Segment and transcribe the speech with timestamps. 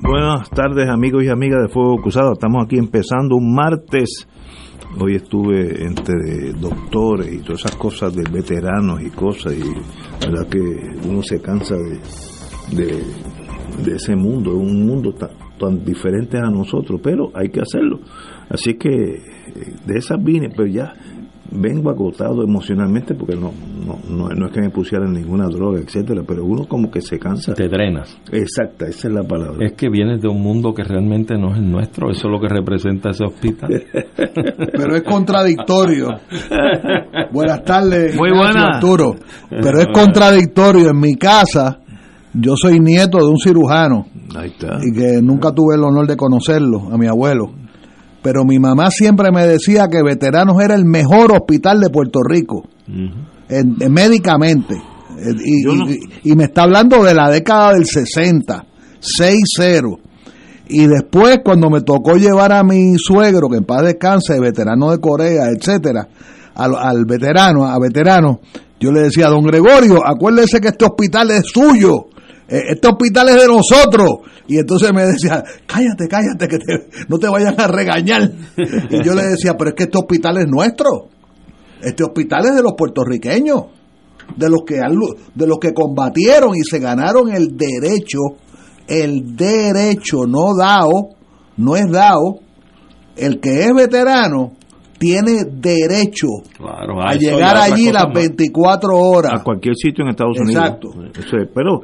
[0.00, 2.34] Buenas tardes amigos y amigas de Fuego Cruzado.
[2.34, 4.28] Estamos aquí empezando un martes.
[5.00, 9.64] Hoy estuve entre doctores y todas esas cosas de veteranos y cosas y
[10.24, 11.76] la verdad que uno se cansa
[12.70, 13.02] de,
[13.92, 18.00] ese mundo, es un mundo tan, tan diferente a nosotros, pero hay que hacerlo.
[18.48, 20.92] Así que eh, de esas vine, pero ya
[21.50, 23.52] vengo agotado emocionalmente porque no,
[23.86, 27.54] no, no, es que me pusieran ninguna droga, etcétera, pero uno como que se cansa.
[27.54, 28.16] Te drenas.
[28.32, 29.64] Exacta, esa es la palabra.
[29.64, 32.40] Es que vienes de un mundo que realmente no es el nuestro, eso es lo
[32.40, 33.70] que representa ese hospital.
[34.72, 36.08] pero es contradictorio.
[37.32, 38.76] Buenas tardes, Muy buenas.
[38.76, 39.16] Arturo.
[39.50, 40.90] Pero es contradictorio.
[40.90, 41.80] En mi casa,
[42.32, 44.06] yo soy nieto de un cirujano.
[44.36, 44.78] Ahí está.
[44.82, 47.63] Y que nunca tuve el honor de conocerlo, a mi abuelo
[48.24, 52.62] pero mi mamá siempre me decía que Veteranos era el mejor hospital de Puerto Rico,
[52.88, 54.76] en, en médicamente.
[55.44, 55.90] Y, no.
[55.90, 58.64] y, y, me está hablando de la década del 60,
[59.60, 59.98] 6-0.
[60.68, 65.00] Y después, cuando me tocó llevar a mi suegro, que en paz descanse, veterano de
[65.00, 66.08] Corea, etcétera,
[66.54, 68.40] al, al veterano, a veterano,
[68.80, 72.06] yo le decía, don Gregorio, acuérdese que este hospital es suyo
[72.48, 74.10] este hospital es de nosotros.
[74.46, 78.30] Y entonces me decía, cállate, cállate, que te, no te vayan a regañar.
[78.90, 81.08] Y yo le decía, pero es que este hospital es nuestro.
[81.80, 83.64] Este hospital es de los puertorriqueños,
[84.36, 84.76] de los que,
[85.34, 88.18] de los que combatieron y se ganaron el derecho,
[88.86, 91.10] el derecho no dado,
[91.56, 92.40] no es dado,
[93.16, 94.52] el que es veterano
[94.98, 99.32] tiene derecho claro, a llegar allí las 24 horas.
[99.34, 100.64] A cualquier sitio en Estados Unidos.
[100.64, 100.88] Exacto.
[101.54, 101.82] Pero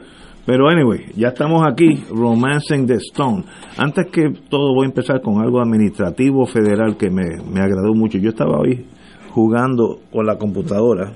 [0.50, 3.44] pero anyway, ya estamos aquí, Romancing the Stone.
[3.78, 8.18] Antes que todo voy a empezar con algo administrativo federal que me, me agradó mucho.
[8.18, 8.84] Yo estaba hoy
[9.30, 11.12] jugando con la computadora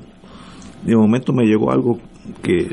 [0.84, 1.98] de momento me llegó algo
[2.44, 2.68] que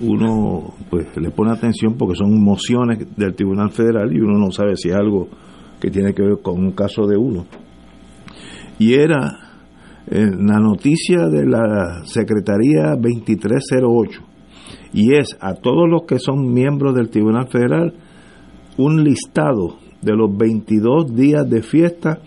[0.00, 4.74] uno pues le pone atención porque son mociones del Tribunal Federal y uno no sabe
[4.74, 5.28] si es algo
[5.80, 7.46] que tiene que ver con un caso de uno.
[8.80, 9.38] Y era
[10.10, 14.31] eh, la noticia de la Secretaría 2308
[14.92, 17.94] y es a todos los que son miembros del Tribunal Federal
[18.76, 22.18] un listado de los 22 días de fiesta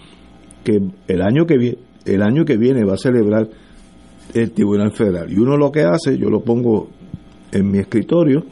[0.63, 3.47] que el año que viene va a celebrar
[4.33, 5.31] el Tribunal Federal.
[5.31, 6.89] Y uno lo que hace yo lo pongo
[7.51, 8.45] en mi escritorio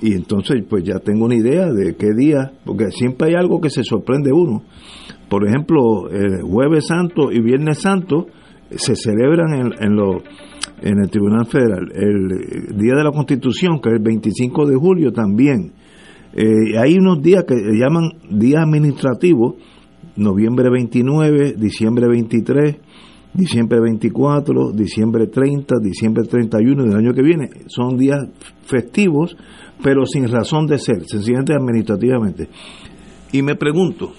[0.00, 3.70] y entonces pues ya tengo una idea de qué día porque siempre hay algo que
[3.70, 4.62] se sorprende uno.
[5.28, 8.26] Por ejemplo el jueves santo y viernes santo
[8.70, 10.22] se celebran en los
[10.82, 11.90] en el Tribunal Federal.
[11.92, 15.72] El Día de la Constitución, que es el 25 de julio también.
[16.34, 19.54] Eh, hay unos días que llaman días administrativos,
[20.16, 22.76] noviembre 29, diciembre 23,
[23.32, 27.48] diciembre 24, diciembre 30, diciembre 31 del año que viene.
[27.68, 28.18] Son días
[28.66, 29.36] festivos,
[29.82, 32.48] pero sin razón de ser, sencillamente administrativamente.
[33.32, 34.12] Y me pregunto,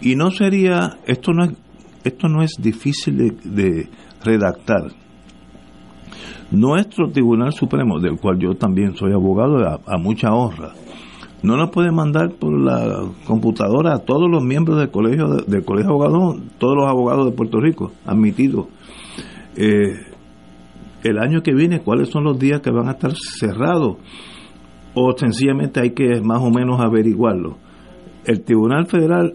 [0.00, 1.52] ¿y no sería, esto no es,
[2.04, 3.88] esto no es difícil de
[4.24, 4.92] redactar?
[6.50, 10.72] nuestro Tribunal Supremo, del cual yo también soy abogado a, mucha honra,
[11.42, 15.64] no nos puede mandar por la computadora a todos los miembros del colegio de, del
[15.64, 18.66] colegio de abogados, todos los abogados de Puerto Rico admitidos.
[19.56, 20.06] Eh,
[21.04, 23.98] el año que viene, cuáles son los días que van a estar cerrados,
[24.94, 27.56] o sencillamente hay que más o menos averiguarlo.
[28.24, 29.34] El Tribunal Federal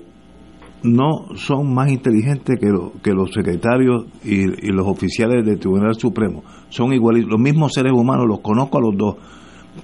[0.84, 6.44] no son más inteligentes que, lo, que los secretarios y, los oficiales del Tribunal Supremo.
[6.70, 9.16] Son igualitos, los mismos seres humanos, los conozco a los dos.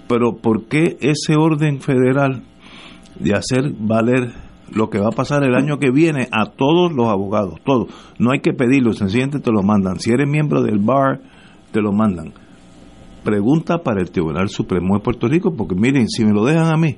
[0.08, 2.44] Pero ¿por qué ese orden federal
[3.20, 4.34] de hacer valer
[4.72, 7.56] lo que va a pasar el año que viene a todos los abogados?
[7.64, 7.88] Todos.
[8.20, 10.00] No hay que pedirlo, sencillamente te lo mandan.
[10.00, 11.22] Si eres miembro del bar,
[11.72, 12.34] te lo mandan.
[13.24, 16.78] Pregunta para el Tribunal Supremo de Puerto Rico, porque miren, si me lo dejan a
[16.78, 16.98] mí,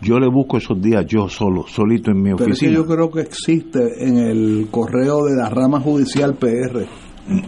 [0.00, 2.72] yo le busco esos días yo solo, solito en mi Pero es que oficina.
[2.72, 6.86] yo creo que existe en el correo de la rama judicial PR.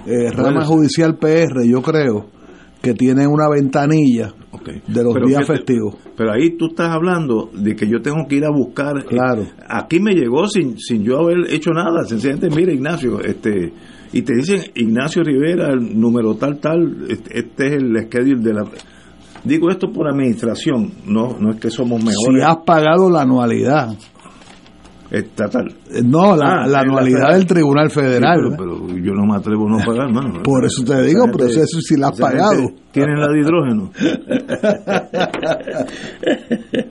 [0.07, 2.27] Eh, rama judicial PR, yo creo
[2.83, 4.33] que tiene una ventanilla
[4.87, 5.97] de los Pero días fíjate, festivos.
[6.17, 9.05] Pero ahí tú estás hablando de que yo tengo que ir a buscar.
[9.05, 9.45] Claro.
[9.69, 12.05] Aquí me llegó sin, sin yo haber hecho nada.
[12.05, 13.73] Sencillamente, mira, Ignacio, este
[14.13, 18.55] y te dicen Ignacio Rivera, el número tal, tal, este, este es el schedule de
[18.55, 18.65] la.
[19.45, 22.45] Digo esto por administración, no no es que somos Si mejores.
[22.45, 23.95] has pagado la anualidad.
[25.11, 25.69] Estatal.
[25.91, 27.39] Eh, No, la, Ah, la es la anualidad federal.
[27.39, 28.39] del Tribunal Federal.
[28.51, 30.43] Sí, pero, pero yo no me atrevo a no pagar, mano.
[30.45, 32.63] Por eso te digo, pero eso sí la has pagado.
[32.93, 33.91] Tienen la de hidrógeno.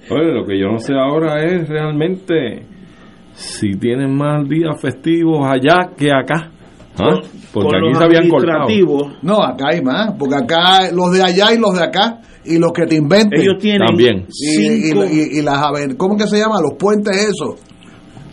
[0.10, 2.66] Oye, lo que yo no sé ahora es realmente
[3.34, 6.50] si tienen más días festivos allá que acá.
[7.00, 7.20] ¿Ah?
[7.54, 8.68] Porque Con aquí los se habían cortado.
[9.22, 12.18] No, acá hay más, porque acá los de allá y los de acá
[12.48, 13.42] y los que te inventen.
[13.42, 14.26] Ellos tienen También.
[14.30, 15.62] y, y- cinco, y- y las
[15.98, 16.56] ¿cómo que se llama?
[16.62, 17.60] Los puentes esos.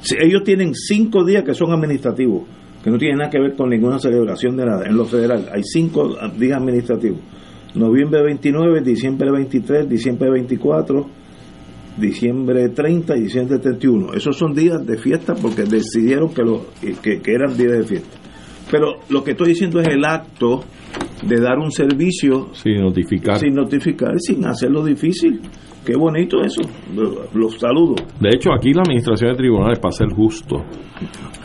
[0.03, 2.43] sí, ellos tienen cinco días que son administrativos,
[2.83, 4.87] que no tienen nada que ver con ninguna celebración de nada.
[4.87, 7.21] En lo federal hay cinco días administrativos.
[7.75, 11.07] Noviembre 29, diciembre 23, diciembre 24,
[11.99, 14.15] diciembre 30 y diciembre 31.
[14.15, 16.67] Esos son días de fiesta porque decidieron que, lo,
[17.03, 18.19] que, que eran días de fiesta.
[18.76, 20.65] Pero lo que estoy diciendo es el acto
[21.25, 23.38] de dar un servicio Sí, notificar.
[23.38, 25.41] sin notificar, sin hacerlo difícil.
[25.87, 26.62] Qué bonito eso.
[27.35, 27.94] Los saludo.
[28.19, 30.65] De hecho, aquí la Administración de Tribunales, para ser justo,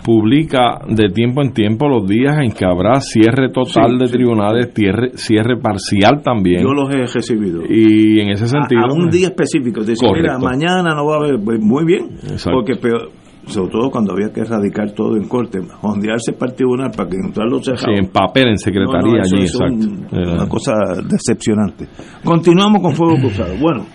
[0.03, 4.13] publica de tiempo en tiempo los días en que habrá cierre total Sí, de sí.
[4.13, 6.63] tribunales, cierre, cierre parcial también.
[6.63, 7.61] Yo los he recibido.
[7.69, 9.81] y en ese sentido, a un día específico.
[9.83, 11.39] Dicen, mira, mañana no va a haber.
[11.43, 12.05] Pues, muy bien.
[12.23, 12.51] Exacto.
[12.53, 13.09] Porque peor,
[13.49, 17.17] sobre todo cuando había que erradicar todo en corte, hondearse para el tribunal para que
[17.17, 17.97] entrarlo sí, cerrado.
[17.97, 20.33] en papel, en secretaría No, no, eso allí, es exacto.
[20.33, 20.73] Una cosa
[21.07, 21.87] decepcionante.
[22.23, 23.55] Continuamos con Fuego Cruzado.
[23.59, 23.85] Bueno,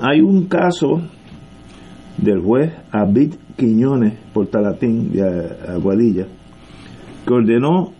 [0.00, 1.00] hay un caso
[2.18, 5.22] del juez Abid Quiñones Portalatín de
[5.68, 6.26] Aguadilla
[7.26, 7.92] que ordenó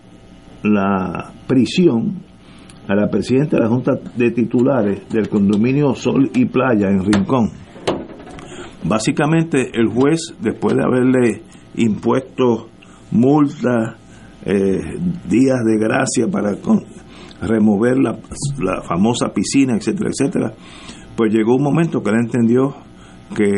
[0.63, 2.27] la prisión
[2.87, 7.49] a la presidenta de la Junta de Titulares del condominio Sol y Playa en Rincón.
[8.87, 11.41] Básicamente el juez, después de haberle
[11.75, 12.69] impuesto
[13.11, 13.95] multas,
[14.45, 14.79] eh,
[15.27, 16.55] días de gracia para
[17.41, 18.17] remover la,
[18.83, 20.53] famosa piscina, etcétera, etcétera,
[21.15, 22.75] pues llegó un momento que él entendió
[23.35, 23.51] que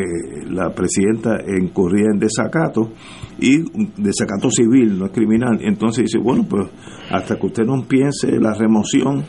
[0.48, 2.90] la presidenta incurría en desacato
[3.38, 3.58] y
[4.02, 5.60] desacato civil, no es criminal.
[5.62, 6.68] Entonces dice, bueno, pues
[7.10, 9.22] hasta que usted no piense la remoción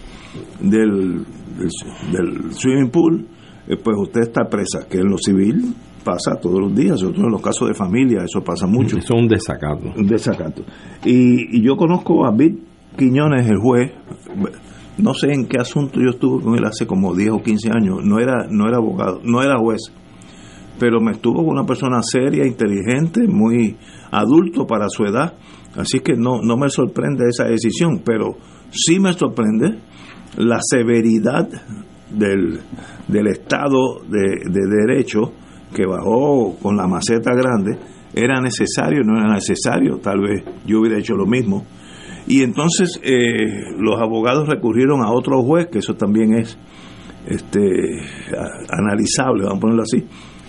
[0.59, 1.24] del,
[1.59, 1.69] del,
[2.12, 3.27] del swimming pool,
[3.68, 7.25] eh, pues usted está presa, que en lo civil pasa todos los días, sobre todo
[7.25, 8.98] en los casos de familia, eso pasa mucho.
[8.98, 9.92] Eso es un desacato.
[9.95, 10.63] un desacato.
[11.06, 12.59] Y, y yo conozco a Bit
[12.98, 13.92] Quiñones, el juez,
[14.98, 18.00] no sé en qué asunto yo estuve con él hace como 10 o 15 años,
[18.03, 19.81] no era, no era abogado, no era juez,
[20.80, 23.77] pero me estuvo con una persona seria, inteligente, muy
[24.12, 25.33] adulto para su edad,
[25.75, 28.36] así que no, no me sorprende esa decisión, pero
[28.71, 29.80] sí me sorprende
[30.38, 31.47] la severidad
[32.09, 32.59] del,
[33.07, 35.31] del Estado de, de Derecho
[35.73, 37.77] que bajó con la maceta grande,
[38.13, 41.65] era necesario, no era necesario, tal vez yo hubiera hecho lo mismo.
[42.27, 43.35] Y entonces eh,
[43.79, 46.57] los abogados recurrieron a otro juez, que eso también es
[47.27, 48.00] este
[48.38, 50.06] a- analizable, vamos a ponerlo así,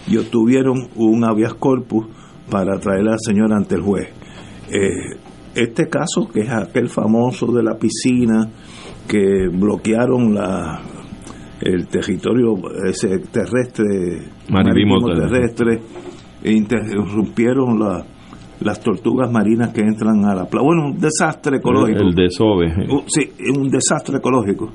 [0.08, 2.06] y obtuvieron un habeas corpus
[2.50, 4.08] para traer al señor ante el juez.
[4.70, 5.16] Eh,
[5.54, 8.48] este caso, que es aquel famoso de la piscina,
[9.06, 10.80] que bloquearon la
[11.64, 12.54] el territorio
[12.86, 13.84] ese terrestre
[14.50, 15.80] Marítimo terrestre
[16.42, 18.04] e interrumpieron la-
[18.60, 20.64] las tortugas marinas que entran a la playa.
[20.64, 22.00] Bueno, un desastre ecológico.
[22.02, 22.66] El, el desove.
[22.88, 24.70] Uh, sí, un desastre ecológico.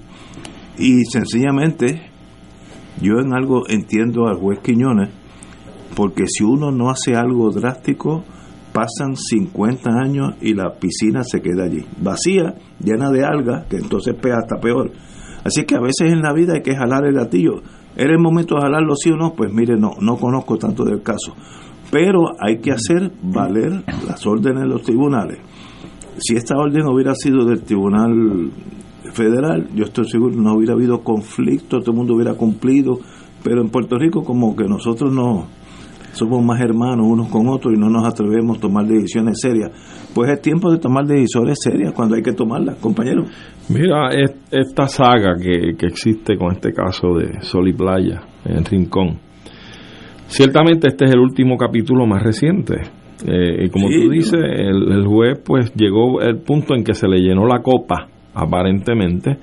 [0.77, 2.01] Y sencillamente,
[3.01, 5.09] yo en algo entiendo al juez Quiñones,
[5.95, 8.25] porque si uno no hace algo drástico,
[8.73, 14.15] pasan 50 años y la piscina se queda allí, vacía, llena de algas, que entonces
[14.21, 14.91] pega hasta peor.
[15.47, 17.61] Así que a veces en la vida hay que jalar el gatillo.
[17.95, 19.33] ¿Era el momento de jalarlo sí o no?
[19.33, 21.33] Pues mire, no, no conozco tanto del caso.
[21.89, 25.39] Pero hay que hacer valer las órdenes de los tribunales
[26.19, 28.51] si esta orden hubiera sido del Tribunal
[29.13, 32.99] Federal, yo estoy seguro no hubiera habido conflicto, todo el mundo hubiera cumplido,
[33.43, 35.47] pero en Puerto Rico como que nosotros no
[36.13, 39.71] somos más hermanos unos con otros y no nos atrevemos a tomar decisiones serias.
[40.13, 43.27] Pues es tiempo de tomar decisiones serias cuando hay que tomarlas, compañeros.
[43.69, 48.63] Mira, es- esta saga que, que existe con este caso de Sol y Playa en
[48.65, 49.19] Rincón.
[50.27, 52.75] Ciertamente este es el último capítulo más reciente.
[53.25, 56.93] Eh, y como Sí, tú dices, el, el juez pues llegó el punto en que
[56.93, 59.37] se le llenó la copa, aparentemente,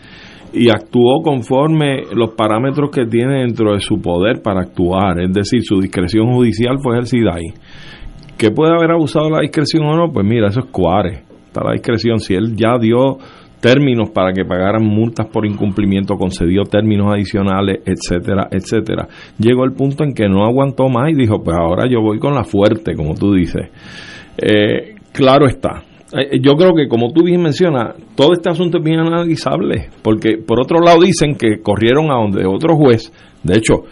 [0.54, 5.62] y actuó conforme los parámetros que tiene dentro de su poder para actuar, es decir,
[5.62, 7.52] su discreción judicial fue ejercida ahí.
[8.38, 10.12] ¿Que puede haber abusado la discreción o no?
[10.12, 12.18] Pues mira, eso es cuare, está la discreción.
[12.18, 13.18] Si él ya dio
[13.60, 19.08] términos para que pagaran multas por incumplimiento, concedió términos adicionales, etcétera, etcétera.
[19.38, 22.34] Llegó el punto en que no aguantó más y dijo, pues ahora yo voy con
[22.34, 23.70] la fuerte, como tú dices.
[24.36, 25.82] Eh, claro está,
[26.40, 30.60] yo creo que como tú bien mencionas, todo este asunto es bien analizable, porque por
[30.60, 33.82] otro lado dicen que corrieron a donde otro juez, de hecho,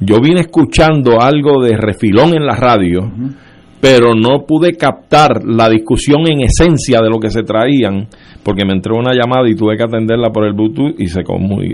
[0.00, 3.00] yo vine escuchando algo de refilón en la radio,
[3.80, 8.08] pero no pude captar la discusión en esencia de lo que se traían,
[8.42, 11.22] porque me entró una llamada y tuve que atenderla por el Bluetooth y se,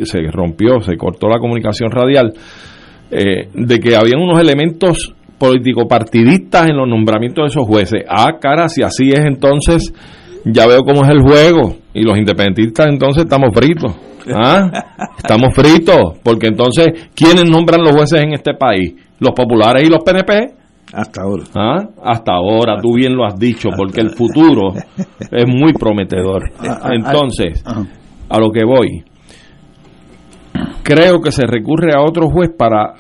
[0.05, 2.33] se rompió, se cortó la comunicación radial,
[3.11, 8.04] eh, de que había unos elementos político-partidistas en los nombramientos de esos jueces.
[8.09, 9.92] Ah, cara, si así es entonces,
[10.45, 11.76] ya veo cómo es el juego.
[11.95, 13.97] Y los independentistas entonces estamos fritos.
[14.35, 14.71] ¿Ah?
[15.16, 18.95] Estamos fritos, porque entonces, ¿quiénes nombran los jueces en este país?
[19.21, 20.54] ¿Los populares y los PNP?
[20.92, 21.45] Hasta ahora.
[21.54, 21.88] ¿Ah?
[22.02, 26.50] Hasta ahora, tú bien lo has dicho, porque el futuro es muy prometedor.
[26.61, 27.64] Ah, ah, entonces,
[28.28, 29.04] a lo que voy,
[30.83, 32.95] creo que se recurre a otro juez para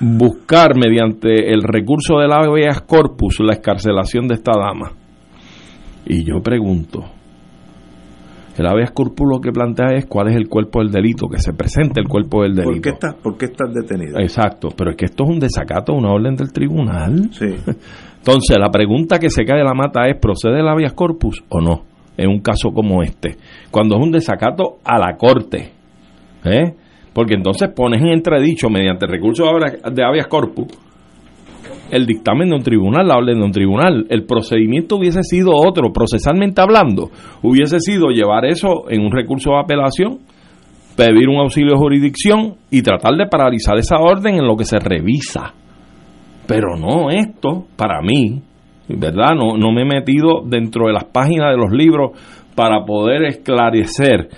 [0.00, 4.92] buscar mediante el recurso del habeas corpus la escarcelación de esta dama.
[6.06, 7.04] Y yo pregunto,
[8.56, 11.52] el habeas corpus lo que plantea es cuál es el cuerpo del delito, que se
[11.52, 12.72] presente el cuerpo del delito.
[12.72, 14.18] ¿Por qué estás, por qué estás detenido?
[14.18, 17.30] Exacto, pero es que esto es un desacato a una orden del tribunal.
[17.32, 17.46] Sí.
[18.18, 21.60] Entonces, la pregunta que se cae de la mata es, ¿procede el habeas corpus o
[21.60, 21.84] no?
[22.16, 23.36] En un caso como este.
[23.70, 25.72] Cuando es un desacato a la corte.
[26.44, 26.74] ¿Eh?
[27.12, 29.48] Porque entonces pones en entredicho mediante recursos
[29.92, 30.68] de habeas corpus
[31.90, 34.06] el dictamen de un tribunal, la orden de un tribunal.
[34.08, 37.10] El procedimiento hubiese sido otro, procesalmente hablando,
[37.42, 40.18] hubiese sido llevar eso en un recurso de apelación,
[40.96, 44.78] pedir un auxilio de jurisdicción y tratar de paralizar esa orden en lo que se
[44.78, 45.54] revisa.
[46.46, 48.42] Pero no esto, para mí,
[48.88, 49.34] ¿verdad?
[49.34, 52.12] No, no me he metido dentro de las páginas de los libros
[52.54, 54.28] para poder esclarecer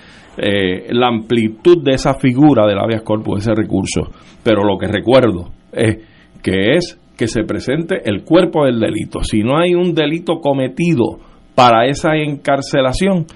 [0.43, 4.09] eh, la amplitud de esa figura del habeas corpus, ese recurso.
[4.43, 5.97] Pero lo que recuerdo es
[6.41, 9.21] que es que se presente el cuerpo del delito.
[9.21, 11.19] Si no hay un delito cometido
[11.53, 13.27] para esa encarcelación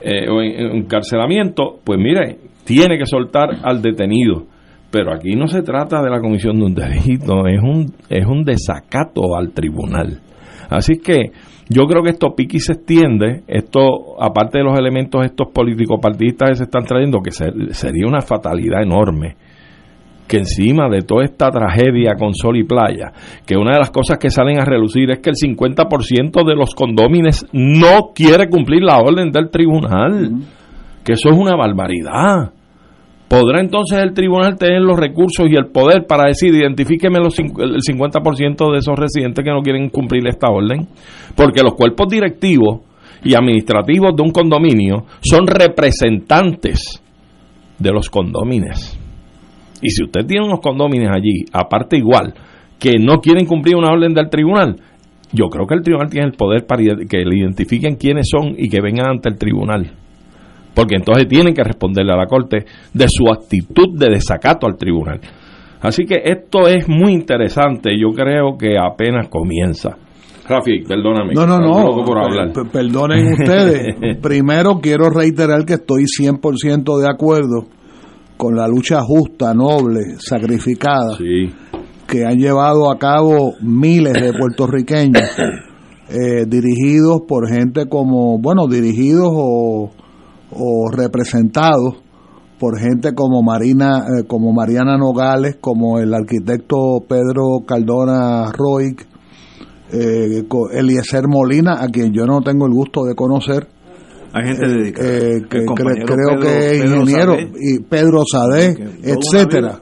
[0.00, 4.46] eh, o encarcelamiento, pues mire, tiene que soltar al detenido.
[4.90, 8.42] Pero aquí no se trata de la comisión de un delito, es un, es un
[8.44, 10.20] desacato al tribunal.
[10.70, 11.32] Así que
[11.72, 16.50] yo creo que esto piqui se extiende, esto, aparte de los elementos estos políticos partidistas
[16.50, 19.36] que se están trayendo, que sería una fatalidad enorme,
[20.26, 23.12] que encima de toda esta tragedia con sol y playa,
[23.46, 26.74] que una de las cosas que salen a relucir es que el 50% de los
[26.74, 30.30] condómines no quiere cumplir la orden del tribunal,
[31.04, 32.52] que eso es una barbaridad.
[33.32, 37.80] ¿Podrá entonces el tribunal tener los recursos y el poder para decir, identifíqueme los, el
[37.80, 40.86] 50% de esos residentes que no quieren cumplir esta orden?
[41.34, 42.80] Porque los cuerpos directivos
[43.24, 47.02] y administrativos de un condominio son representantes
[47.78, 49.00] de los condómines.
[49.80, 52.34] Y si usted tiene unos condómines allí, aparte igual,
[52.78, 54.76] que no quieren cumplir una orden del tribunal,
[55.32, 58.68] yo creo que el tribunal tiene el poder para que le identifiquen quiénes son y
[58.68, 59.90] que vengan ante el tribunal
[60.74, 65.20] porque entonces tienen que responderle a la Corte de su actitud de desacato al tribunal.
[65.80, 69.96] Así que esto es muy interesante, yo creo que apenas comienza.
[70.48, 71.34] Rafi, perdóname.
[71.34, 72.04] No, no, no.
[72.72, 74.18] Perdonen ustedes.
[74.20, 77.66] Primero quiero reiterar que estoy 100% de acuerdo
[78.36, 81.16] con la lucha justa, noble, sacrificada
[82.12, 85.22] que han llevado a cabo miles de puertorriqueños
[86.10, 89.90] eh, dirigidos por gente como, bueno, dirigidos o
[90.54, 91.96] o representados
[92.62, 98.96] por gente como Marina, eh, como Mariana Nogales, como el arquitecto Pedro Caldona Roig,
[99.92, 103.66] eh, Eliezer Molina, a quien yo no tengo el gusto de conocer.
[104.32, 105.08] Hay gente dedicada.
[105.08, 109.80] Eh, que creo que es ingeniero, y Pedro Sadé, etcétera.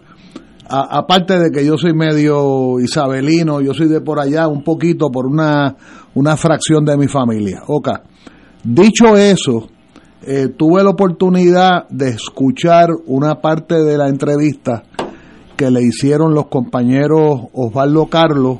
[0.66, 5.26] aparte de que yo soy medio isabelino, yo soy de por allá un poquito por
[5.26, 5.76] una,
[6.14, 7.62] una fracción de mi familia.
[7.66, 7.90] Ok.
[8.64, 9.68] Dicho eso,
[10.22, 14.82] eh, tuve la oportunidad de escuchar una parte de la entrevista
[15.56, 18.58] que le hicieron los compañeros Osvaldo Carlos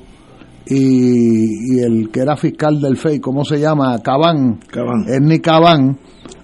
[0.67, 3.99] y, el que era fiscal del FEI, ¿cómo se llama?
[4.03, 5.05] Cabán, Cabán.
[5.09, 5.99] Ernie Cabán,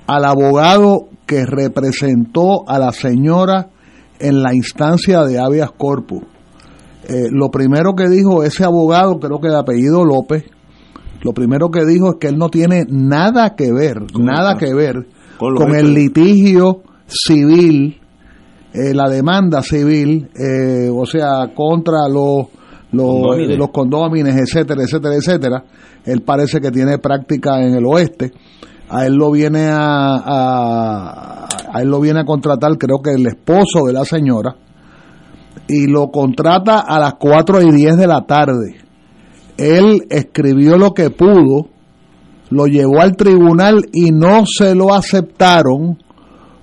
[0.06, 3.68] al abogado que representó a la señora
[4.18, 6.24] en la instancia de habeas corpus.
[7.08, 10.44] Eh, lo primero que dijo ese abogado, creo que de apellido López,
[11.22, 15.06] lo primero que dijo es que él no tiene nada que ver, nada que ver
[15.38, 18.00] con, el litigio civil,
[18.72, 22.46] eh, la demanda civil, eh, o sea, contra los,
[22.92, 23.58] los, Condómines.
[23.58, 25.64] los condómines, etcétera, etcétera, etcétera.
[26.04, 28.32] Él parece que tiene práctica en el oeste.
[28.88, 33.26] A él lo viene a, a, a él lo viene a contratar, creo que el
[33.26, 34.54] esposo de la señora,
[35.68, 38.85] y lo contrata a las 4 y 10 de la tarde.
[39.56, 41.68] Él escribió lo que pudo,
[42.50, 45.98] lo llevó al tribunal y no se lo aceptaron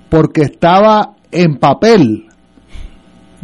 [0.09, 2.27] porque estaba en papel.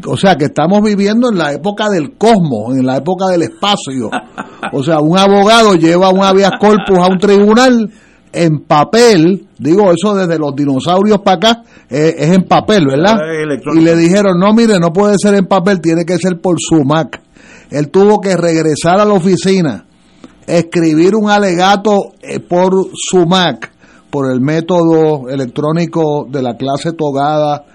[0.05, 4.09] O sea que estamos viviendo en la época del cosmos, en la época del espacio.
[4.71, 7.91] O sea, un abogado lleva un habeas corpus a un tribunal
[8.31, 13.17] en papel, digo eso desde los dinosaurios para acá, eh, es en papel, ¿verdad?
[13.75, 17.19] Y le dijeron, no, mire, no puede ser en papel, tiene que ser por SUMAC.
[17.69, 19.85] Él tuvo que regresar a la oficina,
[20.47, 23.71] escribir un alegato eh, por SUMAC,
[24.09, 27.65] por el método electrónico de la clase togada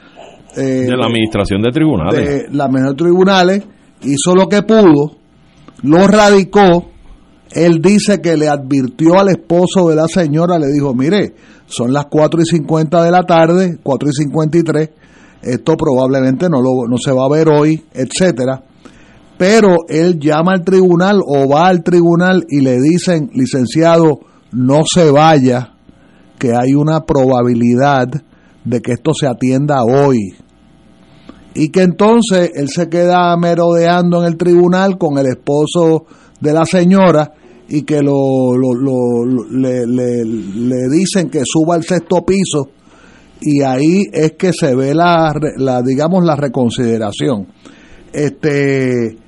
[0.57, 2.49] eh, de la administración de tribunales.
[2.49, 3.63] de la tribunales,
[4.03, 5.17] hizo lo que pudo,
[5.83, 6.87] lo radicó,
[7.53, 11.35] él dice que le advirtió al esposo de la señora, le dijo, mire,
[11.67, 14.91] son las 4 y 50 de la tarde, 4 y 53,
[15.43, 18.63] esto probablemente no, lo, no se va a ver hoy, etcétera.
[19.47, 24.21] Pero él llama al tribunal o va al tribunal y le dicen, licenciado,
[24.53, 25.75] no se vaya,
[26.39, 28.09] que hay una probabilidad
[28.65, 30.35] de que esto se atienda hoy
[31.55, 36.07] y que entonces él se queda merodeando en el tribunal con el esposo
[36.41, 37.35] de la señora
[37.69, 38.57] y que lo,
[39.51, 42.71] le, dicen que suba al sexto piso
[43.43, 47.47] y ahí es que se ve la, la digamos la reconsideración.
[48.11, 49.19] Este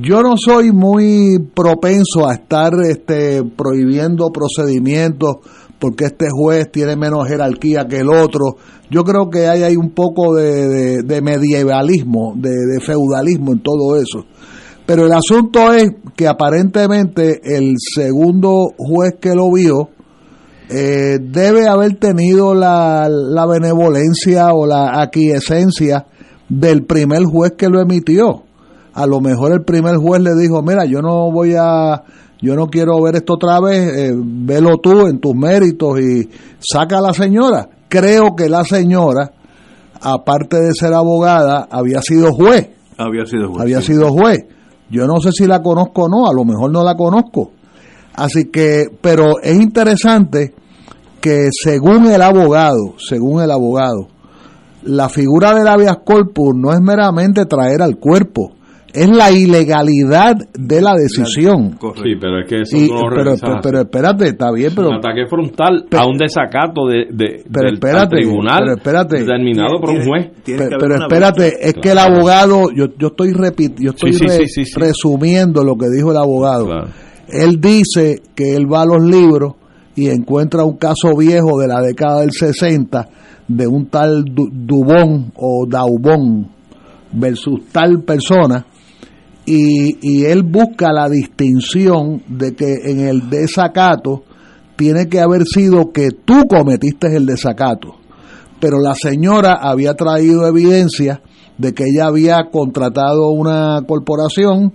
[0.00, 5.36] yo no soy muy propenso a estar este prohibiendo procedimientos
[5.78, 8.56] porque este juez tiene menos jerarquía que el otro.
[8.88, 14.24] Yo creo que hay, un poco de, medievalismo, de, de feudalismo en todo eso.
[14.86, 19.90] Pero el asunto es que aparentemente el segundo juez que lo vio
[20.68, 26.06] eh, debe haber tenido la, la benevolencia o la aquiescencia
[26.48, 28.44] del primer juez que lo emitió.
[28.94, 32.02] A lo mejor el primer juez le dijo, mira, yo no voy a,
[32.40, 36.28] yo no quiero ver esto otra vez, eh, velo tú en tus méritos y
[36.60, 37.68] saca a la señora.
[37.88, 39.32] Creo que la señora,
[40.00, 43.62] aparte de ser abogada, había sido juez Había sido juez.
[43.62, 43.92] había sí.
[43.92, 44.44] sido juez.
[44.90, 47.52] Yo no sé si la conozco o no, a lo mejor no la conozco.
[48.14, 50.52] Así que, pero es interesante
[51.20, 54.08] que según el abogado, según el abogado,
[54.82, 58.52] la figura del habeas corpus no es meramente traer al cuerpo,
[58.94, 61.78] es la ilegalidad de la decisión.
[62.02, 64.96] Sí, pero es que eso Y, no pero, pero, pero espérate, está bien, pero un
[64.96, 69.18] ataque frontal Pero- a un desacato de, de- Pero del espérate, tribunal pero espérate.
[69.20, 70.30] determinado por un juez.
[70.44, 74.36] pero espérate, es que el abogado, yo, yo estoy repit, yo estoy Sí, sí, re-
[74.38, 74.80] sí, sí, sí.
[74.80, 76.66] resumiendo lo que dijo el abogado.
[76.66, 76.88] Claro.
[77.28, 79.54] Él dice que él va a los libros
[79.96, 83.08] y encuentra un caso viejo de la década del 60
[83.48, 86.48] de un tal Du- Dubón o Daubón
[87.12, 88.66] versus tal persona
[89.44, 94.24] y, y él busca la distinción de que en el desacato
[94.76, 97.96] tiene que haber sido que tú cometiste el desacato
[98.60, 101.20] pero la señora había traído evidencia
[101.58, 104.72] de que ella había contratado una corporación,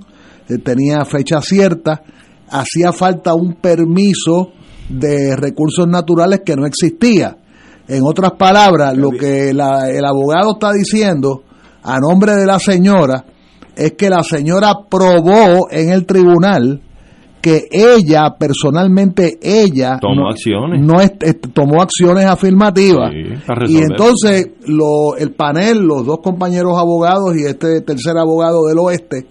[0.49, 2.01] eh, tenía fecha cierta,
[2.49, 4.51] hacía falta un permiso
[4.89, 7.37] de recursos naturales que no existía.
[7.87, 11.43] En otras palabras, lo que la- el abogado está diciendo
[11.81, 13.23] a nombre de la señora
[13.77, 16.81] es que la señora probó en el tribunal
[17.41, 20.81] que ella, personalmente ella, Tomó no- acciones.
[20.83, 23.11] no es- es- tomó acciones afirmativas.
[23.11, 28.79] Sí, y entonces lo, el panel, los dos compañeros abogados y este tercer abogado del
[28.79, 29.27] oeste,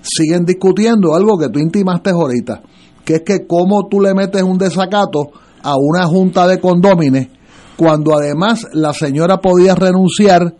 [0.00, 2.62] siguen discutiendo algo que tú intimaste ahorita,
[3.04, 5.30] que es que cómo tú le metes un desacato
[5.62, 7.28] a una junta de condómines
[7.76, 10.54] cuando además la señora podía renunciar.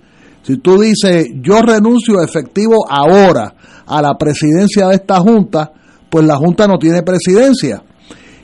[0.48, 3.54] Si tú dices, yo renuncio efectivo ahora
[3.86, 5.70] a la presidencia de esta junta,
[6.08, 7.82] pues la junta no tiene presidencia.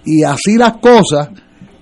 [0.05, 1.31] Y así las cosas,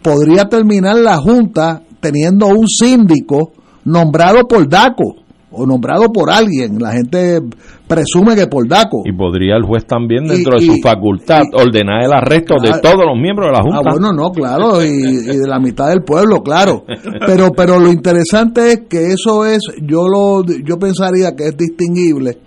[0.01, 3.51] podría terminar la junta teniendo un síndico
[3.85, 5.22] nombrado por DACO
[5.53, 6.79] o nombrado por alguien.
[6.79, 7.41] La gente
[7.87, 9.03] presume que por DACO.
[9.05, 12.71] Y podría el juez también, Y- dentro de su facultad, y- ordenar el arresto de
[12.71, 13.91] Ah, todos los miembros de la Ah, Junta.
[13.91, 16.85] bueno, no, claro, y, y de la mitad del pueblo, claro.
[17.27, 22.39] Pero, pero lo interesante es que eso es, yo lo, yo pensaría que es distinguible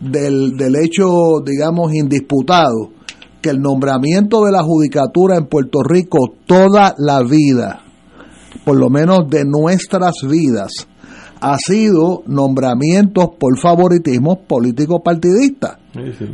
[0.00, 2.90] del, del hecho, digamos, indisputado,
[3.40, 7.82] que el nombramiento de la judicatura en Puerto Rico toda la vida,
[8.64, 10.72] por lo menos de nuestras vidas,
[11.40, 15.78] ha sido nombramientos por favoritismo político partidista.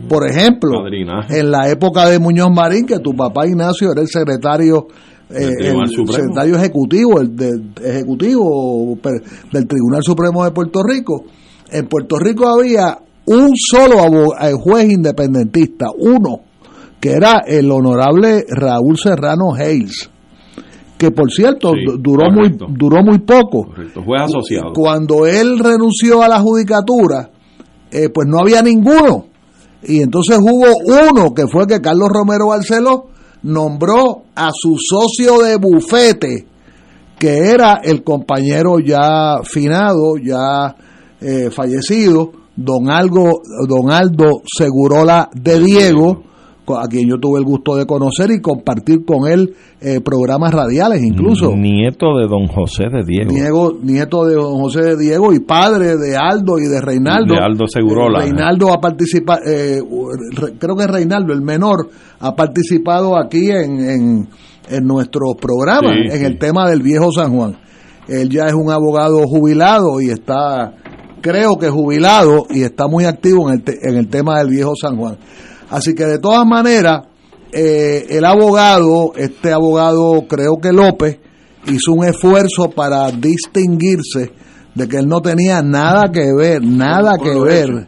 [0.08, 1.38] Por ejemplo, Padrinaje.
[1.40, 4.86] en la época de Muñoz Marín, que tu papá Ignacio era el secretario
[5.30, 6.12] eh, el Supremo.
[6.12, 8.98] secretario ejecutivo, el de- ejecutivo
[9.52, 11.24] del Tribunal Supremo de Puerto Rico.
[11.70, 16.40] En Puerto Rico había un solo eh, juez independentista, uno,
[17.00, 20.10] que era el honorable Raúl Serrano Hayes,
[21.02, 23.66] que por cierto Sí, duró muy duró muy poco.
[23.66, 24.72] Correcto, juez asociado.
[24.72, 27.28] Cuando él renunció a la judicatura,
[27.90, 29.26] eh, pues no había ninguno.
[29.82, 30.68] Y entonces hubo
[31.10, 33.06] uno que fue que Carlos Romero Barceló
[33.42, 36.46] nombró a su socio de bufete,
[37.18, 40.76] que era el compañero ya finado, ya
[41.20, 46.22] eh, fallecido, don, Algo, don Aldo Segurola de Diego,
[46.68, 51.02] a quien yo tuve el gusto de conocer y compartir con él eh, programas radiales
[51.02, 51.54] incluso.
[51.56, 53.30] Nieto de don José de Diego.
[53.32, 57.34] Diego, nieto de don José de Diego y padre de Aldo y de Reinaldo.
[57.34, 58.20] De Aldo Segurola.
[58.20, 59.80] Eh, Reinaldo ha participado, eh,
[60.36, 61.88] re- creo que Reinaldo, el menor,
[62.20, 64.28] ha participado aquí en, en,
[64.70, 66.24] en nuestros programas, Sí, en sí.
[66.24, 67.56] el tema del viejo San Juan.
[68.08, 70.74] Él ya es un abogado jubilado y está,
[71.20, 74.72] creo que jubilado y está muy activo en el, te- en el tema del viejo
[74.80, 75.16] San Juan.
[75.72, 77.06] Así que de todas maneras,
[77.50, 81.18] eh, el abogado, este abogado creo que López,
[81.66, 84.32] hizo un esfuerzo para distinguirse
[84.74, 87.86] de que él no tenía nada que ver, nada que ver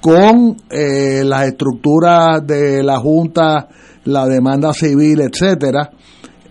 [0.00, 3.68] con eh, las estructuras de la Junta,
[4.04, 5.92] la demanda civil, etcétera.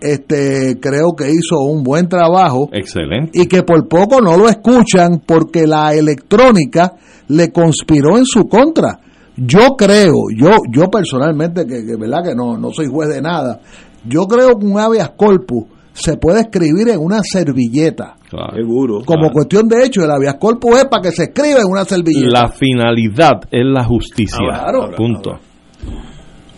[0.00, 3.38] Este, creo que hizo un buen trabajo Excelente.
[3.38, 6.94] y que por poco no lo escuchan porque la electrónica
[7.28, 8.98] le conspiró en su contra.
[9.44, 13.60] Yo creo, yo yo personalmente, que, que verdad que no, no soy juez de nada,
[14.04, 18.16] yo creo que un habeas corpus se puede escribir en una servilleta.
[18.28, 18.56] Claro.
[18.56, 19.02] Seguro.
[19.04, 22.40] Como cuestión de hecho, el habeas corpus es para que se escriba en una servilleta.
[22.42, 24.38] La finalidad es la justicia.
[24.40, 25.30] Ahora, ahora, Punto.
[25.30, 25.42] ahora.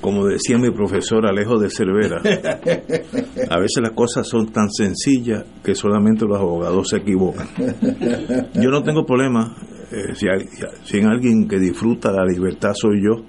[0.00, 2.18] Como decía mi profesor Alejo de Cervera,
[3.50, 7.48] a veces las cosas son tan sencillas que solamente los abogados se equivocan.
[8.54, 9.56] Yo no tengo problema
[9.94, 10.46] eh, si, hay,
[10.84, 13.24] si hay alguien que disfruta la libertad soy yo.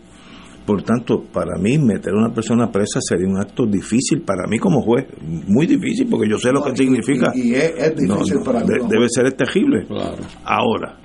[0.66, 4.58] Por tanto, para mí meter a una persona presa sería un acto difícil para mí
[4.58, 5.06] como juez,
[5.48, 7.32] muy difícil porque yo sé lo que significa.
[7.36, 8.66] Y, y es, difícil no, para mí.
[8.68, 8.88] de- ¿no?
[8.88, 9.86] debe ser terrible.
[9.86, 10.24] Claro.
[10.44, 10.98] Ahora,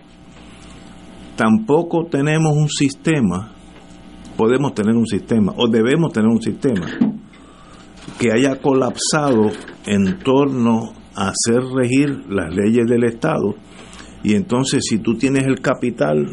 [1.37, 3.53] tampoco tenemos un sistema,
[4.37, 6.87] podemos tener un sistema, o debemos tener un sistema,
[8.19, 9.51] que haya colapsado
[9.87, 13.55] en torno a hacer regir las leyes del Estado.
[14.23, 16.27] Y entonces, si tú tienes el capital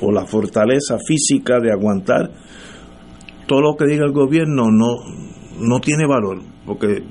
[0.00, 2.30] o la fortaleza física de aguantar,
[3.46, 4.96] todo lo que diga el gobierno no,
[5.60, 7.02] no tiene valor, porque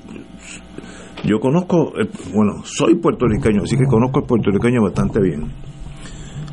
[1.24, 5.52] yo conozco, el- bueno, soy puertorriqueño, así que conozco el puertorriqueño bastante bien.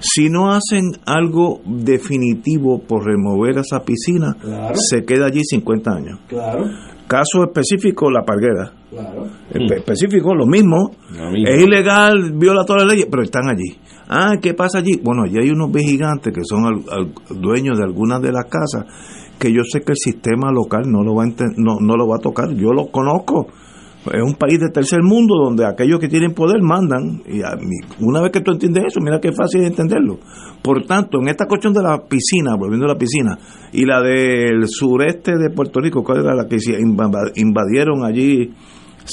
[0.01, 4.75] Si no hacen algo definitivo por remover esa piscina, Claro.
[4.75, 6.19] se queda allí 50 años.
[6.27, 6.65] Claro,
[7.07, 8.71] Caso específico, la parguera.
[8.89, 9.27] Claro.
[9.51, 10.91] Espe- Específico, lo mismo.
[11.17, 11.47] Lo mismo.
[11.47, 13.77] Es ilegal, viola todas las leyes, pero están allí.
[14.09, 14.99] Ah, ¿qué pasa allí?
[15.03, 18.85] Bueno, allí hay unos vigilantes que son al- al- dueños de algunas de las casas
[19.37, 22.15] que yo sé que el sistema local no lo va a no, no lo va
[22.17, 22.49] a tocar.
[22.55, 23.47] Yo lo conozco.
[24.13, 27.21] Es un país de tercer mundo donde aquellos que tienen poder mandan.
[27.27, 30.17] Y a mí- una vez que tú entiendes eso, mira qué fácil entenderlo.
[30.61, 33.37] Por tanto, en esta cuestión de la piscina, volviendo a la piscina,
[33.73, 36.57] y la del sureste de Puerto Rico, ¿cuál era la que
[37.35, 38.51] invadieron allí?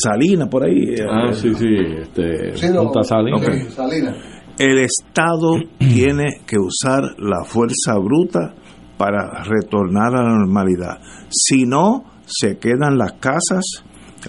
[0.02, 0.94] Salinas, por ahí.
[1.08, 1.66] Ah, eh, sí, sí.
[2.02, 3.40] Este, Sí, lo- Punta Salinas.
[3.42, 3.52] Ok.
[3.54, 4.14] sí, Salinas.
[4.58, 8.54] El Estado tiene que usar la fuerza bruta
[8.96, 10.98] para retornar a la normalidad.
[11.28, 13.64] Si no, se quedan las casas,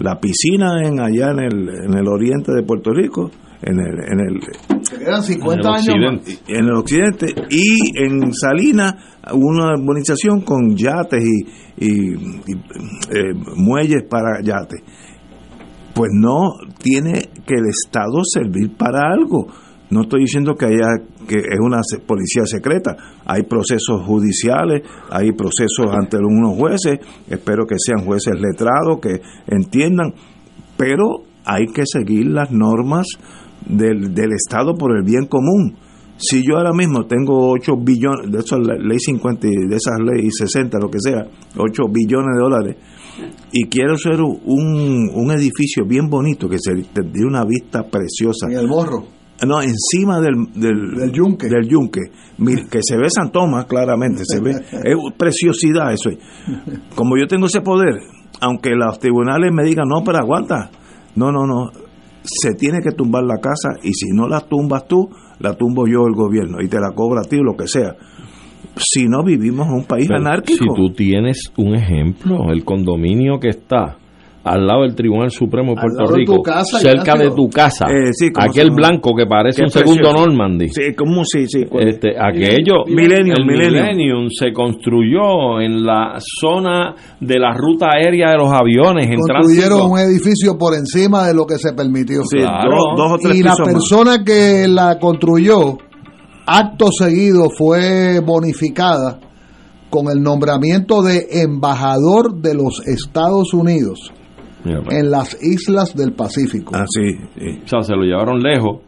[0.00, 3.30] la piscina en allá en el, en el oriente de Puerto Rico,
[3.62, 6.42] en el, en el, Se quedan 50 En el años más.
[6.46, 8.94] en el occidente y en Salinas
[9.32, 12.52] una urbanización con yates y, y- y,
[13.10, 14.80] eh, muelles para yates.
[15.98, 19.48] Pues no tiene que el Estado servir para algo.
[19.90, 20.86] No estoy diciendo que haya
[21.26, 22.96] que es una policía secreta.
[23.26, 26.98] Hay procesos judiciales, hay procesos ante unos jueces.
[27.28, 30.12] Espero que sean jueces letrados que entiendan,
[30.76, 33.06] pero hay que seguir las normas
[33.66, 35.76] del, del Estado por el bien común.
[36.18, 39.98] Si yo ahora mismo tengo 8 billones, de esas le- ley 50 y de esas
[40.04, 41.24] ley 60, lo que sea,
[41.56, 42.76] 8 billones de dólares,
[43.52, 48.58] y quiero hacer un, un edificio bien bonito que se dé una vista preciosa, En
[48.58, 49.04] el morro.
[49.46, 51.48] no, encima del, del, Del yunque.
[51.48, 52.00] del yunque,
[52.70, 54.50] que se ve San Tomás claramente, se ve,
[54.84, 56.10] es preciosidad eso.
[56.94, 57.94] Como yo tengo ese poder,
[58.40, 60.70] aunque los tribunales me digan, no, pero aguanta,
[61.16, 61.70] no, no, no,
[62.22, 65.08] se tiene que tumbar la casa y si no la tumbas tú,
[65.40, 67.94] la tumbo yo el gobierno y te la cobra a ti lo que sea.
[68.78, 70.64] Si no vivimos en un país Pero anárquico.
[70.64, 73.96] Si tú tienes un ejemplo, el condominio que está
[74.44, 78.30] al lado del Tribunal Supremo de Puerto Rico, casa, cerca de tu casa, Eh, sí,
[78.32, 80.10] ¿cómo se aquel blanco que parece un segundo.
[80.12, 80.68] Normandy.
[80.70, 81.64] Sí, como sí, sí.
[81.78, 83.82] Este, aquello, Millennium, el Millennium.
[83.84, 89.80] Millennium se construyó en la zona de la ruta aérea de los aviones en Construyeron
[89.80, 89.86] tránsito.
[89.86, 92.22] un edificio por encima de lo que se permitió.
[92.22, 92.70] Sí, Claro.
[92.70, 93.68] dos, dos o tres y la más.
[93.68, 95.76] persona que la construyó,
[96.48, 99.18] acto seguido fue bonificada
[99.90, 104.12] con el nombramiento de embajador de los Estados Unidos
[104.90, 106.72] en las islas del Pacífico.
[106.74, 107.60] Ah, sí, sí.
[107.64, 108.80] O sea, se lo llevaron lejos.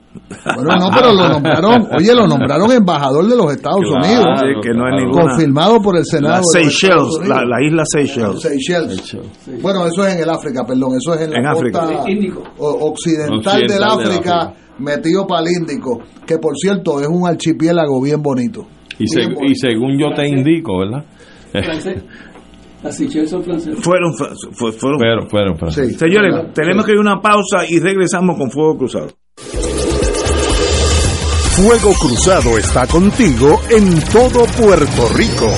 [0.56, 4.04] Bueno, no, pero lo nombraron, oye, lo nombraron embajador de los Estados Claro.
[4.04, 5.22] Unidos, Sí, que no hay ninguna.
[5.22, 6.40] confirmado por el Senado.
[6.42, 8.40] Estados Seychelles, la, la isla Seychelles.
[8.42, 9.16] Seychelles.
[9.62, 11.80] Bueno, eso es en el África, perdón, eso es en la África.
[11.80, 12.02] costa
[12.58, 14.54] occidental, Occidental del del África, África.
[14.80, 18.66] Metido para el Índico, que por cierto es un archipiélago bien bonito.
[18.98, 19.54] Y, Bien y bonito.
[19.60, 21.04] según yo te indico, ¿verdad?
[21.52, 22.02] Francés.
[22.82, 23.78] Las son franceses.
[23.84, 24.98] Fueron, fueron.
[25.28, 25.70] Fueron, fueron.
[25.70, 25.92] Sí.
[25.92, 29.08] Señores, tenemos que ir a una pausa y regresamos con Fuego Cruzado.
[31.56, 35.50] Fuego Cruzado está contigo en todo Puerto Rico.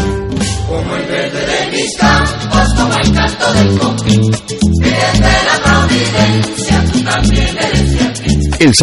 [1.71, 2.62] El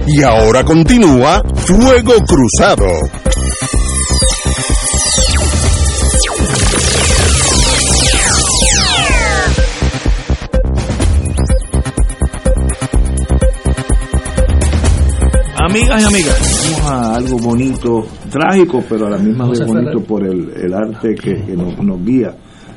[0.06, 2.86] Y ahora continúa Fuego Cruzado.
[15.74, 19.92] Amigas y amigas, vamos a algo bonito, trágico, pero a la misma vez José bonito
[19.92, 20.06] Ferrer.
[20.08, 22.32] por el, el arte que, que nos, nos guía.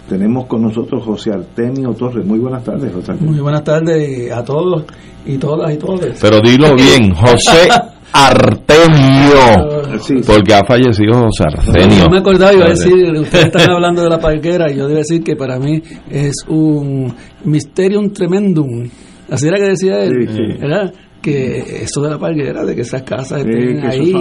[0.09, 2.25] Tenemos con nosotros José Artemio Torres.
[2.25, 3.33] Muy buenas tardes, José Artemio.
[3.33, 4.85] Muy buenas tardes a todos
[5.27, 6.01] y todas y todos.
[6.21, 7.69] Pero dilo bien, José
[8.13, 9.77] Artemio.
[10.01, 12.05] Sí, Porque ha fallecido José Artemio.
[12.05, 14.99] No me acordaba, iba a decir, ustedes están hablando de la parquera y yo debo
[14.99, 17.13] decir que para mí es un
[17.45, 18.89] mysterium tremendum.
[19.31, 20.61] Así era que decía él, Sí, sí.
[20.61, 20.93] ¿verdad?
[21.27, 24.15] Que eso de la parquera, de que esas casas estén que ahí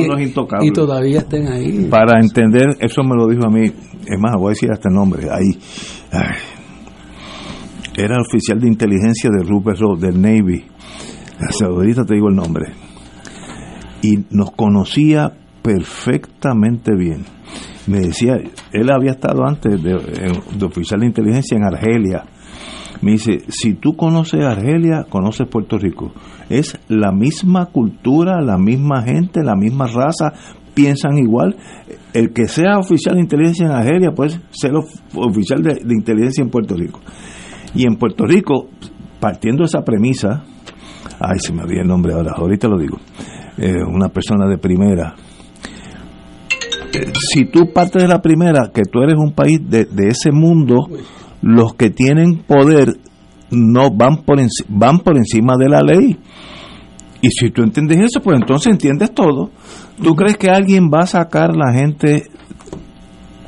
[0.62, 1.88] y todavía estén ahí.
[1.88, 4.96] Para entender, eso me lo dijo a mí, es más, voy a decir hasta el
[4.96, 5.60] nombre, ahí.
[6.12, 6.36] Ay.
[7.96, 10.66] era oficial de inteligencia de Rupert Road, del Navy.
[11.64, 12.74] Ahorita te digo el nombre.
[14.02, 17.24] Y nos conocía perfectamente bien.
[17.86, 18.40] Me decía,
[18.72, 22.24] él había estado antes de, de oficial de inteligencia en Argelia.
[23.02, 26.12] Me dice, si tú conoces Argelia, conoces Puerto Rico.
[26.50, 30.34] Es la misma cultura, la misma gente, la misma raza,
[30.74, 31.56] piensan igual.
[32.14, 36.50] El que sea oficial de inteligencia en Argelia, pues ser oficial de, de inteligencia en
[36.50, 37.00] Puerto Rico.
[37.74, 38.70] Y en Puerto Rico,
[39.20, 40.44] partiendo de esa premisa,
[41.20, 42.98] ay, se me olvidó el nombre ahora, ahorita lo digo,
[43.58, 45.16] eh, una persona de primera.
[46.94, 50.32] Eh, si tú partes de la primera, que tú eres un país de, de ese
[50.32, 50.88] mundo,
[51.46, 52.98] los que tienen poder
[53.52, 56.18] no van por, van por encima de la ley.
[57.22, 59.52] Y si tú entiendes eso, pues entonces entiendes todo.
[60.02, 62.24] ¿Tú crees que alguien va a sacar la gente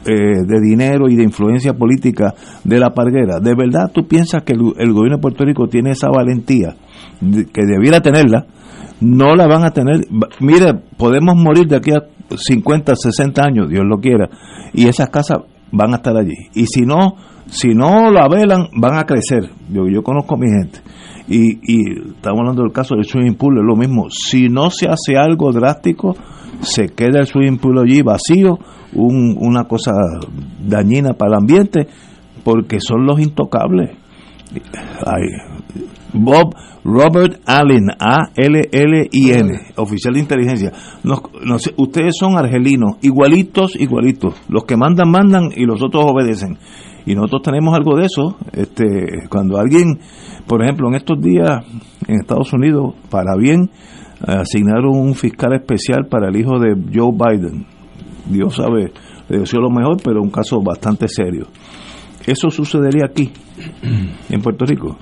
[0.06, 3.40] eh, de dinero y de influencia política de la parguera?
[3.40, 6.76] ¿De verdad tú piensas que el, gobierno de Puerto Rico tiene esa valentía?
[7.20, 8.46] que debiera tenerla.
[9.02, 10.02] No la van a tener.
[10.40, 12.04] Mire, podemos morir de aquí a
[12.36, 14.30] 50, 60 años, Dios lo quiera,
[14.72, 15.40] y esas casas
[15.72, 16.36] van a estar allí.
[16.54, 17.16] Y si no,
[17.50, 19.50] si no la velan, van a crecer.
[19.72, 20.80] Yo, yo conozco a mi gente.
[21.30, 21.82] Y, y
[22.16, 24.08] estamos hablando del caso del swimming pool, es lo mismo.
[24.10, 26.16] Si no se hace algo drástico,
[26.62, 28.58] se queda el swimming pool allí vacío,
[28.94, 29.92] un- una cosa
[30.66, 31.88] dañina para el ambiente,
[32.44, 33.92] porque son los intocables.
[35.06, 35.24] Ay,
[36.14, 36.56] Bob
[36.86, 40.72] Robert Allen, A-L-L-I-N, oficial de inteligencia.
[41.04, 44.36] No, no sé, ustedes son argelinos, igualitos, igualitos.
[44.48, 46.58] Los que mandan, mandan y los otros obedecen.
[47.08, 48.36] Y nosotros tenemos algo de eso.
[48.52, 49.98] Este, cuando alguien,
[50.46, 51.66] por ejemplo, en estos días
[52.06, 53.72] en Estados Unidos, para bien,
[54.20, 57.66] asignaron un fiscal especial para el hijo de Joe Biden.
[58.30, 58.92] Dios sabe,
[59.30, 61.48] le deseo lo mejor, pero un caso bastante serio.
[62.26, 63.32] Eso sucedería aquí,
[64.30, 64.98] en Puerto Rico.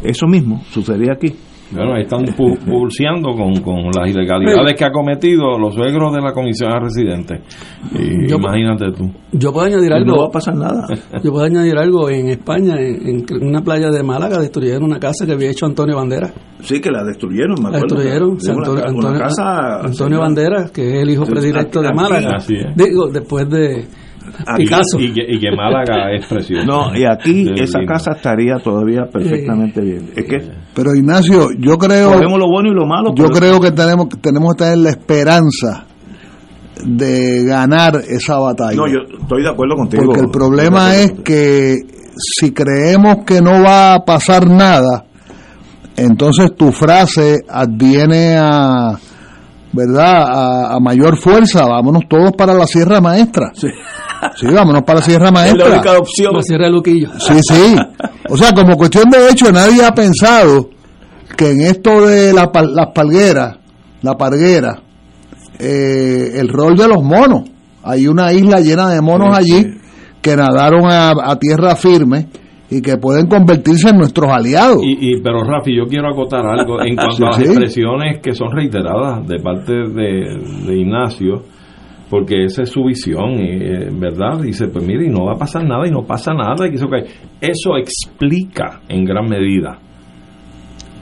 [0.00, 1.34] Eso mismo sucedería aquí.
[1.74, 6.20] Bueno, ahí están pu- pulseando con, con las ilegalidades que ha cometido los suegros de
[6.20, 7.40] la comisión de residentes.
[7.92, 9.10] Y Yo- imagínate tú.
[9.32, 10.24] Yo puedo añadir No va algo.
[10.24, 10.86] a pasar nada.
[11.22, 12.10] Yo puedo añadir algo.
[12.10, 15.96] En España, en, en una playa de Málaga, destruyeron una casa que había hecho Antonio
[15.96, 16.32] Banderas.
[16.60, 18.32] Sí, que la destruyeron, me La destruyeron.
[18.32, 19.80] Antonio, una Antonio- casa.
[19.80, 22.32] Antonio Banderas, que es el hijo Sí, predilecto de Málaga.
[22.36, 22.76] así es.
[22.76, 23.84] Digo, después de
[24.46, 24.98] Aquí- Picasso.
[24.98, 26.64] Y que, y que Málaga es precioso.
[26.66, 27.92] No, y aquí Es esa lindo.
[27.94, 30.10] casa estaría todavía perfectamente bien.
[30.16, 30.38] Es que
[30.74, 33.12] Pero Ignacio, yo creo, lo bueno y lo malo.
[33.14, 35.86] yo creo que tenemos, tenemos que tener la esperanza
[36.84, 38.76] de ganar esa batalla.
[38.76, 40.04] No, yo estoy de acuerdo contigo.
[40.06, 41.76] Porque el problema es que
[42.16, 45.04] si creemos que no va a pasar nada,
[45.96, 48.98] entonces tu frase adviene a,
[49.72, 50.24] ¿verdad?
[50.28, 51.64] A, a mayor fuerza.
[51.66, 53.52] Vámonos todos para la Sierra Maestra.
[53.54, 55.46] Sí, vámonos para la Sierra contigo.
[55.46, 55.74] Es la Maestra.
[55.90, 56.32] única opción.
[56.36, 57.08] la Sierra de Luquillo.
[57.18, 57.76] Sí, sí.
[58.28, 60.70] O sea, como cuestión de hecho, nadie ha pensado
[61.36, 63.56] que en esto de la, las palgueras,
[64.02, 64.80] la parguera,
[65.58, 67.42] eh, el rol de los monos.
[67.84, 69.80] Hay una isla llena de monos Sí, allí sí.
[70.20, 72.28] que nadaron a, a tierra firme
[72.78, 74.82] y que pueden convertirse en nuestros aliados.
[74.82, 77.42] Y, y- pero Rafi, yo quiero acotar algo en cuanto a las Sí.
[77.44, 81.42] expresiones que son reiteradas de parte de, de Ignacio,
[82.08, 84.40] porque esa es su visión, y, eh, ¿verdad?
[84.42, 86.66] Dice, pues mire, y no va a pasar nada, y no pasa nada.
[86.66, 87.06] y que eso, que-
[87.40, 89.78] eso explica en gran medida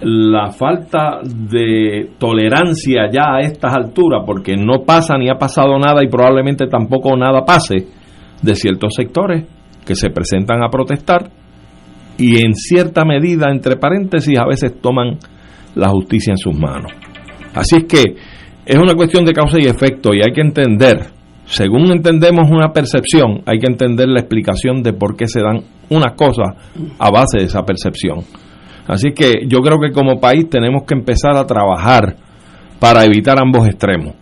[0.02, 6.02] la falta de tolerancia ya a estas alturas, porque no pasa ni ha pasado nada
[6.02, 7.86] y probablemente tampoco nada pase
[8.42, 9.44] de ciertos sectores
[9.84, 11.28] que se presentan a protestar
[12.20, 15.18] y en cierta medida, entre paréntesis, a veces toman
[15.74, 16.92] la justicia en sus manos.
[17.54, 18.14] Así es que
[18.66, 21.06] es una cuestión de causa y efecto y hay que entender,
[21.46, 26.12] según entendemos una percepción, hay que entender la explicación de por qué se dan unas
[26.12, 26.48] cosas
[26.98, 28.18] a base de esa percepción.
[28.86, 32.16] Así que yo creo que como país tenemos que empezar a trabajar
[32.78, 34.14] para evitar ambos extremos.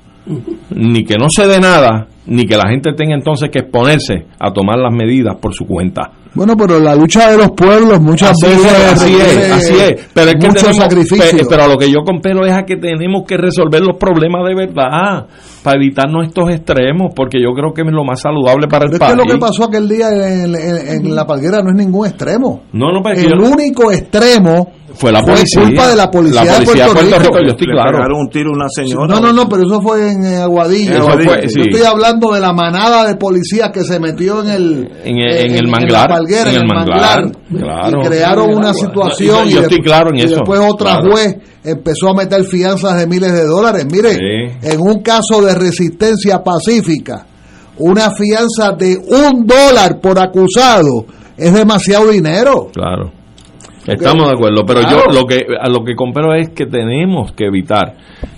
[0.70, 4.52] Ni que no se dé nada, ni que la gente tenga entonces que exponerse a
[4.52, 6.12] tomar las medidas por su cuenta.
[6.34, 10.08] Bueno, pero la lucha de los pueblos muchas Así veces es, así es, así es.
[10.14, 11.46] Pero es que mucho tenemos- sacrificio.
[11.48, 14.54] Pero a lo que yo compelo es a que tenemos que resolver los problemas de
[14.54, 15.26] verdad
[15.62, 19.04] para evitarnos estos extremos, porque yo creo que es lo más saludable para el Pero
[19.04, 19.26] es que país.
[19.28, 22.62] lo que pasó aquel día en, en- en la palguera no es ningún extremo.
[22.72, 25.62] No, no, pero es que El yo- único extremo fue la fue policía.
[25.62, 27.38] culpa de la policía de Puerto Rico.
[27.42, 27.90] yo estoy Le claro.
[27.92, 29.06] pegaron un tiro a una señora.
[29.14, 30.96] No, no, no, pero eso fue en eh, Aguadilla.
[30.96, 31.54] En Eso fue, sí.
[31.58, 35.30] Yo estoy hablando de la manada de policías que se metió en el, En el-
[35.32, 38.00] eh, en el la manglar, palguera, en el manglar, claro.
[38.02, 40.96] y crearon una Yo- situación yo y, estoy de- claro en y eso, después otra
[40.98, 41.10] claro.
[41.12, 43.86] juez empezó a meter fianzas de miles de dólares.
[43.90, 44.68] Mire, Sí.
[44.68, 47.26] en un caso de resistencia pacífica,
[47.78, 51.04] una fianza de un dólar por acusado
[51.36, 52.68] es demasiado dinero.
[52.72, 53.12] Claro.
[53.88, 57.46] Estamos de acuerdo, pero yo lo que a lo que comparo es que tenemos que
[57.46, 57.94] evitar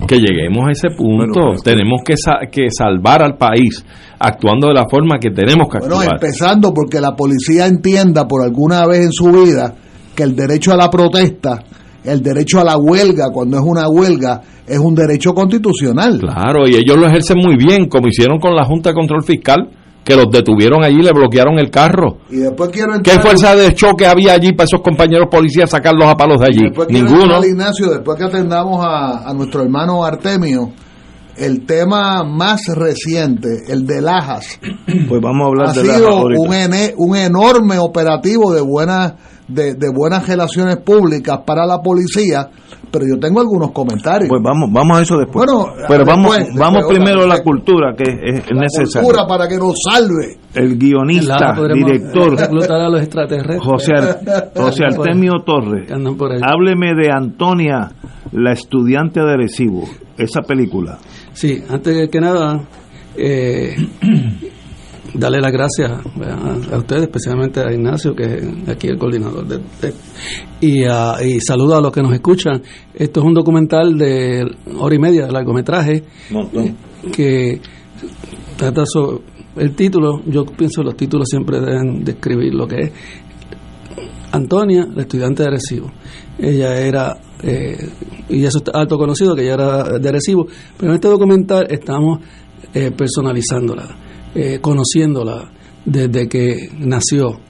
[0.07, 1.55] que lleguemos a ese punto.
[1.63, 2.15] tenemos que,
[2.51, 3.85] que salvar al país
[4.19, 5.97] actuando de la forma que tenemos que actuar.
[5.97, 9.75] Bueno, empezando porque la policía entienda por alguna vez en su vida
[10.15, 11.63] que el derecho a la protesta,
[12.05, 16.21] el derecho a la huelga, cuando es una huelga, es un derecho constitucional.
[16.21, 19.69] Claro, y ellos lo ejercen muy bien, como hicieron con la Junta de Control Fiscal
[20.05, 22.19] que los detuvieron allí, le bloquearon el carro.
[22.31, 26.17] Y después quiero ¿Qué fuerza de choque había allí para esos compañeros policías sacarlos a
[26.17, 26.71] palos de allí?
[26.89, 27.45] Ninguno.
[27.45, 30.73] Ignacio, después que atendamos a, nuestro hermano Artemio,
[31.37, 34.59] el tema más reciente, el de Lajas,
[35.09, 36.55] pues vamos a hablar ha sido un,
[36.97, 39.15] un enorme operativo de buenas
[39.51, 42.51] de, de buenas relaciones públicas para la policía
[42.91, 44.29] pero yo tengo algunos comentarios.
[44.29, 45.47] Pues vamos, vamos a eso después.
[45.47, 49.07] Bueno, pero vamos, vamos primero a la cultura que es, la necesaria.
[49.07, 50.39] Cultura para que nos salve.
[50.53, 53.61] El guionista, director, a los extraterrestres.
[53.63, 53.93] José,
[54.57, 55.89] José Artemio Torres.
[56.43, 57.93] Hábleme de Antonia,
[58.33, 59.85] la estudiante de Arecibo,
[60.19, 60.99] esa película.
[61.33, 62.65] Sí, antes que nada,
[63.17, 63.77] eh,
[65.15, 69.61] darle las gracias a, ustedes, especialmente a Ignacio, que es aquí el coordinador de,
[70.61, 72.63] y, y saludo a los que nos escuchan.
[72.95, 74.45] Esto es un documental de
[74.79, 76.05] hora y media de largometraje
[77.13, 77.61] que
[78.57, 79.23] trata sobre
[79.57, 80.23] el título.
[80.27, 82.93] Yo pienso que los títulos siempre deben describir lo que es.
[84.33, 85.91] Antonia, la estudiante de Arecibo.
[86.39, 87.77] Ella era, eh,
[88.29, 90.47] y eso está alto conocido, que ella era de Arecibo,
[90.77, 92.21] pero en este documental estamos
[92.73, 95.51] eh, personalizándola eh, conociéndola
[95.85, 97.41] desde que nació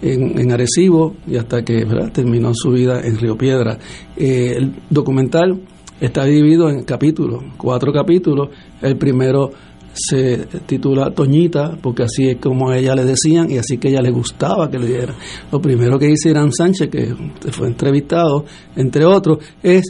[0.00, 3.78] en, en Arecibo y hasta que terminó su vida en Río Piedra.
[4.16, 5.60] Eh, el documental
[6.00, 8.48] está dividido en capítulos, cuatro capítulos.
[8.80, 9.50] El primero
[9.92, 14.00] se titula Toñita, porque así es como a ella le decían y así que ella
[14.00, 15.16] le gustaba que le dieran.
[15.50, 17.14] Lo primero que dice Irán Sánchez, que
[17.50, 19.84] fue entrevistado, entre otros, es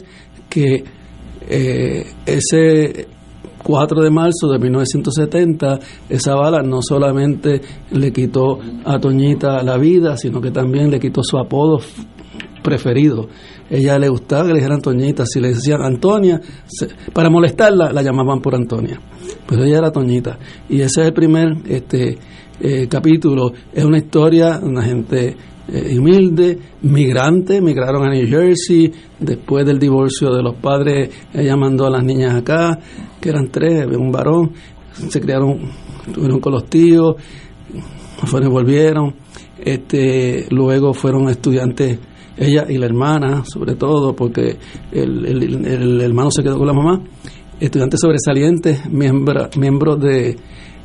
[0.49, 0.83] que
[1.49, 3.07] eh, ese
[3.63, 7.61] 4 de marzo de 1970, esa bala no solamente
[7.91, 11.79] le quitó a Toñita la vida, sino que también le quitó su apodo
[12.61, 13.27] preferido.
[13.69, 16.39] Ella le gustaba que le dijeran Toñita, si le decían Antonia,
[17.13, 18.99] para molestarla la llamaban por Antonia,
[19.47, 20.37] pero ella era Toñita.
[20.69, 22.17] Y ese es el primer este,
[22.59, 25.35] eh, capítulo, es una historia una gente
[25.67, 31.85] eh, humilde, migrante, migraron a New Jersey, después del divorcio de los padres, ella mandó
[31.85, 32.77] a las niñas acá,
[33.21, 34.51] que eran tres, un varón,
[34.91, 35.59] se criaron,
[36.05, 37.15] estuvieron con los tíos,
[38.25, 39.15] fueron volvieron,
[39.57, 41.97] este, luego fueron estudiantes,
[42.35, 44.57] ella y la hermana, sobre todo, porque
[44.91, 47.01] el, el, hermano se quedó con la mamá,
[47.59, 50.35] estudiantes sobresalientes, miembros miembros de,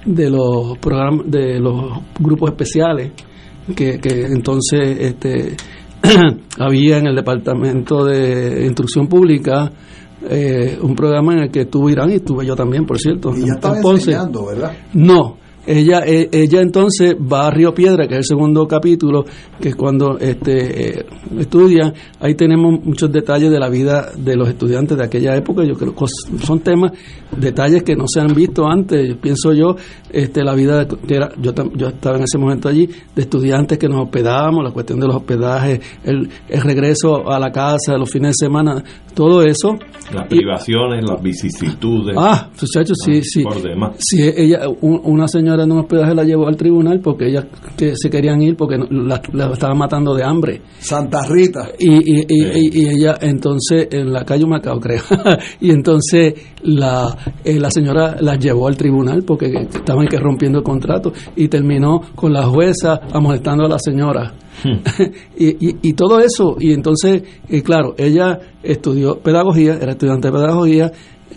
[0.04, 3.12] de los programas, de los grupos especiales,
[3.74, 5.56] que, que entonces este,
[6.58, 9.70] había en el Departamento de Instrucción Pública
[10.28, 13.32] eh, un programa en el que estuvo Irán y estuve yo también, por cierto.
[13.36, 14.72] Y ya estaba enseñando, ¿verdad?
[14.94, 15.36] No,
[15.68, 19.26] ella, eh, ella entonces va a Río Piedra, que es el segundo capítulo,
[19.60, 21.06] que es cuando este, eh,
[21.38, 21.92] estudia.
[22.20, 25.64] Ahí tenemos muchos detalles de la vida de los estudiantes de aquella época.
[25.64, 26.06] Yo creo que
[26.42, 26.92] son temas,
[27.36, 29.14] detalles que no se han visto antes.
[29.16, 29.76] Pienso yo,
[30.10, 33.88] este, la vida que era, yo, yo estaba en ese momento allí, de estudiantes que
[33.88, 38.36] nos hospedábamos, la cuestión de los hospedajes, el, el regreso a la casa, los fines
[38.38, 38.82] de semana,
[39.14, 39.76] todo eso.
[40.14, 42.16] Las privaciones, las vicisitudes.
[42.16, 43.42] Ah, muchachos, sí, sí.
[43.42, 43.96] Por demás.
[43.98, 47.46] Sí, ella, una señora en un hospedaje la llevó al tribunal porque ellas
[47.76, 49.20] que se querían ir porque la,
[49.52, 50.62] estaban matando de hambre.
[50.78, 51.68] Santa Rita.
[51.78, 55.02] Y, y, y, ella entonces, en la calle Macao creo,
[55.60, 60.64] y entonces la, eh, la señora las llevó al tribunal porque estaban que rompiendo el
[60.64, 64.34] contrato y terminó con la jueza amonestando a la señora.
[64.62, 64.78] Hmm.
[65.38, 70.92] y, y, todo eso, y entonces, eh, claro, ella estudió pedagogía, era estudiante de pedagogía,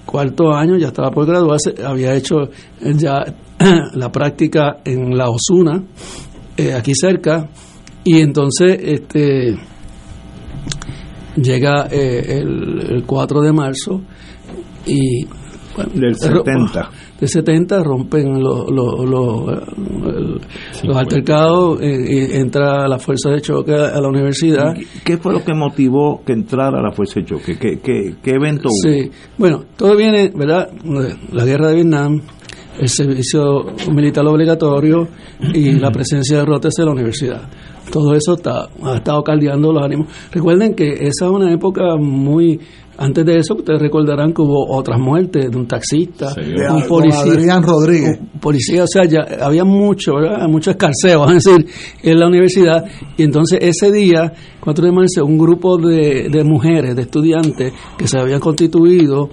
[0.05, 2.49] cuarto año, ya estaba por graduarse, había hecho
[2.81, 3.23] ya
[3.93, 5.83] la práctica en la Osuna,
[6.57, 7.49] eh, aquí cerca,
[8.03, 9.57] y entonces este
[11.35, 14.01] llega eh, el, 4 de marzo
[14.85, 15.25] y
[15.93, 16.89] del 70
[17.19, 19.05] de 70 rompen los, los,
[20.83, 24.73] los altercados y entra la fuerza de choque a la universidad
[25.05, 27.57] ¿qué fue lo que motivó que entrara la fuerza de choque?
[27.57, 28.91] ¿qué, qué, qué evento hubo?
[28.91, 30.69] sí, bueno, todo viene, ¿verdad?
[31.31, 32.21] la guerra de Vietnam
[32.79, 35.07] el servicio militar obligatorio
[35.53, 37.41] y la presencia de rotes en la universidad.
[37.91, 40.07] Todo eso está, ha estado caldeando los ánimos.
[40.31, 42.59] Recuerden que esa es una época muy
[42.97, 46.83] Antes de eso, ustedes recordarán que hubo otras muertes de un taxista, Sí, De- un
[46.87, 47.21] policía.
[47.33, 48.19] Adrián Rodríguez.
[48.33, 50.47] un policía, o sea, ya había mucho, ¿verdad?
[50.47, 51.65] Mucho escarceo, es decir,
[52.03, 52.85] en la universidad.
[53.17, 58.07] Y entonces ese día, 4 de marzo, un grupo de, de mujeres, de estudiantes que
[58.07, 59.29] se habían constituido,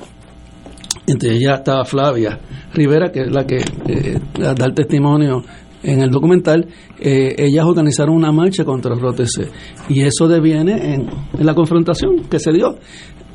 [1.08, 2.38] entre ellas estaba Flavia
[2.74, 5.42] Rivera, que es la que eh, da el testimonio
[5.82, 6.66] en el documental,
[6.98, 9.48] eh, ellas organizaron una marcha contra el ROTC
[9.88, 12.76] y eso deviene en, en la confrontación que se dio,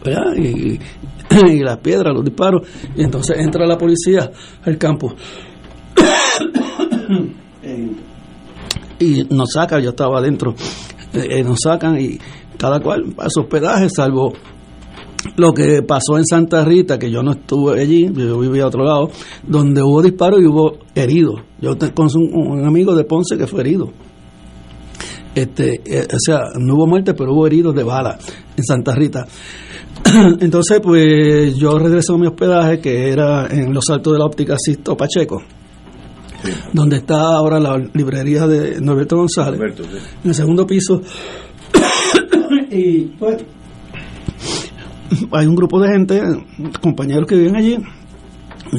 [0.03, 0.35] ¿verdad?
[0.37, 0.79] Y,
[1.31, 4.31] y las piedras, los disparos, y entonces entra la policía
[4.63, 5.13] al campo.
[8.99, 10.55] Y nos sacan, yo estaba adentro,
[11.13, 12.17] eh, nos sacan y
[12.57, 14.31] cada cual a su hospedaje, salvo
[15.35, 18.83] lo que pasó en Santa Rita, que yo no estuve allí, yo vivía a otro
[18.83, 19.09] lado,
[19.47, 21.41] donde hubo disparos y hubo heridos.
[21.61, 23.91] Yo con un, un amigo de Ponce que fue herido.
[25.35, 28.17] Este, eh, o sea, no hubo muerte, pero hubo heridos de bala
[28.55, 29.25] en Santa Rita.
[30.39, 34.55] Entonces, pues yo regreso a mi hospedaje, que era en los altos de la óptica
[34.59, 35.41] Sisto Pacheco,
[36.71, 39.97] donde está ahora la librería de Norberto González, Alberto, sí.
[40.23, 41.01] en el segundo piso.
[42.69, 43.43] y pues
[45.31, 46.21] hay un grupo de gente,
[46.81, 47.77] compañeros que viven allí,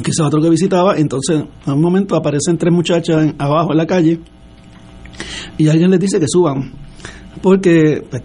[0.03, 3.85] quizás otro que visitaba, entonces a un momento aparecen tres muchachas en- abajo en la
[3.85, 4.19] calle
[5.57, 6.71] y alguien les dice que suban
[7.41, 8.23] porque pues,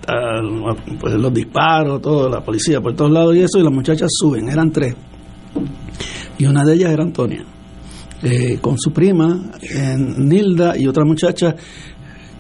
[1.01, 4.49] pues, los disparos, todo, la policía por todos lados y eso, y las muchachas suben,
[4.49, 4.95] eran tres.
[6.39, 7.45] Y una de ellas era Antonia,
[8.23, 11.55] eh, con su prima, eh, Nilda, y otra muchacha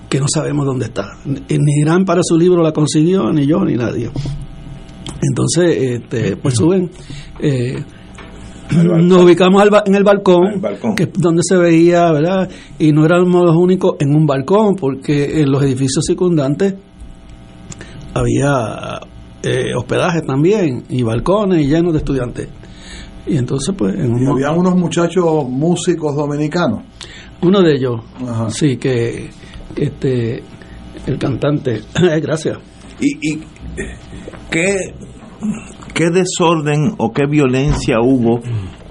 [0.08, 1.18] que no sabemos dónde está.
[1.26, 4.10] Ni Irán para su libro la consiguió, ni yo, ni nadie.
[5.22, 6.90] Entonces, este, pues suben.
[7.40, 7.82] eh,
[8.72, 10.94] nos ubicamos al ba- en el balcón, Al balcón.
[10.94, 12.48] que es donde se veía, ¿verdad?
[12.78, 16.74] Y no éramos los únicos en un balcón, porque en los edificios circundantes
[18.14, 19.00] había
[19.42, 22.48] eh, hospedajes también, y balcones llenos de estudiantes.
[23.26, 26.82] Y entonces, pues, en un Y había unos muchachos músicos dominicanos.
[27.42, 28.50] uno de ellos, Ajá.
[28.50, 29.30] sí, que,
[29.74, 30.42] que este,
[31.06, 31.80] el cantante,
[32.22, 32.58] gracias.
[33.00, 33.40] ¿Y, y
[34.50, 34.76] qué,
[35.94, 38.40] qué desorden o qué violencia hubo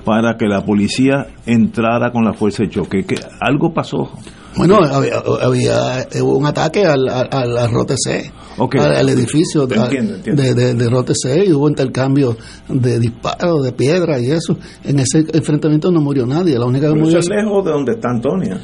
[0.06, 3.04] para que la policía entrara con la fuerza de choque?
[3.06, 4.10] ¿Qué, ¿Algo pasó?
[4.58, 8.76] Bueno, había, había hubo un ataque al, al, al- ROTC, Ok.
[8.80, 10.42] al, al edificio de, Entiendo, entiendo.
[10.42, 12.36] de, de, de ROTC, y hubo intercambio
[12.68, 14.58] de disparos, de piedra y eso.
[14.84, 17.20] En ese enfrentamiento no murió nadie, la única que Pero murió...
[17.20, 18.60] eso es lejos de donde está Antonia.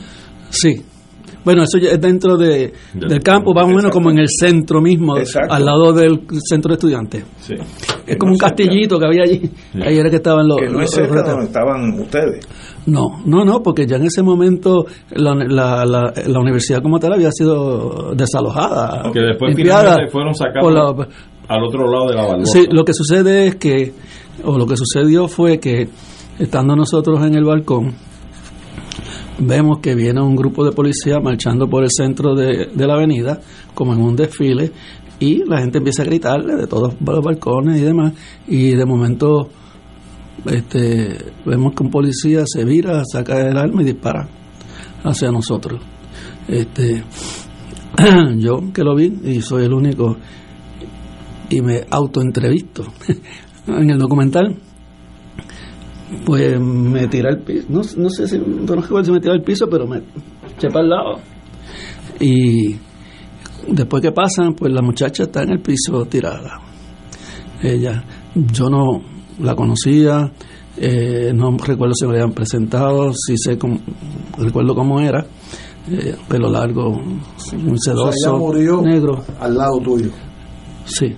[0.49, 0.81] Sí.
[1.45, 4.81] Bueno, eso ya es dentro de, del campo, más o menos como en el centro
[4.81, 5.53] mismo, Exacto.
[5.53, 7.23] al lado del centro de estudiantes.
[7.39, 7.53] Sí.
[8.07, 9.49] Es como un castillito que había allí.
[9.81, 10.57] Ahí era que estaban los...
[10.57, 11.31] Que no es los cerca de retos.
[11.31, 12.47] donde estaban ustedes.
[12.87, 17.13] No, no, no, porque ya en ese momento la, la, la, la universidad como tal
[17.13, 19.11] había sido desalojada.
[19.13, 21.07] Que después limpiada finalmente fueron sacados por la-
[21.47, 22.45] al otro lado de la balboa.
[22.45, 23.93] Sí, lo que sucede es que,
[24.43, 25.87] o lo que sucedió fue que,
[26.39, 27.93] estando nosotros en el balcón,
[29.39, 33.39] vemos que viene un grupo de policía marchando por el centro de, de la avenida,
[33.73, 34.71] como en un desfile,
[35.19, 38.13] y la gente empieza a gritarle de todos los balcones y demás,
[38.47, 39.49] y de momento
[40.45, 44.27] este, vemos que un policía se vira, saca el arma y dispara
[45.03, 45.81] hacia nosotros.
[46.47, 47.03] Este,
[48.37, 50.17] yo que lo vi y soy el único
[51.49, 52.85] y me autoentrevisto
[53.67, 54.55] en el documental
[56.25, 59.41] pues me tiré al piso no, no sé si no recuerdo si me tiré al
[59.43, 59.97] piso pero me
[60.55, 61.15] eché para el lado.
[62.19, 62.75] Y
[63.67, 66.59] después que pasan pues la muchacha está en el piso tirada.
[67.61, 68.03] Ella
[68.35, 69.01] yo no
[69.39, 70.31] la conocía
[70.77, 73.79] eh, no recuerdo si me la habían presentado si sé cómo,
[74.37, 75.25] recuerdo cómo era
[75.89, 79.23] eh, pelo largo muy O sea, sedoso ella murió negro.
[79.39, 80.09] al lado tuyo.
[80.85, 81.15] sí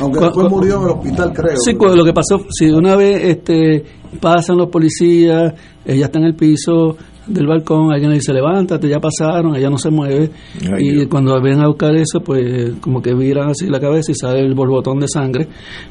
[0.00, 1.56] Aunque después murió en el hospital, creo.
[1.56, 3.84] Sí, lo que pasó, si una vez este,
[4.20, 5.52] pasan los policías,
[5.84, 6.96] ella está en el piso
[7.26, 10.30] del balcón, alguien le dice, levántate, ya pasaron, ella no se mueve,
[10.72, 11.06] Ay, y Dios.
[11.08, 14.54] cuando ven a buscar eso, pues como que viran así la cabeza y sale el
[14.54, 15.46] borbotón de sangre,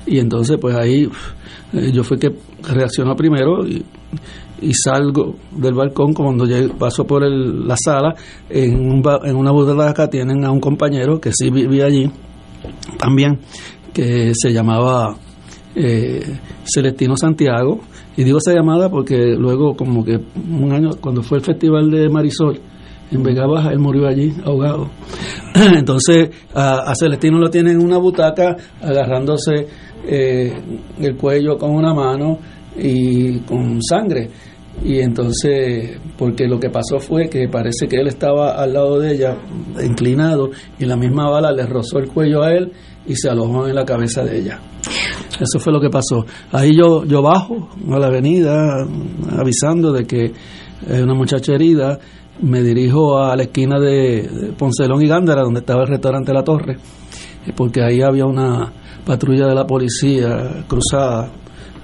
[0.05, 1.07] y entonces pues ahí
[1.73, 2.29] eh, yo fui que
[2.67, 3.85] reaccionó primero y,
[4.61, 8.15] y salgo del balcón cuando llego, paso por el- la sala,
[8.49, 12.11] en, un en una butaca tienen a un compañero que sí vivía allí,
[12.97, 13.39] también,
[13.93, 15.15] que se llamaba
[15.75, 16.21] eh,
[16.63, 17.79] Celestino Santiago.
[18.17, 22.09] Y digo esa llamada porque luego, como que un año, cuando fue el festival de
[22.09, 22.59] Marisol,
[23.11, 24.89] en Vega Baja, él murió allí, ahogado.
[25.55, 29.67] Entonces, a, Celestino lo tienen en una butaca, agarrándose
[30.05, 30.53] eh,
[30.99, 32.39] el cuello con una mano
[32.77, 34.29] y con sangre.
[34.83, 39.13] Y entonces, porque lo que pasó fue que parece que él estaba al lado de
[39.13, 39.35] ella,
[39.83, 42.71] inclinado, y la misma bala le rozó el cuello a él
[43.05, 44.59] y se alojó en la cabeza de ella.
[45.39, 46.25] Eso fue lo que pasó.
[46.51, 48.85] Ahí yo, yo bajo a la avenida
[49.37, 50.31] avisando de que
[50.89, 51.99] hay una muchacha herida.
[52.41, 56.77] Me dirijo a la esquina de Poncelón y Gándara, donde estaba el restaurante La Torre,
[57.55, 58.71] porque ahí había una
[59.05, 61.31] patrulla de la policía cruzada,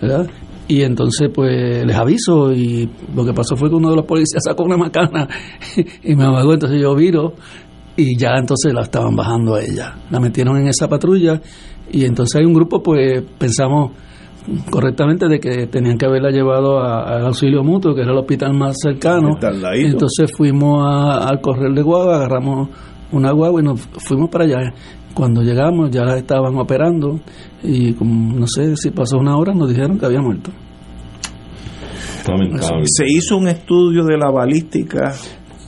[0.02, 0.28] ¿verdad?
[0.68, 4.44] Y entonces, pues, les aviso y lo que pasó fue que uno de los policías
[4.44, 5.28] sacó una macana
[6.04, 7.34] y me amagó, entonces yo viro
[7.96, 9.96] y ya entonces la estaban bajando a ella.
[10.10, 11.40] La metieron en esa patrulla
[11.92, 13.92] y entonces hay un grupo, pues, pensamos
[14.70, 18.76] correctamente de que tenían que haberla llevado al auxilio mutuo, que era el hospital más
[18.82, 19.38] cercano.
[19.86, 22.70] Entonces fuimos al correr de guagua, agarramos
[23.12, 24.74] una guagua y nos fuimos para allá.
[25.16, 27.20] Cuando llegamos ya la estaban operando
[27.64, 30.52] y como no sé si pasó una hora nos dijeron que había muerto.
[32.84, 35.14] Se hizo un estudio de la balística.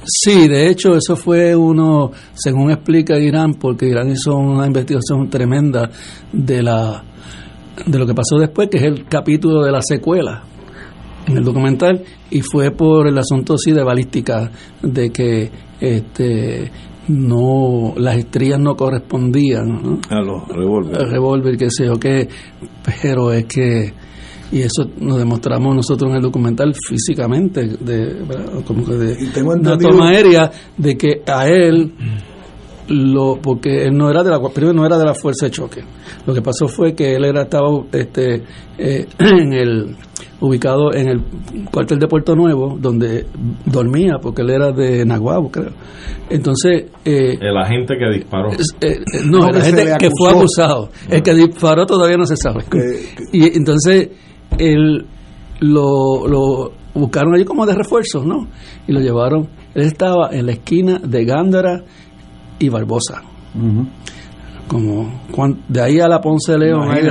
[0.04, 5.90] Sí, de hecho eso fue uno, según explica Irán, porque Irán hizo una investigación tremenda
[6.32, 7.04] de la
[7.86, 10.44] de lo que pasó después, que es el capítulo de la secuela
[11.28, 14.50] en el documental y fue por el asunto sí de balística
[14.82, 16.72] de que este
[17.08, 21.00] no las estrías no correspondían a los revólveres.
[21.04, 22.28] El revólver que sé yo qué
[23.02, 23.94] pero es que
[24.52, 28.24] y eso nos demostramos nosotros en el documental físicamente de
[28.66, 31.94] como que de una toma aérea de que a él
[32.88, 35.84] lo porque él no era de la primero no era de la fuerza de choque
[36.26, 38.44] lo que pasó fue que él era estaba este
[38.78, 39.96] eh, en el
[40.40, 41.24] ubicado en el
[41.72, 43.26] cuartel de Puerto Nuevo, donde
[43.66, 45.72] dormía, porque él era de Naguabo, creo.
[46.30, 46.86] Entonces...
[47.04, 48.52] Eh, el agente que disparó.
[48.52, 50.90] Eh, eh, no, el agente que fue acusado.
[51.10, 52.64] El que disparó todavía no se sabe.
[53.32, 54.10] Y entonces,
[54.60, 55.06] él
[55.60, 58.48] lo, lo buscaron allí como de refuerzos, ¿no?
[58.88, 59.48] Y lo llevaron.
[59.74, 61.84] Él estaba en la esquina de Gándara
[62.60, 63.24] y Barbosa.
[64.68, 65.10] Como
[65.68, 67.08] de ahí a la Ponce de León hay,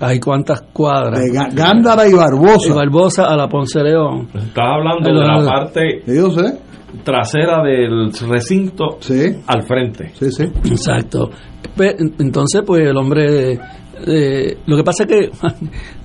[0.00, 1.20] hay, cuántas cuadras.
[1.20, 2.68] De Gándara y Barbosa.
[2.68, 4.28] Y Barbosa a la Ponce de León.
[4.34, 6.02] Estás hablando de, la parte
[7.04, 8.98] trasera del recinto
[9.46, 10.12] al frente.
[10.14, 10.44] Sí sí.
[10.64, 11.30] Exacto.
[12.18, 13.58] Entonces pues el hombre
[14.66, 15.30] lo que pasa es que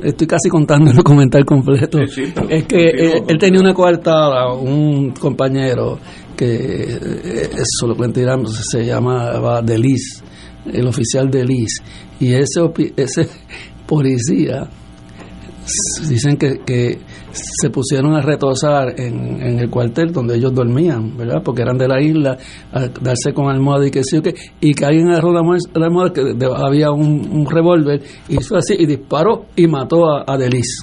[0.08, 2.00] estoy casi contando el documental completo.
[2.00, 5.98] Es que él, tenía una coartada un compañero
[6.40, 6.86] que
[7.52, 8.22] eso lo cuenta
[8.72, 10.24] se llamaba Delis
[10.66, 11.82] el oficial de Liz,
[12.20, 12.62] y ese,
[12.96, 13.28] ese
[13.88, 14.68] policía
[16.08, 16.98] dicen que, que
[17.32, 21.42] se pusieron a retosar en, en, el cuartel donde ellos dormían, ¿verdad?
[21.44, 22.38] Porque eran de la isla,
[22.72, 25.42] a darse con almohada y que sí o que, y que alguien agarró la
[25.86, 26.22] almohada, que
[26.56, 30.80] había un, un revólver, hizo así y disparó y mató a, a Delis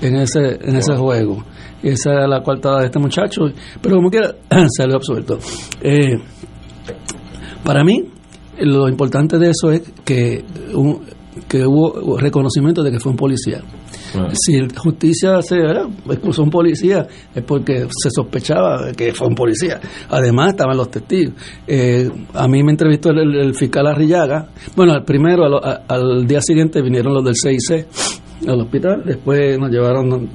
[0.00, 1.42] en ese, en ese juego.
[1.84, 3.42] Esa era la coartada de este muchacho,
[3.82, 4.34] pero como quiera,
[4.76, 5.38] salió absuelto.
[5.82, 6.16] Eh,
[7.62, 8.04] para mí,
[8.60, 10.44] lo importante de eso es que,
[11.46, 13.60] que hubo reconocimiento de que fue un policía.
[14.32, 15.56] Si justicia se
[16.08, 19.80] expulsó un policía es porque se sospechaba que fue un policía.
[20.08, 21.34] Además estaban los testigos.
[21.66, 24.48] Eh, a mí me entrevistó el, fiscal Arrillaga.
[24.76, 25.44] Bueno, al primero,
[25.88, 27.86] al, día siguiente vinieron los del CIC
[28.46, 29.02] al hospital.
[29.04, 30.28] Después nos llevaron,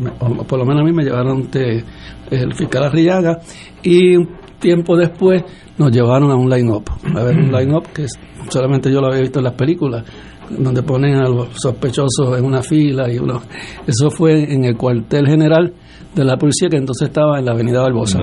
[0.48, 3.40] por lo menos a mí me llevaron el fiscal Arrillaga.
[3.84, 4.30] Y un
[4.60, 5.44] tiempo después
[5.78, 6.84] nos llevaron a un line-up,
[7.16, 8.06] a ver un line-up que
[8.50, 10.04] solamente yo lo había visto en las películas,
[10.50, 13.42] donde ponen a los sospechosos en una fila y uno.
[13.88, 15.74] Eso fue en el cuartel general
[16.14, 18.20] de la policía que entonces estaba en la avenida Barbosa.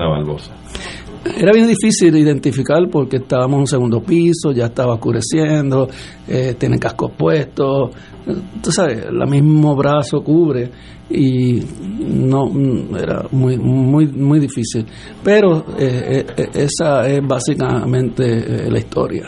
[1.35, 5.89] Era bien difícil identificar porque estábamos en un segundo piso, ya estaba oscureciendo,
[6.27, 7.91] eh, tienen cascos puestos,
[8.61, 10.69] tú sabes, el mismo brazo cubre
[11.09, 11.61] y
[11.99, 12.51] no
[12.97, 14.85] era muy muy muy difícil.
[15.23, 19.27] Pero eh, eh, esa es básicamente la historia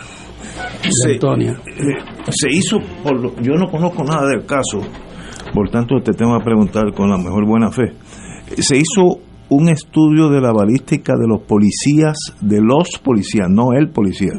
[0.90, 1.20] se,
[2.32, 4.80] se hizo por yo no conozco nada del caso
[5.54, 7.94] por tanto te tengo que preguntar con la mejor buena fe.
[8.58, 9.20] Se hizo
[9.50, 14.34] un estudio de la balística de los policías de los policías no el policía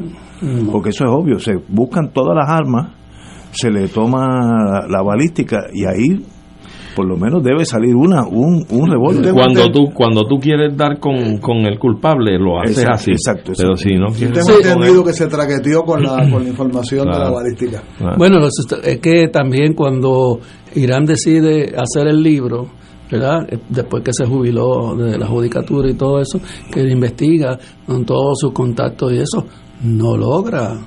[0.71, 2.93] porque eso es obvio se buscan todas las armas
[3.51, 6.25] se le toma la balística y ahí
[6.95, 9.33] por lo menos debe salir una un, un revólver.
[9.33, 13.11] Cuando tú cuando tú quieres dar con, con el culpable, lo haces así.
[13.11, 17.09] Exacto, Pero si no quieres tengo entendido que se traqueteó con la, con la información
[17.09, 17.83] de la balística.
[18.17, 20.39] Bueno, es que también cuando
[20.75, 22.67] Irán decide hacer el libro,
[23.09, 23.47] ¿verdad?
[23.69, 26.39] Después que se jubiló de la judicatura y todo eso,
[26.71, 29.45] que investiga con todos sus contactos y eso,
[29.83, 30.77] no logra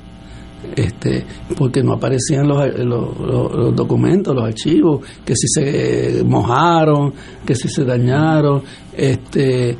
[0.77, 1.25] este,
[1.57, 7.12] porque no aparecían los, los, documentos, los archivos, que si se mojaron,
[7.45, 8.62] que si se dañaron,
[8.97, 9.77] este,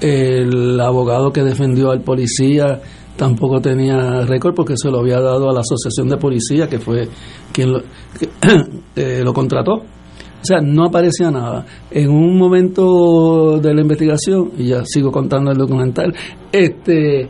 [0.00, 2.80] el abogado que defendió al policía
[3.16, 7.08] tampoco tenía récord porque se lo había dado a la asociación de policía que fue
[7.52, 7.70] quien
[8.96, 9.72] eh, lo contrató.
[9.72, 11.66] O sea, no aparecía nada.
[11.90, 16.14] En un momento de la investigación, y ya sigo contando el documental,
[16.52, 17.28] este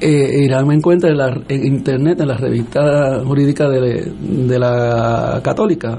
[0.00, 5.98] eh, Irán me encuentra en, la, en internet, en la revista jurídica de, la Católica,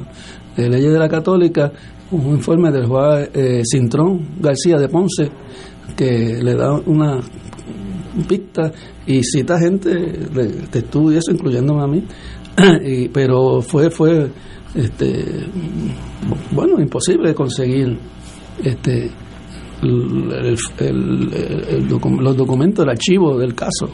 [0.55, 1.71] de leyes de la Católica,
[2.11, 5.29] un informe del juez eh, Cintrón García de Ponce,
[5.95, 7.19] que le da una
[8.27, 8.71] pista
[9.05, 12.03] y cita gente de, de estudio, eso incluyéndome a mí,
[12.85, 14.29] y, pero fue fue
[14.75, 15.47] este
[16.51, 17.97] bueno imposible conseguir
[18.63, 19.09] este
[19.81, 21.33] el-
[21.69, 23.89] el- docu- los documentos el archivo del caso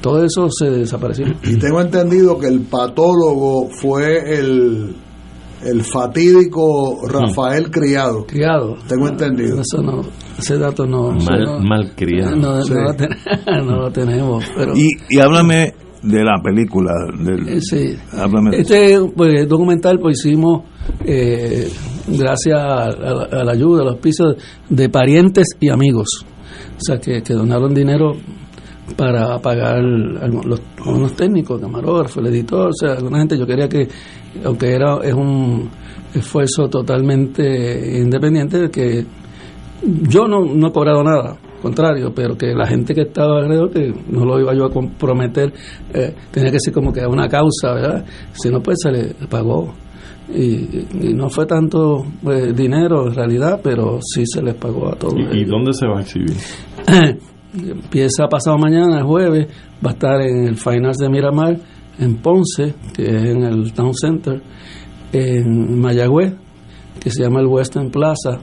[0.00, 4.94] todo eso se desapareció Y tengo entendido que el patólogo fue el,
[5.64, 8.26] el fatídico Rafael Criado.
[8.26, 9.60] criado Tengo entendido.
[9.60, 10.00] eso no
[10.38, 12.34] ese dato no Mal, no, mal criado.
[12.36, 12.74] no, no Sí.
[12.74, 13.16] lo ten-
[13.66, 16.90] no lo tenemos pero Y, y háblame de la película.
[17.16, 17.94] Del, Eh, Sí.
[18.18, 18.62] Háblame de.
[18.62, 20.64] Este pues, documental pues hicimos
[21.04, 21.70] eh,
[22.08, 24.36] gracias a, a- a la ayuda, a los pisos
[24.68, 26.08] de parientes y amigos.
[26.76, 28.12] O sea, que, que donaron dinero
[28.96, 33.88] para pagar los, unos técnicos, camarógrafos, el editor, o sea, alguna gente yo quería que,
[34.44, 35.70] aunque era es un
[36.14, 39.06] esfuerzo totalmente independiente, que
[40.08, 43.94] yo no, no he cobrado nada, contrario, pero que la gente que estaba alrededor, que
[44.10, 45.52] no lo iba yo a comprometer,
[45.94, 48.04] eh, tenía que ser como que una causa, ¿verdad?
[48.32, 49.72] Si no, pues se le pagó.
[50.34, 54.96] Y, y no fue tanto pues, dinero en realidad, pero sí se les pagó a
[54.96, 55.14] todos.
[55.32, 56.32] ¿Y, y dónde se va a exhibir?
[57.54, 59.46] Empieza pasado mañana, el jueves,
[59.84, 61.56] va a estar en el Finals de Miramar,
[61.98, 64.40] en Ponce, que es en el Town Center,
[65.12, 66.32] en Mayagüez,
[66.98, 68.38] que se llama el Western Plaza,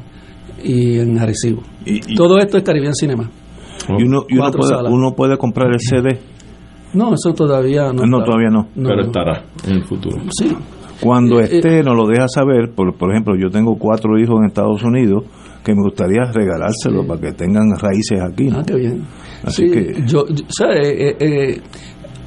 [0.64, 1.64] y en Arecibo.
[1.86, 3.28] Y, y- Todo esto es Caribbean Cinema.
[3.98, 6.20] y uno, y uno puede, uno puede comprar el CD.
[6.94, 8.06] No, eso todavía no.
[8.06, 8.26] No, está.
[8.26, 8.68] todavía no.
[8.76, 9.08] No, pero no.
[9.08, 10.18] estará en el futuro.
[10.38, 10.56] Sí.
[11.02, 12.72] Cuando Eh, esté, nos lo deja saber.
[12.76, 15.24] Por, por ejemplo, yo tengo cuatro hijos en Estados Unidos
[15.64, 18.48] que me gustaría regalárselos para que tengan raíces aquí.
[18.50, 18.60] ¿no?
[18.60, 19.04] Ah, qué bien.
[19.44, 21.62] Así Sí, que- yo, yo- o sea, eh, eh, eh,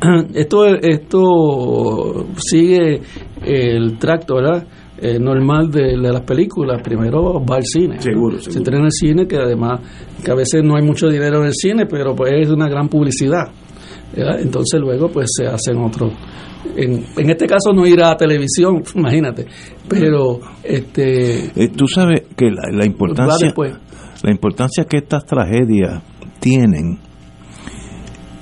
[0.34, 3.00] esto, esto sigue
[3.44, 4.66] el tracto, ¿verdad?
[5.00, 6.80] Eh, normal de, de las películas.
[6.82, 7.96] Primero va al cine.
[7.96, 8.00] ¿no?
[8.02, 8.58] Seguro, Se seguro.
[8.60, 9.80] entrena en el cine, que además,
[10.24, 12.88] que a veces no hay mucho dinero en el cine, pero pues es una gran
[12.88, 13.48] publicidad.
[14.14, 14.40] ¿verdad?
[14.40, 16.12] Entonces luego pues se hacen otros.
[16.76, 19.46] En, en este caso no irá a televisión, imagínate.
[19.88, 23.74] Pero este Eh, tú sabes que la, la importancia después.
[24.22, 26.02] la importancia que estas tragedias
[26.40, 26.98] tienen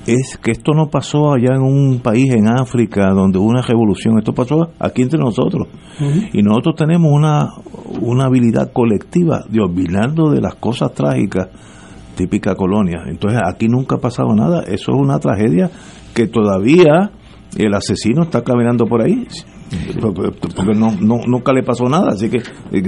[0.07, 4.17] es que esto no pasó allá en un país en África donde hubo una revolución,
[4.17, 5.67] esto pasó aquí entre nosotros.
[6.33, 7.49] Y nosotros tenemos una,
[8.01, 11.49] una habilidad colectiva de olvidarnos de las cosas trágicas
[12.15, 13.03] típica colonia.
[13.07, 15.69] Entonces aquí nunca ha pasado nada, eso es una tragedia
[16.15, 17.11] que todavía
[17.57, 19.27] el asesino está caminando por ahí.
[20.01, 22.81] Porque, no, no, nunca le pasó nada, así que eh,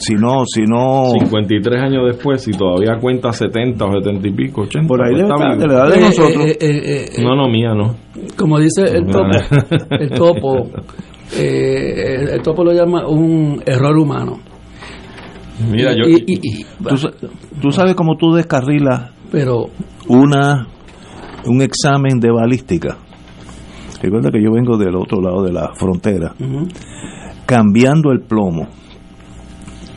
[0.00, 4.62] si no, si no 53 años después, si todavía cuenta 70 o 70 y pico,
[4.62, 4.88] 80.
[4.88, 6.44] por ahí pues está de la edad de Eh, nosotros.
[6.46, 7.94] eh, eh, eh, No, no, mía no.
[8.36, 9.30] como dice el topo,
[9.90, 10.68] el topo,
[11.36, 14.40] eh, el topo lo llama un error humano.
[15.70, 16.08] Mira, yo.
[16.08, 17.12] Y- y- y- tú, sa-
[17.60, 19.66] tú sabes cómo tú descarrilas pero
[20.08, 20.66] una
[21.46, 22.96] un examen de balística.
[24.02, 26.34] Recuerda que yo vengo del otro lado de la frontera,
[27.46, 28.66] cambiando el plomo.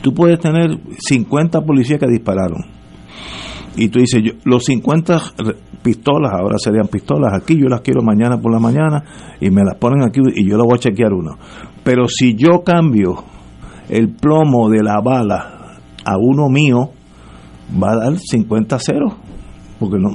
[0.01, 2.64] Tú puedes tener 50 policías que dispararon.
[3.76, 8.01] Y tú dices, yo, los 50 re- pistolas, ahora serían pistolas aquí, yo las quiero
[8.01, 9.03] mañana por la mañana
[9.41, 11.32] y me las ponen aquí y yo las voy a chequear uno.
[11.84, 13.24] Pero si yo cambio
[13.89, 16.91] el plomo de la bala a uno mío,
[17.82, 19.14] va a dar 50 ceros.
[19.80, 20.09] Porque no,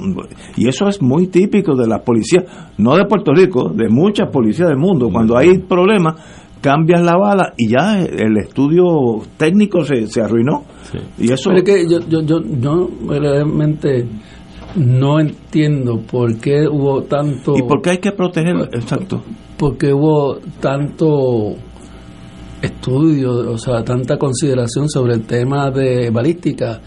[0.57, 2.45] y eso es muy típico de las policías,
[2.77, 5.09] no de Puerto Rico, de muchas policías del mundo.
[5.11, 6.15] Cuando hay problemas,
[6.61, 10.63] cambias la bala y ya el estudio técnico se, se arruinó.
[11.17, 14.07] Y eso pero es que yo, yo, yo, yo realmente
[14.75, 18.55] no entiendo por qué hubo tanto ¿Y por qué hay que proteger?
[18.73, 19.21] Exacto.
[19.57, 21.55] por qué hubo tanto
[22.61, 26.79] estudio, o sea, tanta consideración sobre el tema de balística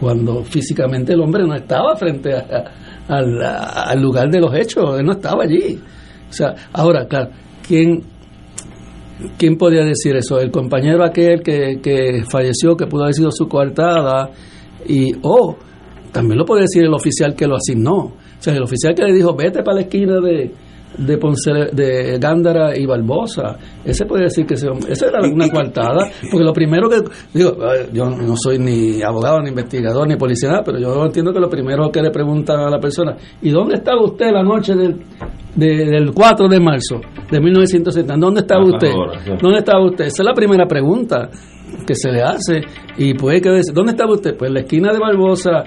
[0.00, 2.64] cuando físicamente el hombre no estaba frente a-
[3.08, 5.78] a- al, lugar de los hechos, él no estaba allí.
[6.28, 7.30] O sea, ahora, claro,
[7.66, 8.02] ¿quién,
[9.36, 10.40] quién podía decir eso?
[10.40, 14.30] El compañero aquel que, que falleció, que pudo haber sido su coartada,
[14.86, 15.56] y, oh,
[16.12, 17.96] también lo puede decir el oficial que lo asignó.
[17.98, 20.52] O sea, el oficial que le dijo, vete para la esquina de,
[20.98, 23.56] de Ponce, de Gándara y Barbosa.
[23.84, 27.56] Ese puede decir que esa era una coartada, porque lo primero que, digo,
[27.92, 31.90] yo no soy ni abogado, ni investigador, ni policía, pero yo entiendo que lo primero
[31.90, 35.00] que le preguntan a la persona, ¿y dónde estaba usted la noche del,
[35.56, 38.16] del 4 de marzo de 1970?
[38.16, 38.92] ¿Dónde estaba usted?
[39.40, 40.06] ¿Dónde estaba usted?
[40.06, 41.30] Esa es la primera pregunta
[41.86, 42.60] que se le hace
[42.98, 44.36] y puede que ¿dónde estaba usted?
[44.36, 45.64] Pues en la esquina de Barbosa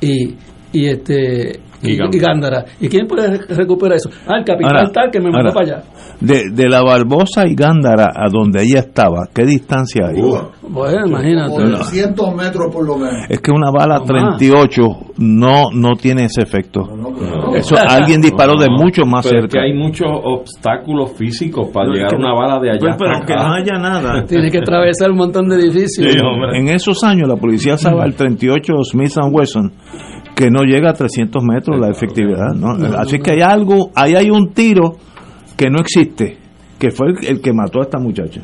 [0.00, 0.34] y,
[0.74, 2.64] y este y, Gándara.
[2.80, 4.10] ¿Y quién puede recuperar eso?
[4.26, 5.84] Ah, el capitán tal que me mandó para allá.
[6.20, 10.20] De, de la Barbosa y Gándara a donde ella estaba, ¿qué distancia hay?
[10.66, 11.62] bueno, imagínate.
[11.62, 13.26] 200 metros por lo menos.
[13.28, 14.82] Es que una bala 38
[15.18, 16.80] no no tiene ese efecto.
[17.54, 19.48] Eso alguien disparó de mucho más cerca.
[19.48, 22.96] que hay muchos obstáculos físicos para llegar a una bala de allá.
[22.98, 24.24] Pero, que no haya nada.
[24.26, 26.14] Tiene que atravesar un montón de edificios.
[26.54, 29.72] en esos años la policía sabe el 38 Smith Wesson
[30.34, 32.52] que no llega a 300 metros la efectividad.
[32.54, 32.72] ¿no?
[32.98, 34.96] Así que hay algo, ahí hay un tiro
[35.56, 36.36] que no existe,
[36.78, 38.42] que fue el, que mató a esta muchacha.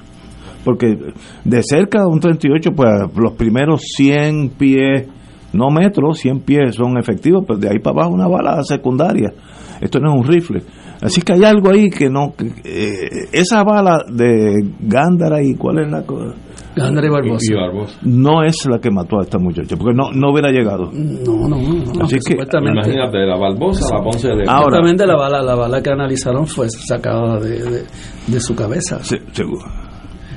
[0.64, 0.97] Porque
[1.45, 5.09] de cerca de un 38, pues los primeros 100 pies,
[5.53, 9.32] no metros, 100 pies son efectivos, pero de ahí para abajo una bala secundaria.
[9.80, 10.62] Esto no es un rifle.
[11.01, 12.34] Así que hay algo ahí que no.
[12.62, 16.34] Eh, esa bala de Gándara y cuál es la cosa
[16.77, 17.55] Gándara Barbosa.
[18.03, 20.91] No es la que mató a esta muchacha, porque no, no hubiera llegado.
[20.93, 22.05] No, no, no.
[22.05, 24.45] Así que, imagínate, la Barbosa, la Ponce de.
[24.47, 27.85] Ahora, la bala, la bala que analizaron fue sacada de,
[28.27, 29.03] de, su cabeza.
[29.03, 29.64] seguro.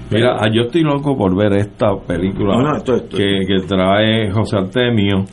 [0.10, 5.26] Mira, ah, yo estoy loco por ver esta película Que, que trae José Artemio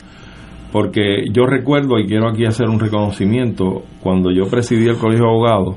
[0.71, 5.29] porque yo recuerdo y quiero aquí hacer un reconocimiento cuando yo presidí el Colegio de
[5.29, 5.75] Abogados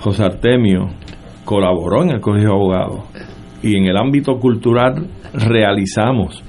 [0.00, 0.90] José Artemio
[1.44, 3.00] colaboró en el Colegio de Abogados
[3.64, 6.42] y en el ámbito cultural realizamos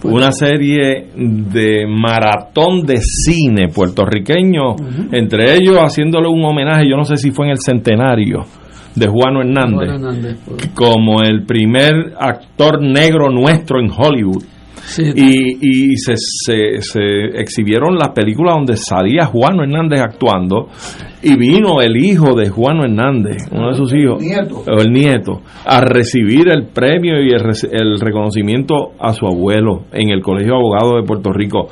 [0.00, 4.76] pues una serie de maratón de cine puertorriqueño,
[5.12, 8.46] entre ellos haciéndole un homenaje, yo no sé si fue en el centenario
[8.94, 10.68] de Juan Hernández, pues.
[10.74, 14.42] como el primer actor negro nuestro en Hollywood.
[14.98, 20.68] Y, y se, se, exhibieron las películas donde salía Juan Hernández actuando
[21.22, 26.48] y vino el hijo de Juan Hernández, uno de sus hijos, el nieto, a recibir
[26.48, 27.42] el premio y el,
[27.72, 31.68] el reconocimiento a su abuelo en el Colegio de Abogados de Puerto Rico.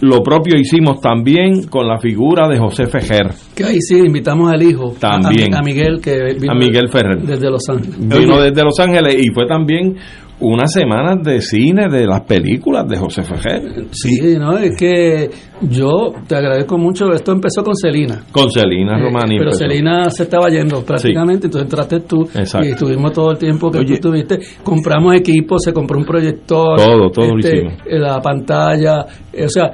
[0.00, 3.34] Lo propio hicimos también con la figura de José Fejer.
[3.54, 4.94] Que ahí sí, invitamos al hijo.
[4.98, 5.54] También.
[5.54, 7.20] A, Miguel, que vino a Miguel Ferrer.
[7.20, 7.98] Desde Los Ángeles.
[7.98, 9.96] Vino desde Los Ángeles y fue también
[10.40, 13.86] unas semanas de cine de las películas de José Fejer.
[13.92, 15.30] Sí, no, es que
[15.62, 17.12] yo te agradezco mucho.
[17.12, 18.22] Esto empezó con Celina.
[18.32, 19.38] Con Celina eh, Romani.
[19.38, 22.28] pero Celina se estaba yendo prácticamente, entonces entraste tú
[22.62, 24.38] y estuvimos todo el tiempo que tú estuviste.
[24.62, 26.78] Compramos equipos, se compró un proyector.
[26.78, 27.74] Todo, todo lo este, hicimos.
[27.86, 29.04] La pantalla,
[29.44, 29.70] o sea,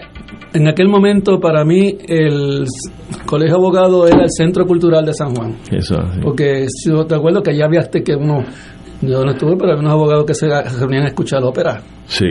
[0.52, 2.64] en aquel momento para mí el
[3.24, 5.54] Colegio Abogado era el Centro Cultural de San Juan.
[5.70, 8.42] Eso, Porque si te acuerdo que ya había que uno
[9.02, 11.82] yo no estuve, pero había unos abogados que se reunían a escuchar ópera.
[12.06, 12.24] Sí,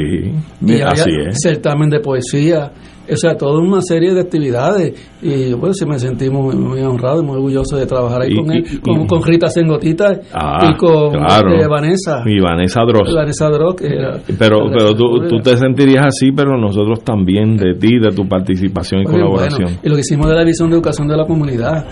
[0.65, 1.37] y así es.
[1.41, 2.71] certamen de poesía,
[3.11, 4.93] o sea, toda una serie de actividades.
[5.21, 8.51] Y yo, pues, sí me sentí muy, honrado y muy orgulloso de trabajar ahí con
[8.51, 12.23] él, con, Rita Sengotita ah, y con eh, Vanessa.
[12.25, 13.13] Y Vanessa Dross.
[13.13, 17.73] Vanessa Dross, que era, Pero, pero tú, tú, te sentirías así, pero nosotros también, de
[17.75, 19.79] ti, de tu participación y colaboración.
[19.83, 21.85] y lo que hicimos de la visión de educación de la comunidad.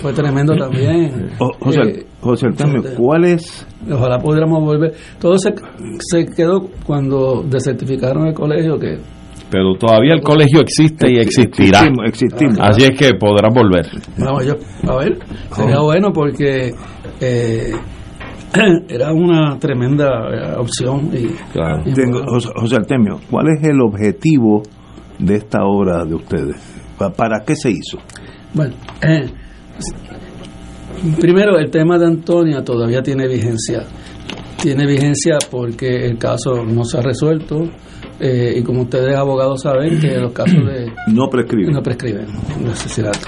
[0.00, 1.30] Fue tremendo también.
[1.38, 2.48] José, eh, José
[2.96, 3.66] ¿cuál es?
[3.90, 4.92] Ojalá pudiéramos volver.
[5.18, 5.50] Todo se,
[5.98, 8.98] se quedó cuando desertificaron el colegio, que
[9.50, 11.82] pero todavía el colegio existe y existirá.
[12.06, 13.86] Existimos, Así es que podrá volver.
[14.16, 14.54] Vamos, yo,
[14.88, 15.18] a ver,
[15.52, 16.72] sería bueno porque
[17.20, 17.72] eh,
[18.88, 21.10] era una tremenda eh, opción.
[21.12, 21.82] Y, claro.
[22.56, 24.62] José Artemio, ¿cuál es el objetivo
[25.18, 26.56] de esta obra de ustedes?
[27.16, 27.98] ¿Para qué se hizo?
[28.54, 29.30] Bueno, eh,
[31.20, 33.84] primero el tema de Antonia todavía tiene vigencia.
[34.62, 37.64] Tiene vigencia porque el caso no se ha resuelto
[38.20, 41.72] eh, y como ustedes abogados saben que los casos de no prescriben.
[41.72, 42.26] No prescriben
[42.70, 43.18] asesinato,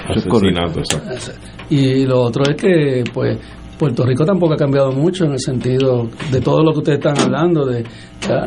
[1.69, 3.39] y lo otro es que pues
[3.77, 7.19] Puerto Rico tampoco ha cambiado mucho en el sentido de todo lo que ustedes están
[7.19, 7.83] hablando de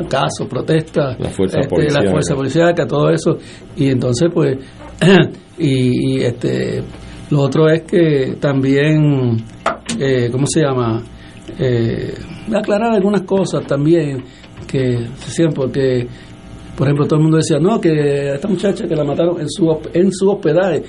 [0.09, 3.37] casos protestas la fuerza este, la fuerza policíaca todo eso.
[3.77, 4.57] Y entonces pues
[5.59, 6.83] y, este
[7.31, 9.37] lo otro es que también
[9.99, 11.03] eh, cómo se llama
[11.59, 12.15] eh,
[12.55, 14.23] aclarar algunas cosas también
[14.67, 16.07] que se sienten porque
[16.77, 19.67] por ejemplo, todo el mundo decía, no, que esta muchacha que la mataron en su,
[19.93, 20.83] en su hospedaje.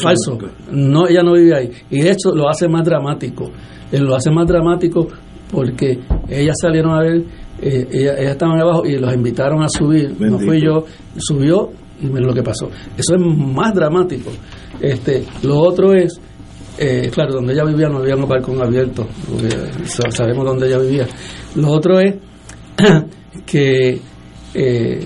[0.00, 0.38] Falso.
[0.70, 1.70] No, ella no vive ahí.
[1.90, 3.50] Y eso lo hace más dramático.
[3.92, 5.06] Él lo hace más dramático
[5.50, 7.24] porque ellas salieron a ver,
[7.60, 10.14] eh, ellas, estaban abajo y los invitaron a subir.
[10.18, 10.84] No fui yo.
[11.16, 11.70] Subió
[12.00, 12.70] y miren lo que pasó.
[12.96, 14.30] Eso es más dramático.
[14.80, 16.20] Este, lo otro es,
[16.78, 19.48] eh, claro, donde ella vivía no había un balcón abierto, porque
[19.86, 21.06] sabemos dónde ella vivía.
[21.56, 22.14] Lo otro es
[23.46, 24.00] que
[24.60, 25.00] eh,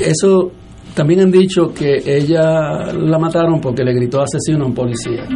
[0.00, 0.52] eso
[0.94, 5.26] también han dicho que ella la mataron porque le gritó asesino a un policía.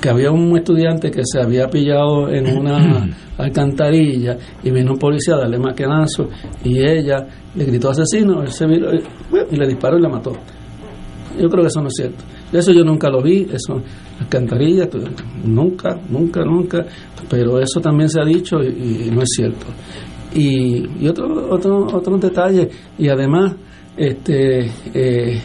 [0.00, 3.08] Que había un estudiante que se había pillado en una
[3.38, 6.28] alcantarilla y vino un policía a darle maquinazo
[6.64, 10.32] y ella le gritó asesino, él se miró, y le disparó y la mató.
[11.40, 12.24] Yo creo que eso no es cierto.
[12.52, 13.80] Eso yo nunca lo vi, eso,
[14.20, 14.86] alcantarilla,
[15.44, 16.84] nunca, nunca, nunca,
[17.30, 19.66] pero eso también se ha dicho y, no es cierto.
[20.34, 22.68] Y, y otro, otro, otros detalles,
[22.98, 23.54] y además,
[23.96, 25.40] este, eh,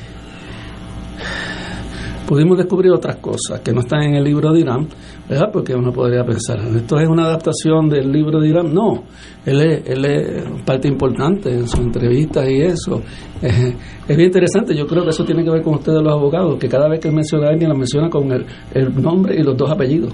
[2.28, 4.88] pudimos descubrir otras cosas que no están en el libro de Irán,
[5.30, 5.50] ¿verdad?
[5.52, 8.74] Porque uno podría pensar, ¿esto es una adaptación del libro de Irán?
[8.74, 9.04] No,
[9.46, 13.02] él es, él es parte importante en sus entrevistas y eso.
[13.42, 13.74] Es,
[14.08, 16.90] bien interesante, yo creo que eso tiene que ver con ustedes los abogados, que cada
[16.90, 20.14] vez que menciona a alguien la menciona con el, el nombre y los dos apellidos.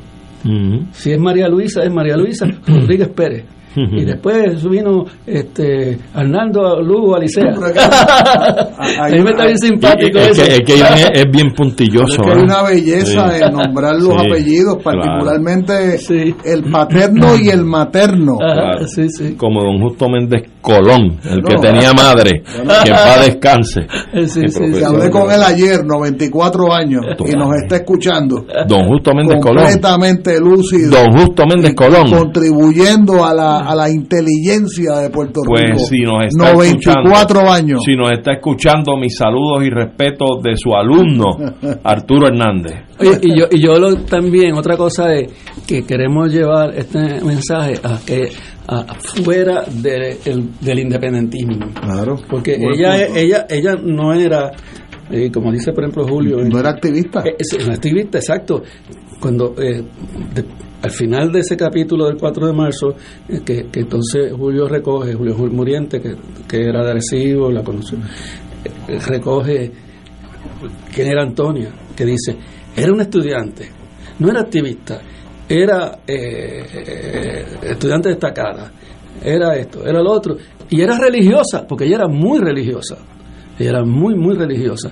[0.92, 3.46] Si es María Luisa, es María Luisa Rodríguez Pérez
[3.76, 7.44] y después vino este Arnaldo Lugo Alicea.
[7.54, 10.64] a mí me está bien simpático es, eso.
[10.66, 12.06] Que, es, bien puntilloso.
[12.14, 12.44] Es que hay ¿eh?
[12.44, 15.98] una belleza en nombrar los apellidos, particularmente
[16.46, 18.38] el paterno y el materno.
[19.38, 22.42] Como don Justo Méndez Colón, el que tenía madre,
[22.84, 23.82] que va descanse.
[24.24, 24.42] Sí,
[24.84, 28.46] hablé con él ayer, 94 años, y nos está escuchando.
[28.68, 29.66] Don Justo Méndez Colón.
[29.66, 30.92] Completamente lúcido.
[30.92, 32.10] Don Justo Méndez Colón.
[32.10, 35.80] Contribuyendo a la a la inteligencia de Puerto pues Rico.
[35.80, 37.82] Si nos está 94 años.
[37.86, 41.32] Si nos está escuchando, mis saludos y respeto de su alumno,
[41.84, 42.76] Arturo Hernández.
[43.22, 45.32] y yo, y yo lo, también, otra cosa es
[45.68, 48.30] que queremos llevar este mensaje a que
[48.68, 51.74] afuera del independentismo.
[51.74, 52.18] Claro.
[52.30, 54.52] Porque ella, ella, ella no era
[55.12, 58.64] eh, como dice por ejemplo Julio no era activista eh, es, activista exacto
[59.20, 59.84] cuando eh,
[60.84, 62.94] al final de ese capítulo del 4 de marzo,
[63.30, 66.14] eh, que, entonces Julio recoge, Julio Muriente, que,
[66.46, 67.98] que era de Arecibo, la conoció,
[68.90, 69.72] eh, recoge
[70.94, 72.36] quién era Antonia, que dice,
[72.76, 73.70] era un estudiante,
[74.20, 75.00] no era activista,
[75.62, 78.72] era eh, estudiante destacada,
[79.24, 80.38] era esto, era lo otro,
[80.70, 82.98] y era religiosa, porque ella era muy religiosa,
[83.60, 84.92] ella era muy, muy religiosa.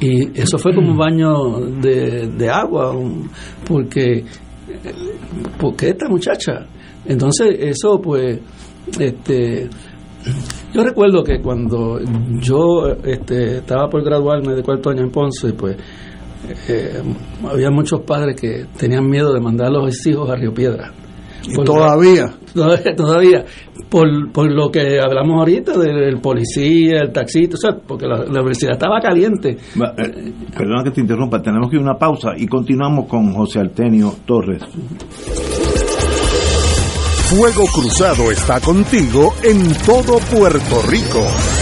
[0.00, 2.92] Y eso fue como un baño de, de agua,
[3.68, 4.24] porque
[5.58, 6.66] porque esta muchacha?
[7.04, 8.38] Entonces, eso pues,
[8.98, 9.68] este,
[10.72, 12.00] yo recuerdo que cuando
[12.40, 15.76] yo este, estaba por graduarme de cuarto año en Ponce, pues
[16.68, 17.02] eh,
[17.48, 20.92] había muchos padres que tenían miedo de mandar a los hijos a Río Piedra.
[21.44, 22.32] ¿Y todavía?
[22.54, 23.44] Todavía,
[23.88, 28.72] por, por lo que hablamos ahorita del policía, el taxista, o sea, porque la, universidad
[28.72, 29.50] estaba caliente.
[29.50, 33.60] Eh, perdona que te interrumpa, tenemos que ir a una pausa y continuamos con José
[33.60, 34.62] Artenio Torres.
[37.30, 41.61] Fuego Cruzado está contigo en todo Puerto Rico.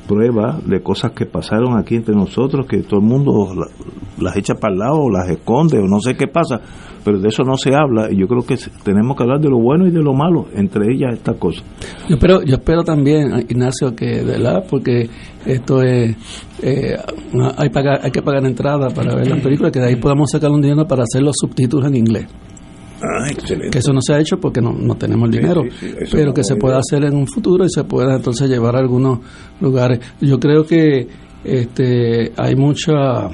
[0.08, 3.68] pruebas de cosas que pasaron aquí entre nosotros, que todo el mundo la-
[4.24, 6.60] las echa para el lado, las esconde o no sé qué pasa,
[7.04, 9.58] pero de eso no se habla y yo creo que tenemos que hablar de lo
[9.58, 11.64] bueno y de lo malo, entre ellas estas cosas.
[12.08, 15.08] Yo espero, yo espero también, Ignacio, que de verdad, porque
[15.46, 16.16] esto es,
[16.62, 16.96] eh,
[17.56, 20.50] hay, pagar, hay que pagar entrada para ver las películas, que de ahí podamos sacar
[20.50, 22.26] un dinero para hacer los subtítulos en inglés.
[23.02, 23.70] Ah, excelente.
[23.70, 26.34] Que eso no se ha hecho porque no, no tenemos el dinero, sí, sí, pero
[26.34, 29.20] que se pueda hacer en un futuro y se pueda entonces llevar a algunos
[29.60, 30.00] lugares.
[30.20, 31.08] Yo creo que
[31.42, 33.30] este hay mucha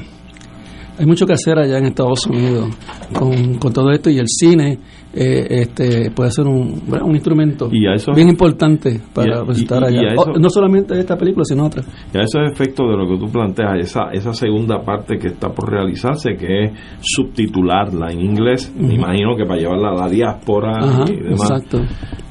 [0.99, 2.69] hay mucho que hacer allá en Estados Unidos
[3.13, 4.79] con, con todo esto y el cine
[5.15, 9.83] eh, este puede ser un, un instrumento Y a eso- bien importante para y presentar
[9.85, 10.09] y- allá.
[10.11, 11.87] a eso- O- no solamente esta película, sino otras.
[12.13, 15.49] Y a esos efectos de lo que tú planteas, esa, esa segunda parte que está
[15.49, 20.73] por realizarse, que es subtitularla en inglés, me imagino que para llevarla a la diáspora
[20.81, 21.79] Ajá, y demás, exacto.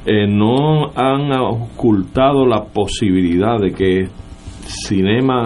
[0.06, 4.04] eh, no han ocultado la posibilidad de que
[4.64, 5.44] cinema,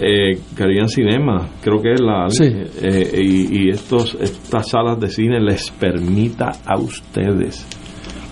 [0.00, 2.44] eh, Caribbean Cinema, creo que es la, Sí.
[2.44, 7.66] eh, y, y estos, estas salas de cine les permita a ustedes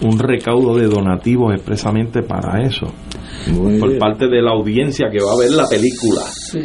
[0.02, 2.86] un recaudo de donativos expresamente para eso
[3.78, 6.22] por parte de la audiencia que va a ver la película.
[6.24, 6.61] Sí.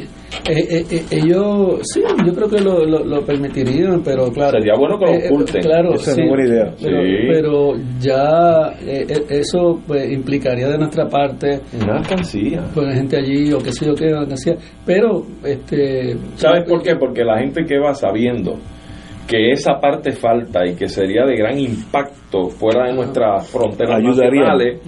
[0.48, 4.52] Eh, eh, eh, ellos, sí, yo creo que lo, lo, lo permitirían, pero claro.
[4.60, 5.62] Sería bueno que lo Eh, eh, oculten.
[5.62, 6.74] claro, Esa es una buena idea.
[6.82, 7.12] Pero, Sí.
[7.32, 8.74] pero ya
[9.30, 11.60] eso pues, implicaría de nuestra parte.
[11.82, 12.64] Una alcancía.
[12.74, 14.56] Poner gente allí o qué sé yo qué, una alcancía.
[14.86, 16.16] Pero, este.
[16.36, 16.96] ¿Sabes por qué?
[16.96, 18.56] Porque la gente que va sabiendo
[19.28, 24.42] que esa parte falta y que sería de gran impacto fuera de nuestras fronteras Ayudaría.
[24.44, 24.82] nacionales,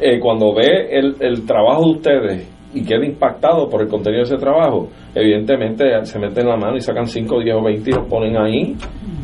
[0.00, 4.34] eh, cuando ve el, el trabajo de ustedes y queda impactado por el contenido de
[4.34, 8.08] ese trabajo, evidentemente se meten la mano y sacan 5, 10 o 20 y los
[8.08, 8.74] ponen ahí.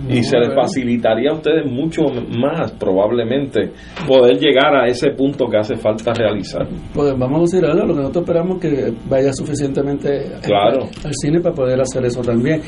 [0.09, 2.03] Y se les facilitaría a ustedes mucho
[2.37, 3.71] más, probablemente,
[4.09, 6.67] poder llegar a ese punto que hace falta realizar.
[6.93, 10.87] Pues vamos a decir algo, lo que nosotros esperamos que vaya suficientemente Claro.
[11.05, 12.61] al cine para poder hacer eso también.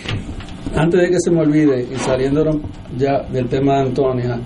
[0.77, 2.45] Antes de que se me olvide, y saliendo
[2.97, 4.39] ya del tema de Antonia,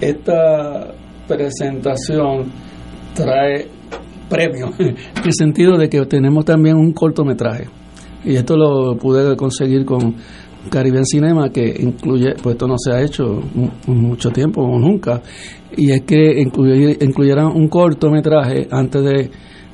[0.00, 0.88] esta
[1.28, 2.50] presentación
[3.14, 3.66] trae
[4.30, 7.66] premio, en el sentido de que tenemos también un cortometraje.
[8.24, 10.14] Y esto lo pude conseguir con
[10.70, 15.20] Caribbean Cinema, que incluye, pues esto no se ha hecho mu- mucho tiempo o nunca,
[15.76, 19.30] y es que incluye, incluyera un cortometraje antes de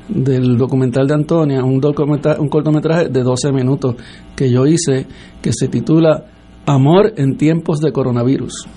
[0.08, 3.96] del documental de Antonia, un, documenta- un cortometraje de 12 minutos
[4.36, 5.04] que yo hice,
[5.42, 6.26] que se titula
[6.64, 8.68] Amor en tiempos de coronavirus.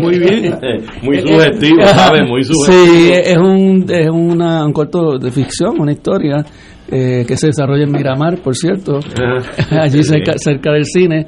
[0.00, 0.54] Muy bien.
[1.02, 2.28] Muy sugestivo, ¿sabes?
[2.28, 2.94] Muy sugestivo.
[2.94, 6.44] Sí, es un, es una, un corto de ficción, una historia
[6.90, 9.00] eh, que se desarrolla en Miramar, por cierto,
[9.70, 11.26] allí cerca, cerca del cine,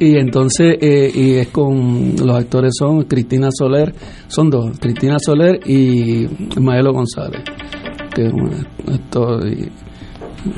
[0.00, 3.92] Y entonces, eh, y es con los actores son Cristina Soler,
[4.28, 6.26] son dos, Cristina Soler y
[6.60, 7.42] Maelo González,
[8.14, 8.50] que es un
[8.92, 9.68] actor y-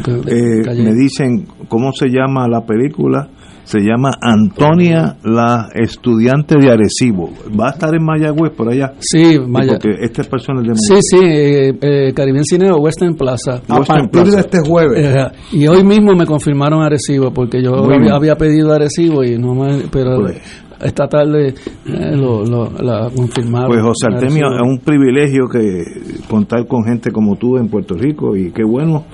[0.03, 3.29] de- de Eh, me dicen, ¿cómo se llama la película?
[3.69, 7.29] Se llama Antonia, la estudiante de Arecibo.
[7.55, 8.95] ¿Va a estar en Mayagüez por allá?
[8.99, 13.15] Sí, Maya- Porque esta persona es de Sí, sí, eh, eh, Caribbean Cine o Western
[13.15, 13.61] Plaza.
[13.69, 15.07] A partir de este jueves.
[15.15, 19.55] Eh, y hoy mismo me confirmaron Arecibo, porque yo había, había pedido Arecibo y no
[19.55, 20.41] me, pero Pues.
[20.81, 23.69] esta tarde eh, lo, lo- la confirmaron.
[23.69, 25.85] Pues José Artemio, es un privilegio que
[26.27, 29.05] contar con gente como tú en Puerto Rico y qué bueno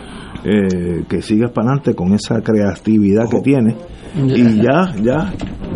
[0.44, 3.74] eh, que sigas para adelante con esa creatividad que tienes.
[4.16, 5.32] Y ya, ya,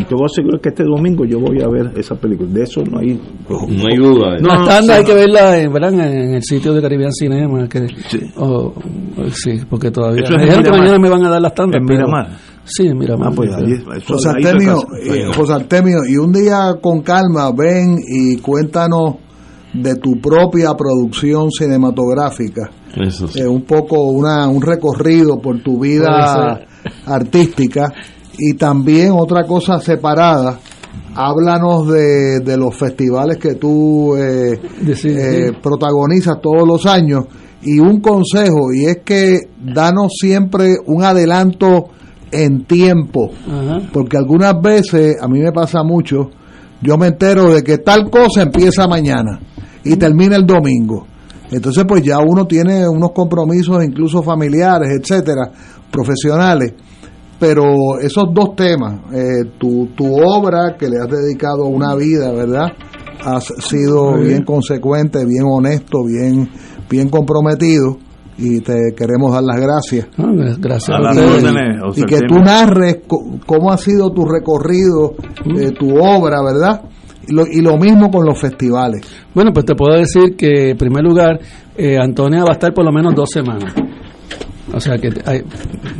[0.09, 2.49] te voy a asegurar que este domingo yo voy a ver esa película.
[2.53, 3.21] De eso no hay...
[3.49, 4.35] No hay duda.
[4.37, 5.07] de- No, no, sí, hay no.
[5.07, 5.93] que verla en, ¿verdad?
[5.95, 7.69] en el sitio de Caribbean Cinema.
[7.69, 7.89] Que,
[9.33, 10.23] sí, porque todavía.
[10.25, 11.81] Es me que mañana me van a dar las tandas.
[11.81, 12.29] ¿En pero- Miramar?
[12.65, 13.31] Sí, en Miramar.
[13.31, 13.51] Ah, pues
[14.07, 19.17] José Artemio, eh, José Artemio, y un día con calma ven y cuéntanos
[19.73, 23.41] de tu propia producción cinematográfica, Eso sí.
[23.41, 26.61] eh, un poco una, un recorrido por tu vida
[27.07, 27.93] artística
[28.39, 30.59] y también otra cosa separada.
[31.15, 34.59] Háblanos de, de los festivales que tú eh,
[34.95, 35.57] sí, eh, sí.
[35.63, 37.25] protagonizas todos los años
[37.63, 41.89] y un consejo y es que danos siempre un adelanto
[42.31, 43.81] en tiempo Ajá.
[43.93, 46.31] porque algunas veces a mí me pasa mucho
[46.83, 49.41] yo me entero de que tal cosa empieza mañana
[49.89, 51.07] y termina el domingo
[51.51, 55.51] entonces pues ya uno tiene unos compromisos incluso familiares etcétera
[55.91, 56.75] profesionales
[57.41, 62.67] pero esos dos temas eh, tu, tu obra que le has dedicado una vida verdad
[63.25, 64.45] has sido bien bien.
[64.45, 66.49] consecuente bien honesto bien
[66.91, 67.97] bien comprometido
[68.41, 71.43] y te queremos dar las gracias Ah, gracias A a las ustedes.
[71.45, 72.99] órdenes, José y que tú narres
[73.47, 75.15] cómo ha sido tu recorrido,
[75.59, 76.83] eh, tu obra, ¿verdad?
[77.29, 79.03] Y lo, y lo mismo con los festivales.
[79.35, 81.39] Bueno, pues te puedo decir que, en primer lugar,
[81.77, 83.75] eh, Antonia va a estar por lo menos dos semanas.
[84.73, 85.43] O sea que hay,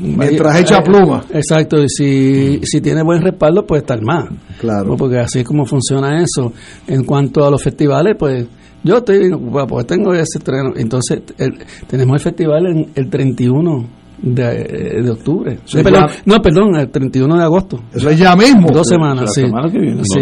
[0.01, 1.25] Mientras hay- echa pluma.
[1.33, 4.27] Exacto, y si, si tiene buen respaldo, puede estar más.
[4.61, 4.95] Claro.
[4.97, 6.53] Porque así es como funciona eso.
[6.87, 8.47] En cuanto a los festivales, pues
[8.85, 9.31] yo estoy
[9.69, 10.73] porque tengo ese estreno.
[10.77, 13.87] Entonces, el- tenemos el festival en el 31
[14.23, 15.59] de, de octubre.
[15.65, 17.81] Sí, Eh, perdón, no, perdón, el 31 de agosto.
[17.95, 18.69] Eso es ya mismo.
[18.73, 19.41] Dos semanas, La sí.
[19.43, 20.03] semana que viene.
[20.05, 20.21] Sí.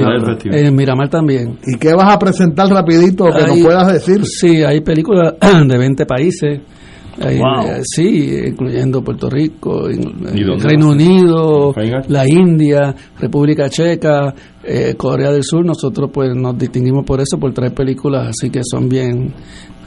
[0.51, 1.59] En Miramar también.
[1.67, 4.25] ¿Y qué vas a presentar rapidito que Hay- nos puedas decir?
[4.25, 5.35] Sí, hay películas
[5.67, 6.61] de 20 países.
[7.19, 7.67] Wow.
[7.67, 10.91] eh, sí, incluyendo Puerto Rico, in- ¿Y eh, Reino?
[10.91, 11.73] Unido,
[12.09, 15.65] la India, República Checa, eh, Corea del Sur.
[15.65, 19.33] Nosotros pues nos distinguimos por eso, por traer películas así que son bien,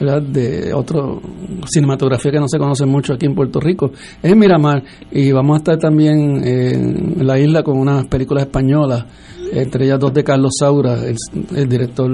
[0.00, 0.22] ¿verdad?
[0.22, 1.20] De otro
[1.66, 3.92] cinematografía que no se conoce mucho aquí en Puerto Rico.
[4.22, 4.82] Es Miramar
[5.12, 9.04] y vamos a estar también en la isla con unas películas españolas,
[9.52, 11.16] entre ellas dos de Carlos Saura, el,
[11.54, 12.10] el director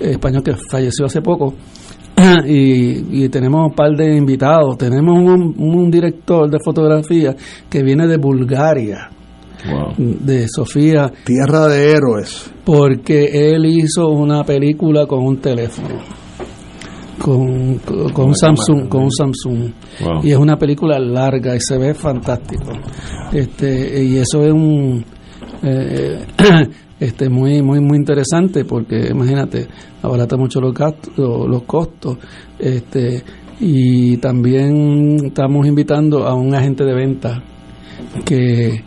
[0.00, 1.54] español que falleció hace poco.
[2.46, 4.76] Y, y tenemos un par de invitados.
[4.78, 7.34] Tenemos un, un director de fotografía
[7.68, 9.08] que viene de Bulgaria,
[9.64, 9.94] Wow.
[9.96, 12.50] de Sofía, Tierra de héroes.
[12.64, 16.00] porque él hizo una película con un teléfono.
[17.18, 19.70] Con, con, con un Samsung con un Samsung
[20.02, 20.20] Wow.
[20.24, 22.72] y es una película larga y se ve fantástico
[23.32, 25.04] este y eso es un
[25.62, 26.24] eh,
[27.02, 29.66] este muy muy muy interesante porque imagínate
[30.02, 32.16] abarata mucho los gastos los costos
[32.60, 33.24] este
[33.60, 37.42] y también estamos invitando a un agente de venta
[38.24, 38.84] que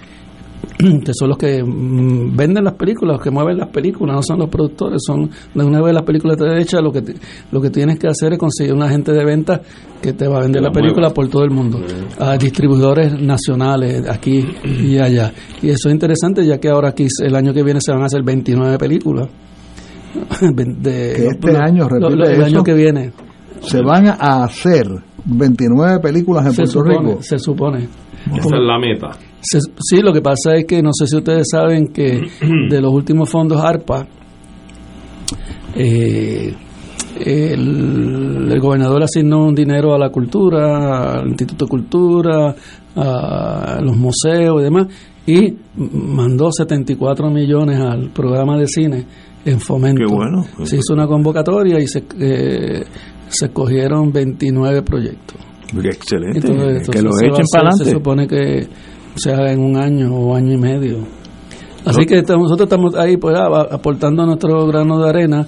[0.78, 4.40] que son los que mm, venden las películas, los que mueven las películas, no son
[4.40, 7.16] los productores, son una vez las películas te hechas, lo que te-
[7.52, 9.62] lo que tienes que hacer es conseguir un agente de venta
[10.02, 11.80] que te va a vender la la película por todo el mundo,
[12.20, 15.32] a distribuidores nacionales aquí y allá.
[15.62, 18.06] Y eso es interesante ya que ahora aquí el año que viene se van a
[18.06, 19.28] hacer 29 películas.
[20.42, 22.46] De- este año, lo- lo- repite el eso.
[22.46, 23.12] año que viene.
[23.62, 24.88] Se van a hacer
[25.26, 27.24] 29 películas en se Puerto supone, Rico.
[27.24, 27.88] se supone.
[28.34, 29.12] Esa es la meta.
[29.42, 32.22] Sí, lo que pasa es que no sé si ustedes saben que
[32.70, 34.08] de los últimos fondos ARPA,
[35.76, 36.54] eh,
[37.20, 42.56] el, el gobernador asignó un dinero a la cultura, al Instituto de Cultura,
[42.96, 44.88] a los museos y demás,
[45.28, 49.06] y mandó 74 millones al programa de cine
[49.44, 50.04] en fomento.
[50.06, 50.46] Qué bueno.
[50.64, 52.84] Se hizo una convocatoria y se, eh,
[53.28, 55.38] se escogieron 29 proyectos.
[55.84, 56.40] Excelente.
[56.40, 57.92] Entonces, que lo entonces se va a echen para Se adelante.
[57.92, 58.68] supone que
[59.16, 61.00] se haga en un año o año y medio.
[61.86, 65.48] Así que nosotros estamos ahí pues, aportando nuestro grano de arena.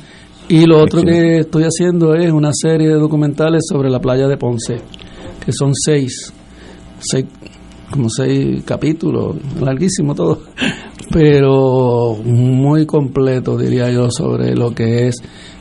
[0.49, 4.37] Y lo otro que estoy haciendo es una serie de documentales sobre la playa de
[4.37, 4.77] Ponce,
[5.43, 6.31] que son seis.
[6.99, 7.25] seis
[7.89, 10.41] como seis capítulos, larguísimo todo,
[11.11, 15.15] pero muy completo, diría yo, sobre lo que es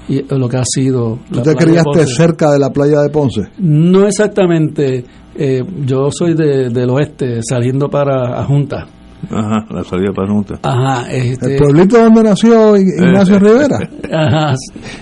[0.09, 1.19] y lo que ha sido.
[1.33, 3.43] ¿Tú te de criaste cerca de la playa de Ponce?
[3.59, 5.05] No exactamente.
[5.39, 8.87] eh, yo soy de- del oeste, saliendo para Junta.
[9.31, 10.55] Ajá, la salida para junta.
[10.62, 13.77] Ajá, este, ¿El pueblito donde nació Ignacio Rivera?
[14.12, 14.55] Ajá.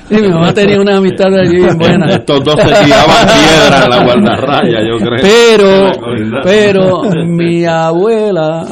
[0.08, 2.06] Sí, mi mamá tenía una amistad allí bien buena.
[2.14, 5.20] Estos dos se tiraban piedra en la guardarraya, yo creo.
[5.20, 8.64] Pero, pero mi abuela,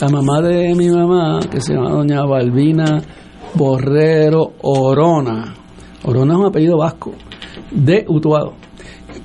[0.00, 3.02] la mamá de mi mamá, que se llama doña Balbina
[3.56, 5.54] Borrero Orona,
[6.04, 7.12] Orona es un apellido vasco,
[7.70, 8.52] de Utuado,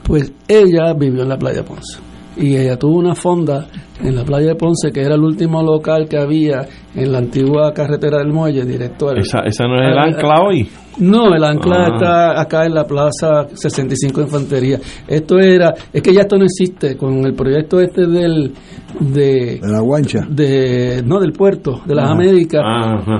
[0.03, 2.10] pues ella vivió en la playa Ponce.
[2.37, 3.67] Y ella tuvo una fonda
[4.01, 7.73] en la playa de Ponce, que era el último local que había en la antigua
[7.73, 9.17] carretera del muelle, directo al...
[9.19, 10.69] Esa, esa no es el ancla hoy.
[10.99, 11.89] No, el ancla Ah.
[11.93, 14.79] está acá en la plaza 65 de Infantería.
[15.07, 18.53] Esto era, es que ya esto no existe con el proyecto este del
[18.99, 20.25] de De la guancha.
[20.29, 22.13] de no del puerto de las Ajá.
[22.13, 22.61] Américas.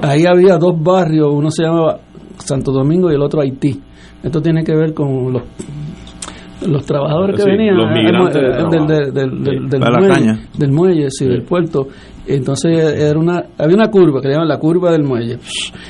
[0.04, 2.00] Ahí había dos barrios, uno se llamaba
[2.38, 3.80] Santo Domingo y el otro Haití.
[4.24, 5.44] Esto tiene que ver con los
[6.68, 10.14] los trabajadores que Sí, venían los migrantes del, del, del, del- del Para la muelle,
[10.14, 10.40] caña.
[10.58, 11.88] del muelle, sí, del puerto.
[12.28, 12.72] Entonces
[13.02, 15.38] era una, había una curva que le llaman la curva del muelle.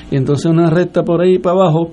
[0.10, 1.92] Y entonces una recta por ahí para abajo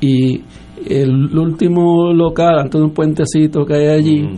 [0.00, 0.40] y
[0.88, 4.28] el último local, antes de un puentecito que hay allí,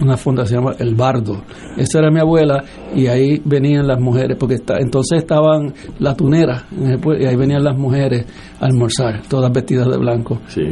[0.00, 1.42] una fundación se llama El Bardo.
[1.76, 2.64] Esa era mi abuela
[2.94, 7.26] y ahí venían las mujeres, porque está, entonces estaban la tunera en el pue- y
[7.26, 8.24] ahí venían las mujeres
[8.60, 10.40] a almorzar, todas vestidas de blanco.
[10.48, 10.62] Sí,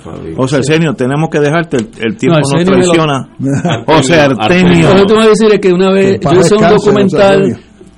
[0.00, 0.36] familia.
[0.36, 3.28] José Arsenio, tenemos que dejarte, el, el tiempo No, nos me lo- traiciona.
[3.86, 4.88] José Artemio.
[4.90, 7.56] Lo que te voy a decir es que una vez yo hice un documental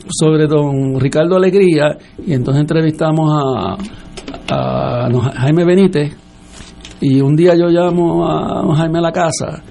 [0.09, 1.97] sobre don Ricardo Alegría
[2.27, 3.77] y entonces entrevistamos a,
[5.37, 6.17] Jaime Benítez
[7.01, 9.63] y un día yo llamo a don Jaime a la casa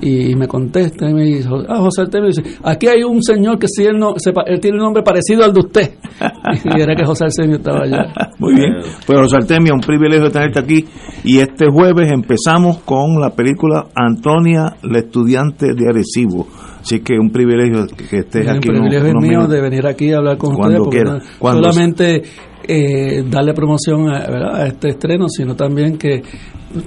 [0.00, 3.66] y me contesta y me dice, ah, José Artemio dice, aquí hay un señor que
[3.68, 5.90] si él, no, se pa- él tiene un nombre parecido al de usted.
[6.76, 8.06] y era que José Artemio estaba allá.
[8.38, 8.72] Muy bien.
[9.06, 10.84] Pues José Artemio, un privilegio tenerte aquí.
[11.24, 16.46] Y este jueves empezamos con la película Antonia, la estudiante de Arecibo.
[16.80, 18.68] Así que un privilegio que estés El aquí.
[18.68, 19.50] privilegio unos- es mío minutos.
[19.50, 21.18] de venir aquí a hablar con Cuando ustedes, quiera.
[21.18, 22.22] no Cuando- solamente
[22.68, 26.22] eh, darle promoción a, este estreno, sino también que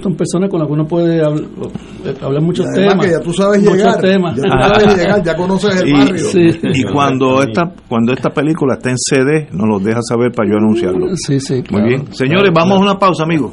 [0.02, 1.46] son personas con las que uno puede habl-
[2.22, 3.06] hablar muchos Además temas.
[3.06, 4.00] que ya tú sabes muchos llegar.
[4.00, 4.36] temas.
[4.36, 6.24] Ya tú sabes llegar, ya conoces el Y, barrio.
[6.24, 6.48] Sí.
[6.62, 10.56] y cuando esta cuando esta película está en CD, nos lo deja saber para yo
[10.56, 11.08] anunciarlo.
[11.16, 11.86] Sí, sí, Muy claro.
[11.86, 12.14] bien.
[12.14, 13.52] Señores, vamos a una pausa, amigos.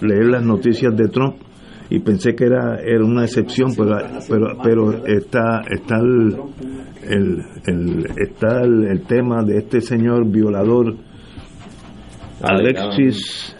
[0.00, 1.36] leer las noticias de Trump
[1.88, 3.96] y pensé que era, era una excepción, pero,
[4.28, 6.36] pero, pero está, está, el,
[7.64, 10.96] el, está el, tema de este señor violador,
[12.42, 13.56] Alexis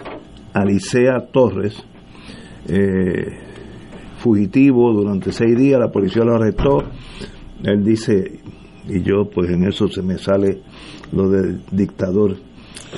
[0.53, 1.77] Alicea Torres,
[2.69, 3.47] eh,
[4.19, 6.83] fugitivo durante seis días, la policía lo arrestó,
[7.63, 8.41] él dice,
[8.89, 10.63] y yo pues en eso se me sale
[11.13, 12.37] lo del dictador,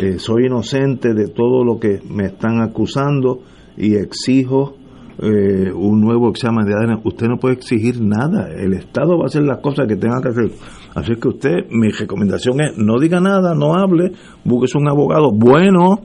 [0.01, 3.43] eh, soy inocente de todo lo que me están acusando
[3.77, 4.78] y exijo
[5.21, 8.51] eh, un nuevo examen de ADN, usted no puede exigir nada.
[8.57, 10.51] El Estado va a hacer las cosas que tenga que hacer.
[10.95, 14.13] Así que usted, mi recomendación es no diga nada, no hable,
[14.45, 16.01] búsquese un abogado bueno,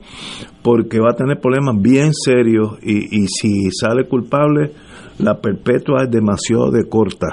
[0.62, 4.72] porque va a tener problemas bien serios y, y si sale culpable,
[5.18, 7.28] la perpetua es demasiado de corta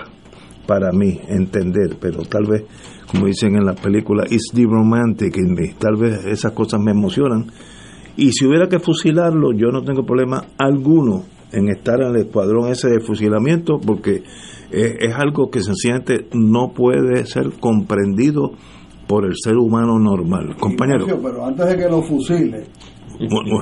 [0.67, 2.63] para mí entender, pero tal vez,
[3.09, 6.91] como dicen en la película, it's the romantic in me, tal vez esas cosas me
[6.91, 7.47] emocionan.
[8.17, 12.69] Y si hubiera que fusilarlo, yo no tengo problema alguno en estar en el escuadrón
[12.69, 14.23] ese de fusilamiento porque
[14.71, 18.51] es, algo que sencillamente no puede ser comprendido
[19.07, 20.55] por el ser humano normal.
[20.57, 21.05] Compañero.
[21.21, 22.63] Pero antes de que lo fusile,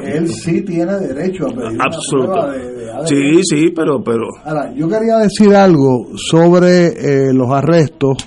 [0.03, 2.31] él sí tiene derecho a pedir Absoluto.
[2.31, 3.07] una de, de.
[3.07, 4.01] Sí, sí, pero...
[4.03, 8.17] pero Ahora, yo quería decir algo sobre eh, los arrestos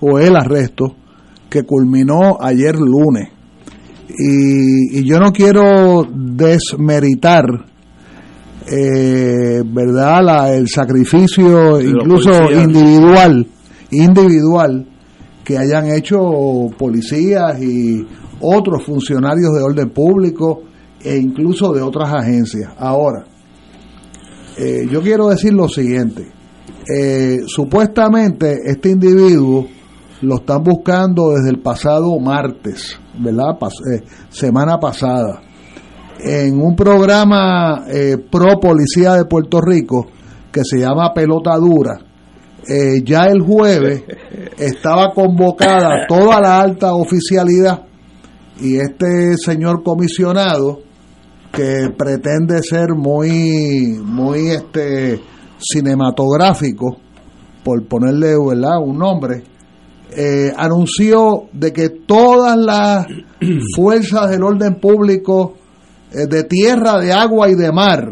[0.00, 0.96] o el arresto
[1.48, 3.28] que culminó ayer lunes.
[4.08, 7.71] Y, y yo no quiero desmeritar
[8.74, 13.46] eh, verdad la, el sacrificio incluso individual
[13.90, 14.86] individual
[15.44, 16.18] que hayan hecho
[16.78, 18.06] policías y
[18.40, 20.62] otros funcionarios de orden público
[21.04, 22.72] e incluso de otras agencias.
[22.78, 23.24] Ahora
[24.56, 26.30] eh, yo quiero decir lo siguiente.
[26.88, 29.66] Eh, supuestamente este individuo
[30.22, 35.42] lo están buscando desde el pasado martes verdad Pas- eh, semana pasada
[36.22, 40.06] en un programa eh, pro policía de Puerto Rico
[40.52, 41.98] que se llama Pelota Dura.
[42.68, 44.04] Eh, ya el jueves
[44.56, 47.82] estaba convocada toda la alta oficialidad
[48.60, 50.80] y este señor comisionado
[51.50, 55.20] que pretende ser muy muy este
[55.58, 56.98] cinematográfico
[57.64, 58.78] por ponerle ¿verdad?
[58.80, 59.42] un nombre
[60.16, 63.06] eh, anunció de que todas las
[63.74, 65.54] fuerzas del orden público
[66.14, 68.06] eh, de tierra, de agua y de mar,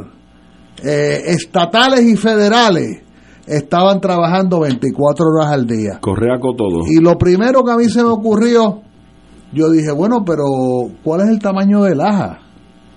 [0.82, 3.02] eh, estatales y federales,
[3.46, 5.98] estaban trabajando 24 horas al día.
[6.00, 6.86] Correa con todo.
[6.86, 8.82] Y lo primero que a mí se me ocurrió,
[9.52, 10.44] yo dije, bueno, pero
[11.02, 12.38] ¿cuál es el tamaño de laja?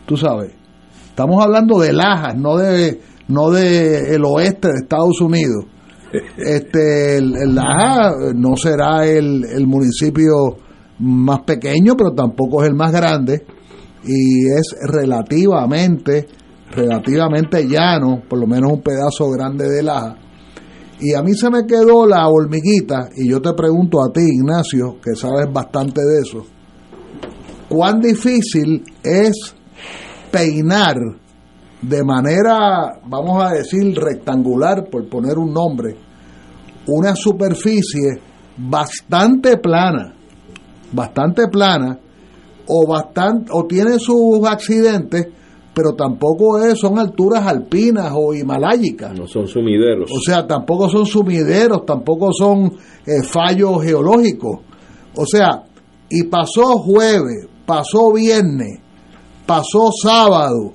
[0.06, 0.54] Tú sabes,
[1.06, 5.66] estamos hablando de lajas, no de no de el oeste de Estados Unidos.
[6.38, 10.58] Este, el, el Laja no será el, el municipio
[11.00, 13.44] más pequeño, pero tampoco es el más grande.
[14.06, 16.28] Y es relativamente,
[16.72, 20.18] relativamente llano, por lo menos un pedazo grande de laja.
[21.00, 24.98] Y a mí se me quedó la hormiguita, y yo te pregunto a ti, Ignacio,
[25.02, 26.46] que sabes bastante de eso,
[27.68, 29.56] ¿cuán difícil es
[30.32, 30.96] peinar
[31.82, 35.96] de manera, vamos a decir, rectangular, por poner un nombre,
[36.88, 38.20] una superficie
[38.58, 40.14] bastante plana,
[40.92, 42.00] bastante plana,
[42.68, 45.28] o bastante, o tiene sus accidentes,
[45.74, 49.18] pero tampoco es, son alturas alpinas o himalayicas.
[49.18, 50.10] No son sumideros.
[50.12, 52.74] O sea, tampoco son sumideros, tampoco son
[53.06, 54.60] eh, fallos geológicos.
[55.16, 55.64] O sea,
[56.10, 58.80] y pasó jueves, pasó viernes,
[59.46, 60.74] pasó sábado,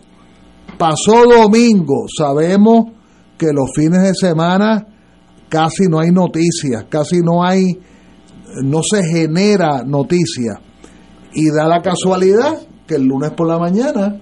[0.77, 2.06] pasó domingo.
[2.16, 2.86] Sabemos
[3.36, 4.86] que los fines de semana
[5.48, 7.78] casi no hay noticias, casi no hay,
[8.65, 10.59] no se genera noticias.
[11.35, 14.21] Y da la casualidad que el lunes por la mañana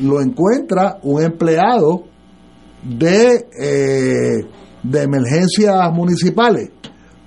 [0.00, 2.04] lo encuentra un empleado
[2.82, 4.46] de, eh,
[4.82, 6.70] de emergencias municipales.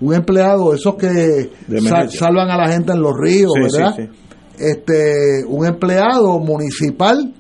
[0.02, 1.52] Un empleado, esos que
[1.88, 3.95] sal- salvan a la gente en los ríos, Sí, sí, ¿verdad?
[3.95, 4.10] sí.
[4.57, 7.34] Este, un empleado municipal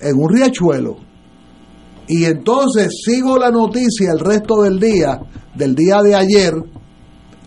[0.00, 0.96] en un riachuelo.
[2.08, 5.20] Y entonces sigo la noticia el resto del día,
[5.54, 6.54] del día de ayer,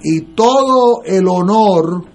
[0.01, 2.05] y todo el honor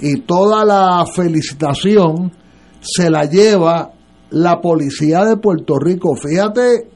[0.00, 2.32] y toda la felicitación
[2.80, 3.92] se la lleva
[4.30, 6.14] la policía de Puerto Rico.
[6.14, 6.88] Fíjate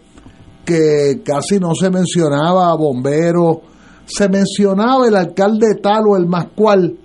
[0.64, 3.58] que casi no se mencionaba bomberos,
[4.04, 6.96] se mencionaba el alcalde tal o el más cual,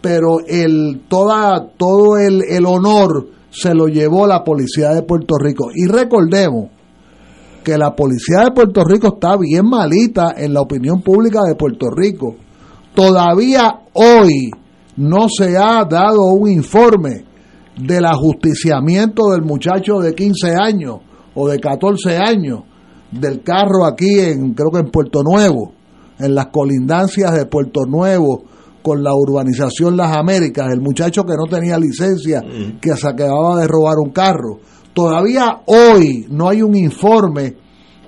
[0.00, 5.70] pero el toda todo el, el honor se lo llevó la policía de Puerto Rico.
[5.74, 6.70] Y recordemos
[7.62, 11.88] que la policía de Puerto Rico está bien malita en la opinión pública de Puerto
[11.90, 12.34] Rico.
[12.94, 14.50] Todavía hoy
[14.96, 17.24] no se ha dado un informe
[17.76, 20.98] del ajusticiamiento del muchacho de 15 años
[21.34, 22.60] o de 14 años
[23.10, 25.72] del carro aquí en creo que en Puerto Nuevo,
[26.18, 28.44] en las colindancias de Puerto Nuevo
[28.82, 32.42] con la urbanización Las Américas, el muchacho que no tenía licencia,
[32.80, 34.58] que se acababa de robar un carro.
[34.92, 37.56] Todavía hoy no hay un informe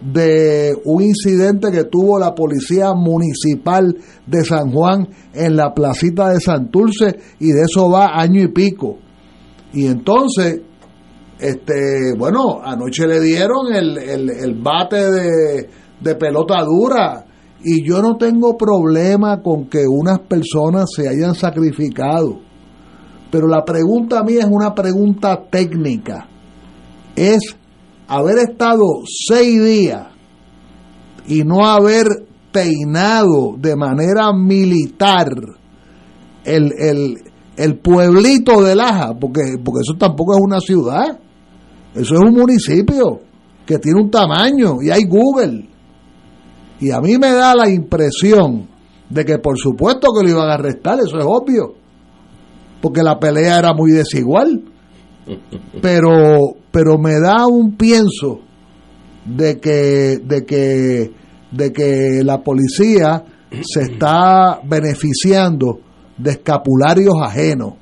[0.05, 6.40] de un incidente que tuvo la policía municipal de San Juan en la placita de
[6.40, 8.98] Santurce y de eso va año y pico.
[9.72, 10.60] Y entonces,
[11.39, 15.68] este, bueno, anoche le dieron el, el, el bate de,
[16.01, 17.24] de pelota dura
[17.62, 22.40] y yo no tengo problema con que unas personas se hayan sacrificado.
[23.31, 26.28] Pero la pregunta mía es una pregunta técnica.
[27.16, 27.56] Es
[28.06, 30.09] haber estado seis días
[31.26, 32.06] y no haber
[32.52, 35.28] peinado de manera militar
[36.44, 37.16] el, el,
[37.56, 41.18] el pueblito de Laja, porque, porque eso tampoco es una ciudad,
[41.94, 43.20] eso es un municipio
[43.66, 45.68] que tiene un tamaño y hay Google.
[46.81, 48.68] Y a mí me da la impresión
[49.09, 51.74] de que por supuesto que lo iban a arrestar, eso es obvio,
[52.82, 54.74] porque la pelea era muy desigual
[55.81, 58.41] pero pero me da un pienso
[59.25, 61.13] de que de que
[61.51, 63.25] de que la policía
[63.63, 65.79] se está beneficiando
[66.19, 67.75] de escapularios ajenos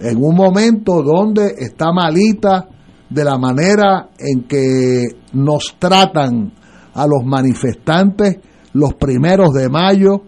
[0.00, 2.68] en un momento donde está malita
[3.08, 6.52] de la manera en que nos tratan
[6.94, 8.38] a los manifestantes
[8.72, 10.22] los primeros de mayo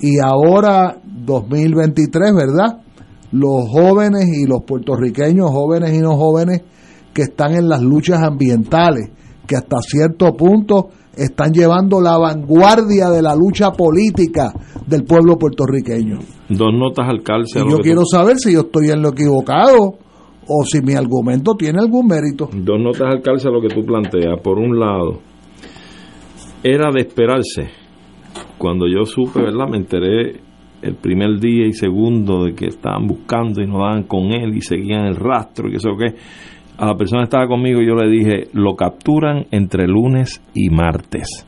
[0.00, 2.80] y ahora 2023, ¿verdad?
[3.32, 6.62] Los jóvenes y los puertorriqueños, jóvenes y no jóvenes,
[7.12, 9.10] que están en las luchas ambientales,
[9.46, 14.52] que hasta cierto punto están llevando la vanguardia de la lucha política
[14.86, 16.18] del pueblo puertorriqueño.
[16.48, 17.58] Dos notas al calce.
[17.58, 19.98] a Y yo quiero saber si yo estoy en lo equivocado
[20.46, 22.48] o si mi argumento tiene algún mérito.
[22.52, 24.40] Dos notas al calce a lo que tú planteas.
[24.42, 25.20] Por un lado,
[26.62, 27.68] era de esperarse.
[28.56, 29.68] Cuando yo supe, ¿verdad?
[29.68, 30.40] Me enteré
[30.82, 34.60] el primer día y segundo de que estaban buscando y no daban con él y
[34.60, 36.14] seguían el rastro y que sé qué.
[36.78, 41.46] A la persona que estaba conmigo yo le dije, lo capturan entre lunes y martes.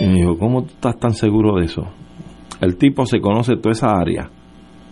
[0.00, 1.82] Y me dijo, ¿cómo estás tan seguro de eso?
[2.60, 4.30] El tipo se conoce toda esa área,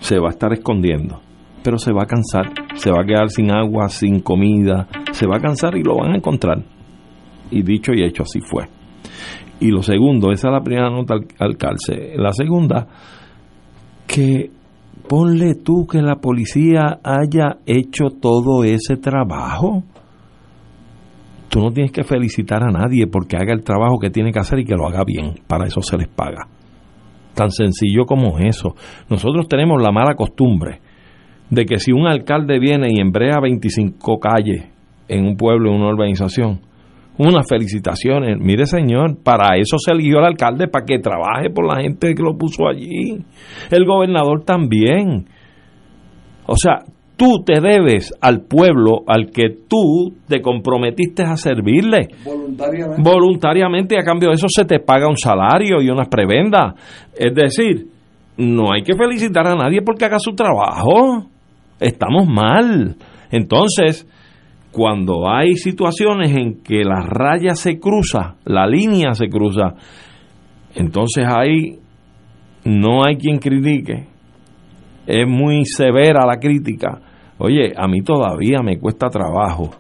[0.01, 1.21] se va a estar escondiendo,
[1.63, 5.37] pero se va a cansar, se va a quedar sin agua, sin comida, se va
[5.37, 6.65] a cansar y lo van a encontrar.
[7.51, 8.65] Y dicho y hecho, así fue.
[9.61, 11.77] Y lo segundo, esa es la primera nota al, al.
[12.17, 12.87] La segunda,
[14.09, 14.51] que
[15.09, 19.85] ponle tú que la policía haya hecho todo ese trabajo.
[21.49, 24.59] Tú no tienes que felicitar a nadie porque haga el trabajo que tiene que hacer
[24.59, 25.35] y que lo haga bien.
[25.47, 26.49] Para eso se les paga.
[27.35, 28.75] Tan sencillo como eso.
[29.09, 30.81] Nosotros tenemos la mala costumbre
[31.51, 34.67] de que si un alcalde viene y embrea 25 calles
[35.07, 36.61] en un pueblo, en una urbanización,
[37.19, 38.39] unas felicitaciones.
[38.39, 42.23] Mire, señor, para eso se eligió el alcalde, para que trabaje por la gente que
[42.23, 43.19] lo puso allí.
[43.71, 45.27] El gobernador también.
[46.47, 46.85] O sea,
[47.17, 52.09] tú te debes al pueblo al que tú te comprometiste a servirle.
[52.25, 53.03] Voluntariamente.
[53.03, 56.75] Voluntariamente, y a cambio de eso se te paga un salario y unas prebendas.
[57.15, 57.89] Es decir,
[58.37, 61.27] no hay que felicitar a nadie porque haga su trabajo.
[61.81, 62.97] Estamos mal.
[63.31, 64.07] Entonces,
[64.79, 69.75] cuando hay situaciones en que la raya se cruza, la línea se cruza,
[70.77, 71.81] entonces ahí
[72.65, 74.07] no hay quien critique.
[75.05, 77.01] Es muy severa la crítica.
[77.39, 79.71] Oye, a mí todavía me cuesta trabajo,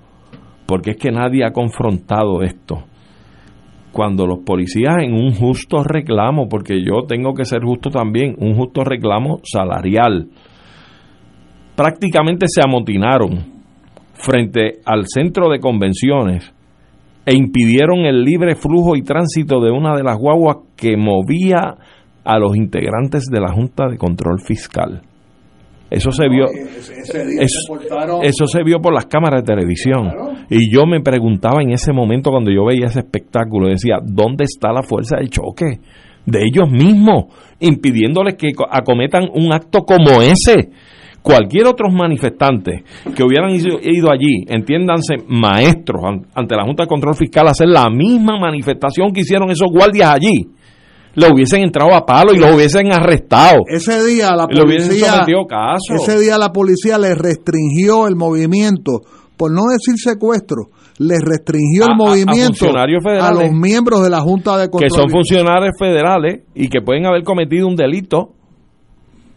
[0.66, 2.82] porque es que nadie ha confrontado esto.
[3.92, 8.56] Cuando los policías en un justo reclamo, porque yo tengo que ser justo también, un
[8.56, 10.26] justo reclamo salarial,
[11.76, 13.57] prácticamente se amotinaron
[14.18, 16.52] frente al centro de convenciones
[17.24, 21.76] e impidieron el libre flujo y tránsito de una de las guaguas que movía
[22.24, 25.02] a los integrantes de la Junta de Control Fiscal.
[25.90, 27.74] Eso se vio eso,
[28.22, 30.10] eso se vio por las cámaras de televisión.
[30.50, 34.72] Y yo me preguntaba en ese momento cuando yo veía ese espectáculo, decía, ¿dónde está
[34.72, 35.80] la fuerza del choque?
[36.26, 37.26] De ellos mismos,
[37.60, 40.70] impidiéndoles que acometan un acto como ese
[41.22, 42.84] cualquier otro manifestante
[43.14, 46.02] que hubieran ido allí, entiéndanse, maestros
[46.34, 50.10] ante la Junta de Control Fiscal, a hacer la misma manifestación que hicieron esos guardias
[50.14, 50.48] allí,
[51.14, 53.62] le hubiesen entrado a palo y lo hubiesen arrestado.
[53.66, 55.24] Ese día la policía,
[55.94, 59.00] ese día la policía le restringió el movimiento,
[59.36, 62.66] por no decir secuestro, le restringió el movimiento
[63.20, 64.90] a, los miembros de la Junta de Control.
[64.90, 68.34] Que son funcionarios federales y que pueden haber cometido un delito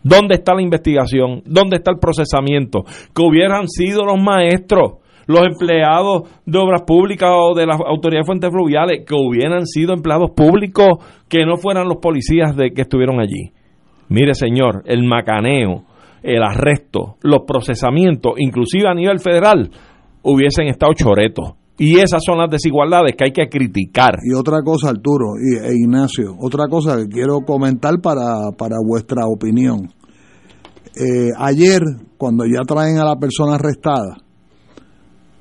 [0.04, 1.44] ¿Dónde está la investigación?
[1.46, 2.84] ¿Dónde está el procesamiento?
[3.14, 8.28] Que hubieran sido los maestros, los empleados de obras públicas o de las autoridades de
[8.28, 10.98] fuentes fluviales, que hubieran sido empleados públicos,
[11.30, 13.52] que no fueran los policías de que estuvieron allí.
[14.10, 15.86] Mire, señor, el macaneo,
[16.24, 19.70] el arresto, los procesamientos, inclusive a nivel federal,
[20.24, 21.61] hubiesen estado choretos.
[21.84, 24.20] Y esas son las desigualdades que hay que criticar.
[24.24, 29.26] Y otra cosa, Arturo y, e Ignacio, otra cosa que quiero comentar para, para vuestra
[29.26, 29.92] opinión.
[30.96, 31.82] Eh, ayer,
[32.20, 34.18] cuando ya traen a la persona arrestada,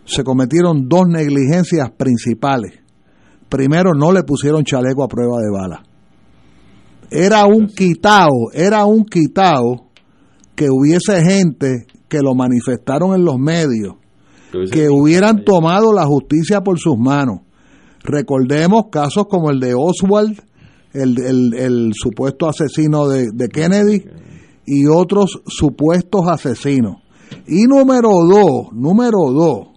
[0.06, 2.72] se cometieron dos negligencias principales.
[3.50, 5.82] Primero, no le pusieron chaleco a prueba de bala.
[7.10, 9.90] Era un quitao, era un quitao
[10.54, 13.99] que hubiese gente que lo manifestaron en los medios
[14.72, 17.40] que hubieran tomado la justicia por sus manos.
[18.02, 20.40] Recordemos casos como el de Oswald,
[20.92, 24.04] el, el, supuesto asesino de, de, Kennedy
[24.66, 26.96] y otros supuestos asesinos.
[27.46, 29.68] Y número dos, número dos,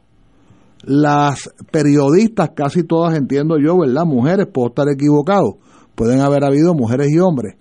[0.83, 4.05] las periodistas, casi todas entiendo yo, ¿verdad?
[4.05, 5.57] Mujeres, puedo estar equivocado,
[5.95, 7.55] pueden haber habido mujeres y hombres.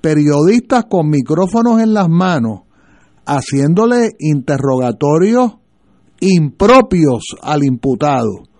[0.00, 2.60] Periodistas con micrófonos en las manos,
[3.26, 5.59] haciéndole interrogatorios
[6.20, 8.50] impropios al imputado.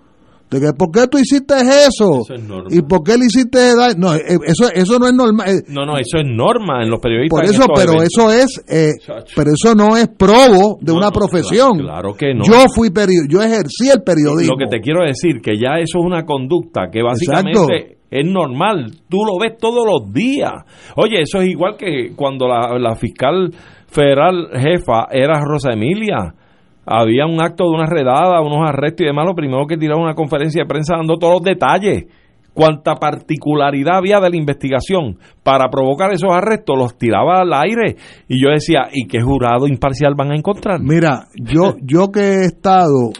[0.51, 2.23] De que, ¿por qué tú hiciste eso?
[2.70, 5.49] ¿Y por qué le hiciste No, eh, eso, eso no es normal.
[5.49, 5.62] Eh.
[5.69, 7.39] No, no, eso es norma en los periodistas.
[7.39, 8.91] Por eso, pero eso es, eh,
[9.37, 11.78] pero eso no es probo de una profesión.
[11.78, 12.43] Claro, que no.
[12.45, 12.91] Yo fui
[13.28, 14.57] yo ejercí el periodismo.
[14.59, 18.91] Lo que te quiero decir, que ya eso es una conducta que básicamente es normal.
[19.09, 20.51] Tú lo ves todos los días.
[20.97, 23.55] Oye, eso es igual que cuando la, la fiscal
[23.87, 26.35] federal jefa era Rosa Emilia
[26.92, 30.14] había un acto de una redada, unos arrestos y demás, lo primero que tiraba una
[30.14, 32.06] conferencia de prensa dando todos los detalles.
[32.52, 37.96] Cuánta particularidad había de la investigación para provocar esos arrestos, los tiraba al aire.
[38.26, 40.80] Y yo decía, ¿y qué jurado imparcial van a encontrar?
[40.80, 43.12] Mira, yo, yo que he estado.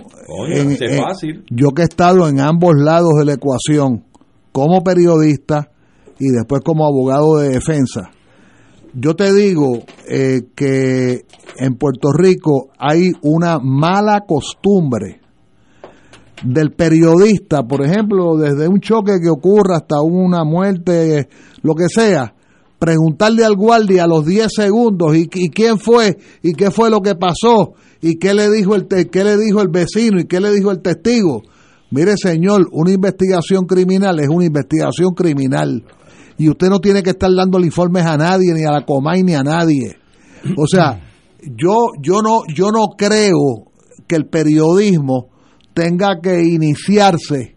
[0.49, 1.45] en, fácil.
[1.49, 4.03] yo que he estado en ambos lados de la ecuación,
[4.51, 5.71] como periodista
[6.19, 8.11] y después como abogado de defensa
[8.95, 11.25] yo te digo eh, que
[11.57, 15.21] en Puerto Rico hay una mala costumbre
[16.43, 21.29] del periodista, por ejemplo, desde un choque que ocurra hasta una muerte,
[21.63, 22.35] lo que sea,
[22.79, 27.15] preguntarle al guardia a los 10 segundos y, quién fue y qué fue lo que
[27.15, 30.71] pasó y qué le dijo el qué le dijo el vecino y qué le dijo
[30.71, 31.43] el testigo.
[31.91, 35.85] Mire, señor, una investigación criminal es una investigación criminal
[36.41, 39.35] y usted no tiene que estar dando informes a nadie, ni a la Comay, ni
[39.35, 39.99] a nadie.
[40.57, 40.99] O sea,
[41.43, 43.67] yo, yo, no, yo no creo
[44.07, 45.29] que el periodismo
[45.75, 47.57] tenga que iniciarse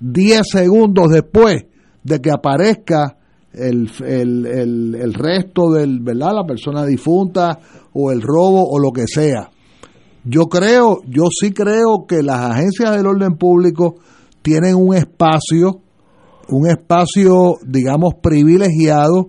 [0.00, 1.66] 10 segundos después
[2.02, 3.18] de que aparezca
[3.52, 6.32] el, el, el, el resto del, ¿verdad?
[6.36, 7.58] La persona difunta
[7.92, 9.50] o el robo o lo que sea.
[10.24, 13.96] Yo creo, yo sí creo que las agencias del orden público
[14.40, 15.81] tienen un espacio,
[16.52, 19.26] un espacio, digamos, privilegiado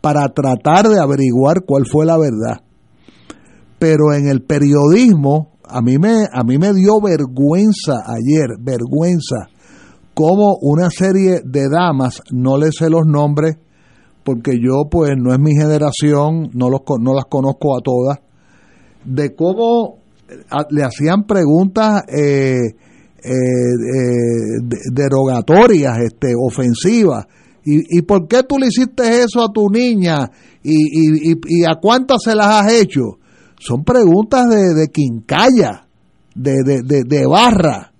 [0.00, 2.62] para tratar de averiguar cuál fue la verdad.
[3.78, 9.48] Pero en el periodismo, a mí me, a mí me dio vergüenza ayer, vergüenza,
[10.14, 13.56] como una serie de damas, no les sé los nombres,
[14.24, 18.18] porque yo pues no es mi generación, no, los, no las conozco a todas,
[19.04, 19.98] de cómo
[20.70, 22.58] le hacían preguntas eh,
[23.24, 27.26] eh, derogatorias, este, ofensivas.
[27.64, 30.30] ¿Y, ¿Y por qué tú le hiciste eso a tu niña?
[30.62, 33.18] ¿Y, y, y a cuántas se las has hecho?
[33.58, 35.86] Son preguntas de, de quincalla,
[36.34, 37.92] de, de, de, barra,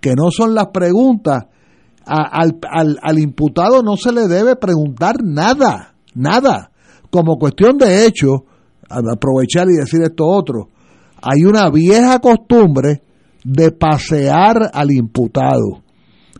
[0.00, 1.44] que no son las preguntas.
[2.04, 6.70] al, al, al imputado no se le debe preguntar nada, nada.
[7.10, 8.44] Como cuestión de hecho,
[8.90, 10.68] aprovechar y decir esto otro,
[11.22, 13.02] hay una vieja costumbre
[13.46, 15.84] de pasear al imputado.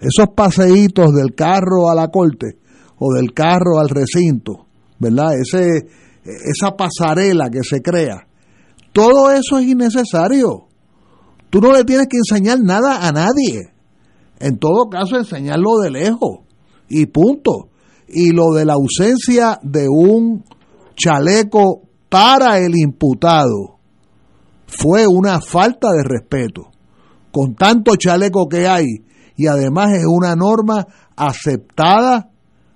[0.00, 2.58] Esos paseitos del carro a la corte
[2.98, 4.66] o del carro al recinto,
[4.98, 5.38] ¿verdad?
[5.40, 5.86] Ese,
[6.24, 8.26] esa pasarela que se crea.
[8.92, 10.66] Todo eso es innecesario.
[11.48, 13.72] Tú no le tienes que enseñar nada a nadie.
[14.40, 16.40] En todo caso, enseñarlo de lejos.
[16.88, 17.68] Y punto.
[18.08, 20.44] Y lo de la ausencia de un
[20.96, 23.78] chaleco para el imputado
[24.66, 26.75] fue una falta de respeto.
[27.36, 28.86] Con tanto chaleco que hay
[29.36, 30.86] y además es una norma
[31.16, 32.30] aceptada,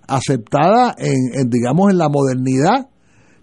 [0.07, 2.91] aceptada en, digamos en la modernidad,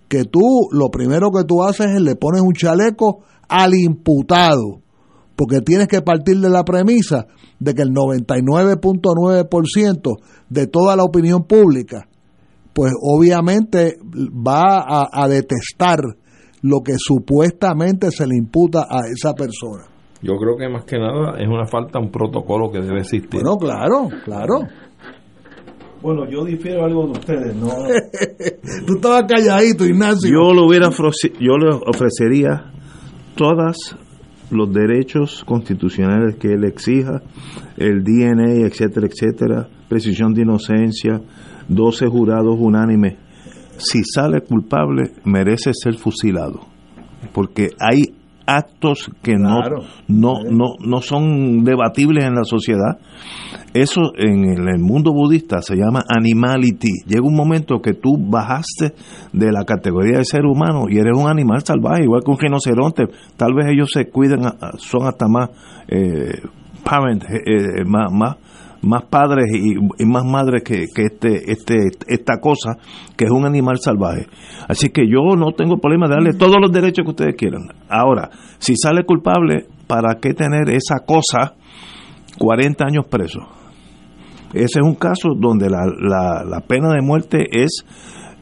[0.07, 4.84] que tú lo primero que tú haces es le pones un chaleco al imputado,
[5.35, 7.26] porque tienes que partir de la premisa
[7.60, 10.18] de que el 99.9%
[10.49, 12.07] de toda la opinión pública,
[12.73, 15.98] pues obviamente va a detestar
[16.61, 19.97] lo que supuestamente se le imputa a esa persona.
[20.27, 23.41] Yo creo que más que nada es una falta, un protocolo que debe existir.
[23.41, 24.67] Bueno, claro, claro.
[26.01, 27.69] Bueno, yo difiero algo de ustedes, ¿no?
[28.85, 30.29] Tú estabas calladito, Ignacio.
[30.29, 30.89] Yo le hubiera
[31.39, 32.71] yo le ofrecería
[33.35, 33.95] todos
[34.51, 37.21] los derechos constitucionales que él exija,
[37.77, 41.21] el DNA, etcétera, etcétera, precisión de inocencia,
[41.69, 43.15] 12 jurados unánimes
[43.77, 46.61] si sale culpable, merece ser fusilado.
[47.33, 48.16] Porque hay
[48.48, 49.60] actos que no,
[50.07, 52.98] no, no, no son debatibles en la sociedad.
[53.74, 57.03] Eso en el mundo budista se llama animality.
[57.06, 58.94] Llega un momento que tú bajaste
[59.34, 63.07] de la categoría de ser humano y eres un animal salvaje, igual que un rinoceronte.
[63.36, 64.41] Tal vez ellos se cuiden,
[64.78, 65.49] son hasta más
[65.90, 66.41] eh,
[66.84, 68.38] parent, eh, eh, más, más
[68.88, 71.76] más padres y, más madres que, este, este,
[72.07, 72.77] esta cosa,
[73.15, 74.27] que es un animal salvaje.
[74.68, 77.69] Así que yo no tengo problema de darle todos los derechos que ustedes quieran.
[77.89, 81.55] Ahora, si sale culpable, ¿para qué tener esa cosa
[82.38, 83.41] 40 años preso?
[84.53, 87.84] Ese es un caso donde la, la, la pena de muerte es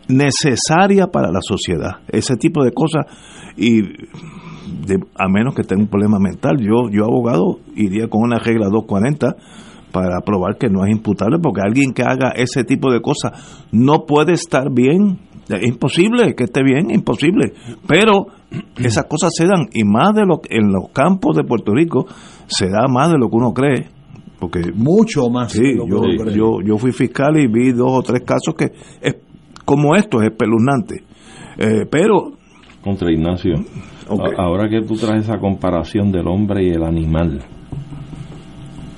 [0.07, 2.01] necesaria para la sociedad.
[2.07, 3.05] Ese tipo de cosas
[3.57, 3.81] y
[5.17, 6.57] a menos que tenga un problema mental.
[6.59, 9.35] Yo, yo abogado, iría con una regla 240
[9.95, 13.31] para probar que no es imputable, porque alguien que haga ese tipo de cosas
[13.71, 15.19] no puede estar bien.
[15.47, 17.53] Es imposible que esté bien, imposible.
[17.87, 18.27] Pero
[18.75, 22.07] esas cosas se dan, y más de lo en los campos de Puerto Rico,
[22.45, 23.87] se da más de lo que uno cree.
[24.37, 25.53] Porque, Mucho más.
[25.53, 28.65] Sí, yo, yo, yo, fui fiscal y vi dos o tres casos que,
[29.01, 29.15] es,
[29.63, 31.03] como esto, es espeluznante.
[31.57, 32.33] Eh, pero.
[32.83, 33.53] Contra Ignacio,
[34.37, 37.39] ahora que tú traes esa comparación del hombre y el animal,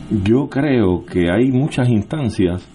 [0.09, 2.67] yo creo que hay muchas instancias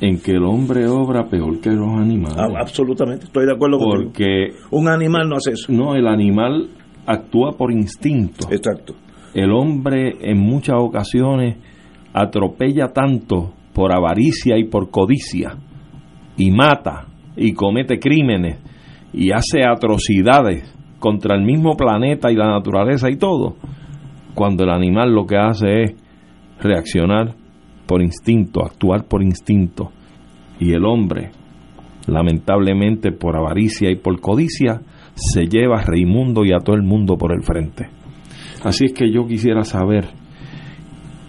[0.00, 2.38] en que el hombre obra peor que los animales.
[2.38, 5.72] Ah, absolutamente, estoy de acuerdo con Porque un animal no hace eso.
[5.72, 6.70] No, el animal
[7.06, 8.48] actúa por instinto.
[8.50, 8.94] Exacto.
[9.34, 11.56] El hombre en muchas ocasiones
[12.12, 15.56] atropella tanto por avaricia y por codicia
[16.36, 18.58] y mata y comete crímenes
[19.12, 23.56] y hace atrocidades contra el mismo planeta y la naturaleza y todo,
[24.34, 25.99] cuando el animal lo que hace es
[26.60, 27.34] reaccionar
[27.86, 29.90] por instinto, actuar por instinto.
[30.58, 31.30] Y el hombre,
[32.06, 34.80] lamentablemente por avaricia y por codicia,
[35.14, 37.88] se lleva a Reimundo y a todo el mundo por el frente.
[38.62, 40.06] Así es que yo quisiera saber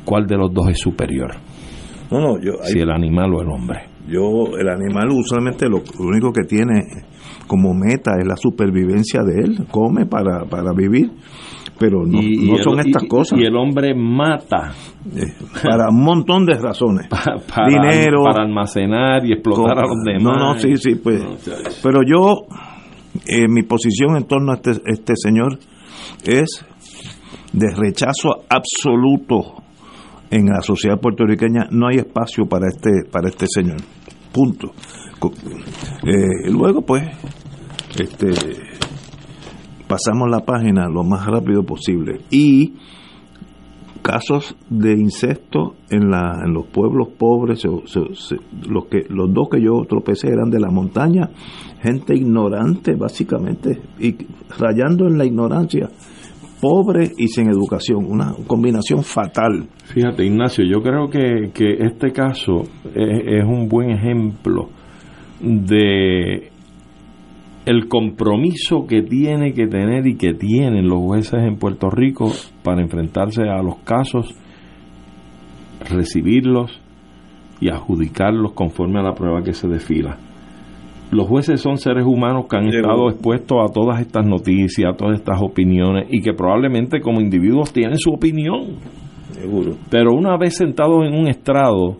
[0.05, 1.31] cuál de los dos es superior.
[2.11, 3.83] No, no, yo, si el animal o el hombre.
[4.07, 6.81] Yo, el animal usualmente lo, único que tiene
[7.47, 11.11] como meta es la supervivencia de él, come para, para vivir
[11.81, 13.39] pero no, Y- no y el- son estas y- cosas.
[13.39, 14.71] Y el hombre mata
[15.15, 15.33] Eh,
[15.63, 17.07] para un montón de razones.
[17.09, 18.23] para, Dinero.
[18.23, 20.21] para almacenar y explotar a los demás.
[20.23, 21.23] No, no, sí, sí, pues.
[21.81, 22.43] Pero yo,
[23.25, 25.57] eh, mi posición en torno a este, este señor
[26.23, 26.63] es
[27.51, 29.55] de rechazo absoluto
[30.29, 31.67] en la sociedad puertorriqueña.
[31.71, 33.77] No hay espacio para este, para este señor.
[34.31, 34.71] Punto.
[36.05, 37.03] Eh, luego, pues,
[37.99, 38.29] este,
[39.91, 42.21] pasamos la página lo más rápido posible.
[42.29, 42.75] Y
[44.01, 49.83] casos de incesto en, la, en los pueblos pobres, los, que, los dos que yo
[49.87, 51.29] tropecé eran de la montaña,
[51.81, 54.15] gente ignorante básicamente, y
[54.57, 55.89] rayando en la ignorancia,
[56.61, 59.67] pobre y sin educación, una combinación fatal.
[59.93, 62.61] Fíjate, Ignacio, yo creo que, que este caso
[62.95, 64.69] es un buen ejemplo
[65.41, 66.50] de
[67.65, 72.31] el compromiso que tiene que tener y que tienen los jueces en Puerto Rico
[72.63, 74.33] para enfrentarse a los casos,
[75.89, 76.79] recibirlos
[77.59, 80.17] y adjudicarlos conforme a la prueba que se desfila.
[81.11, 85.19] Los jueces son seres humanos que han estado expuestos a todas estas noticias, a todas
[85.19, 88.77] estas opiniones y que probablemente como individuos tienen su opinión.
[89.33, 89.75] Seguro.
[89.89, 91.97] Pero una vez sentados en un estrado,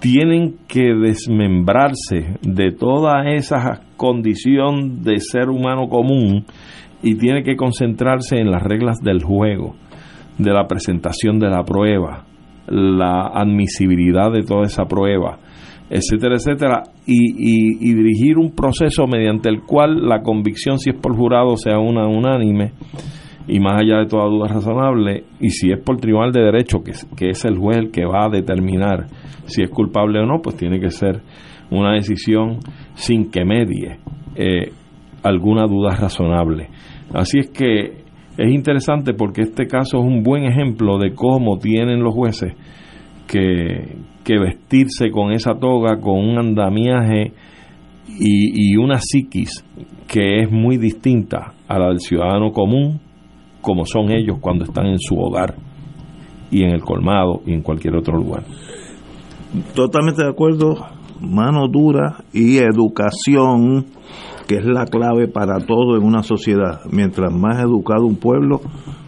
[0.00, 6.44] tienen que desmembrarse de toda esa condición de ser humano común
[7.02, 9.74] y tiene que concentrarse en las reglas del juego,
[10.38, 12.24] de la presentación de la prueba,
[12.68, 15.38] la admisibilidad de toda esa prueba,
[15.90, 20.96] etcétera, etcétera, y, y- y dirigir un proceso mediante el cual la convicción, si es
[20.96, 22.72] por jurado, sea una unánime
[23.48, 26.92] y más allá de toda duda razonable, y si es por tribunal de derecho, que,
[27.16, 29.06] que es el juez el que va a determinar
[29.48, 31.22] si es culpable o no, pues tiene que ser
[31.70, 32.58] una decisión
[32.94, 33.98] sin que medie
[34.34, 34.72] eh,
[35.22, 36.68] alguna duda razonable.
[37.12, 38.04] Así es que
[38.36, 42.54] es interesante porque este caso es un buen ejemplo de cómo tienen los jueces
[43.26, 43.96] que,
[44.28, 47.32] vestirse con esa toga, con un andamiaje
[48.08, 49.64] y, y una psiquis
[50.06, 53.00] que es muy distinta a la del ciudadano común,
[53.62, 55.54] como son ellos cuando están en su hogar
[56.50, 58.44] y en el colmado y en cualquier otro lugar.
[59.74, 60.74] Totalmente de acuerdo,
[61.20, 63.86] mano dura y educación,
[64.46, 66.80] que es la clave para todo en una sociedad.
[66.90, 68.60] Mientras más educado un pueblo,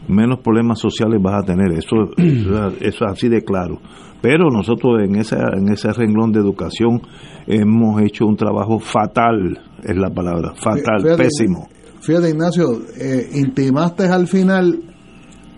[0.08, 1.72] menos problemas sociales vas a tener.
[1.72, 3.78] Eso, eso es así de claro.
[4.22, 7.00] Pero nosotros en ese, en ese renglón de educación
[7.46, 11.68] hemos hecho un trabajo fatal, es la palabra, fatal, Fíjate, pésimo.
[12.00, 12.66] Fíjate, Ignacio,
[12.98, 14.78] eh, intimaste al final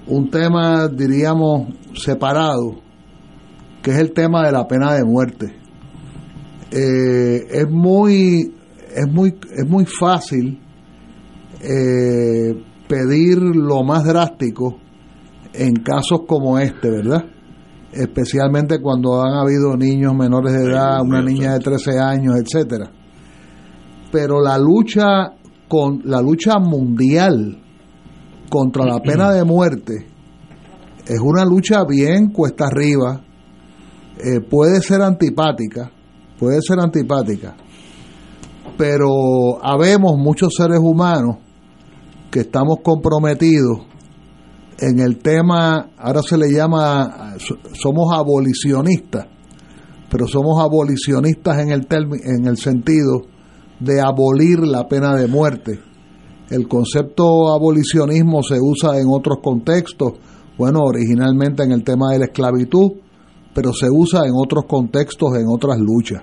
[0.06, 2.76] un tema, diríamos, separado,
[3.82, 5.54] que es el tema de la pena de muerte.
[6.70, 8.54] Eh, es muy
[8.94, 10.60] es muy es muy fácil
[11.60, 12.54] eh,
[12.88, 14.78] pedir lo más drástico
[15.52, 17.24] en casos como este, ¿verdad?
[17.92, 22.90] Especialmente cuando han habido niños menores de edad, una niña de 13 años, etcétera.
[24.10, 25.34] Pero la lucha
[25.68, 27.58] con la lucha mundial
[28.48, 30.06] contra la pena de muerte
[31.06, 33.22] es una lucha bien cuesta arriba,
[34.18, 35.90] eh, puede ser antipática,
[36.38, 37.54] puede ser antipática,
[38.76, 41.36] pero habemos muchos seres humanos
[42.30, 43.80] que estamos comprometidos
[44.78, 49.26] en el tema, ahora se le llama, so- somos abolicionistas,
[50.10, 51.86] pero somos abolicionistas en el,
[52.24, 53.22] en el sentido
[53.80, 55.78] de abolir la pena de muerte.
[56.50, 60.14] El concepto abolicionismo se usa en otros contextos,
[60.58, 62.92] bueno, originalmente en el tema de la esclavitud,
[63.54, 66.22] pero se usa en otros contextos, en otras luchas.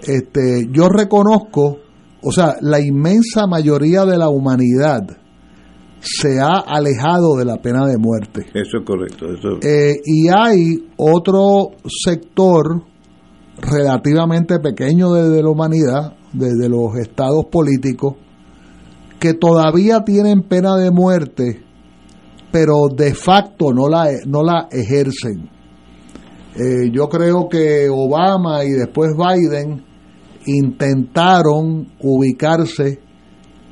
[0.00, 1.78] Este, yo reconozco,
[2.22, 5.02] o sea, la inmensa mayoría de la humanidad
[6.00, 8.46] se ha alejado de la pena de muerte.
[8.54, 9.26] Eso es correcto.
[9.32, 12.82] Eso, Eh, y hay otro sector
[13.60, 18.14] relativamente pequeño de, de la humanidad, desde los estados políticos,
[19.18, 21.64] que todavía tienen pena de muerte,
[22.52, 25.50] pero de facto no la, no la ejercen.
[26.58, 29.84] Eh, yo creo que Obama y después Biden
[30.44, 33.00] intentaron ubicarse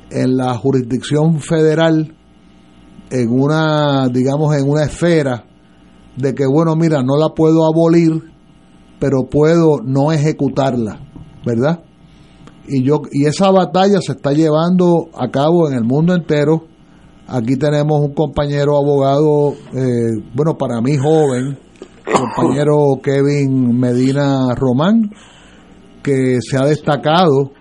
[0.09, 2.15] en la jurisdicción federal
[3.09, 5.43] en una, digamos, en una esfera
[6.15, 8.23] de que, bueno, mira, no la puedo abolir,
[8.99, 10.99] pero puedo no ejecutarla,
[11.45, 11.83] ¿verdad?
[12.69, 16.63] Y, yo, y esa batalla se está llevando a cabo en el mundo entero.
[17.27, 21.57] Aquí tenemos un compañero abogado, eh, bueno, para mí joven,
[22.13, 25.11] compañero Kevin Medina Román,
[26.03, 27.51] que se ha destacado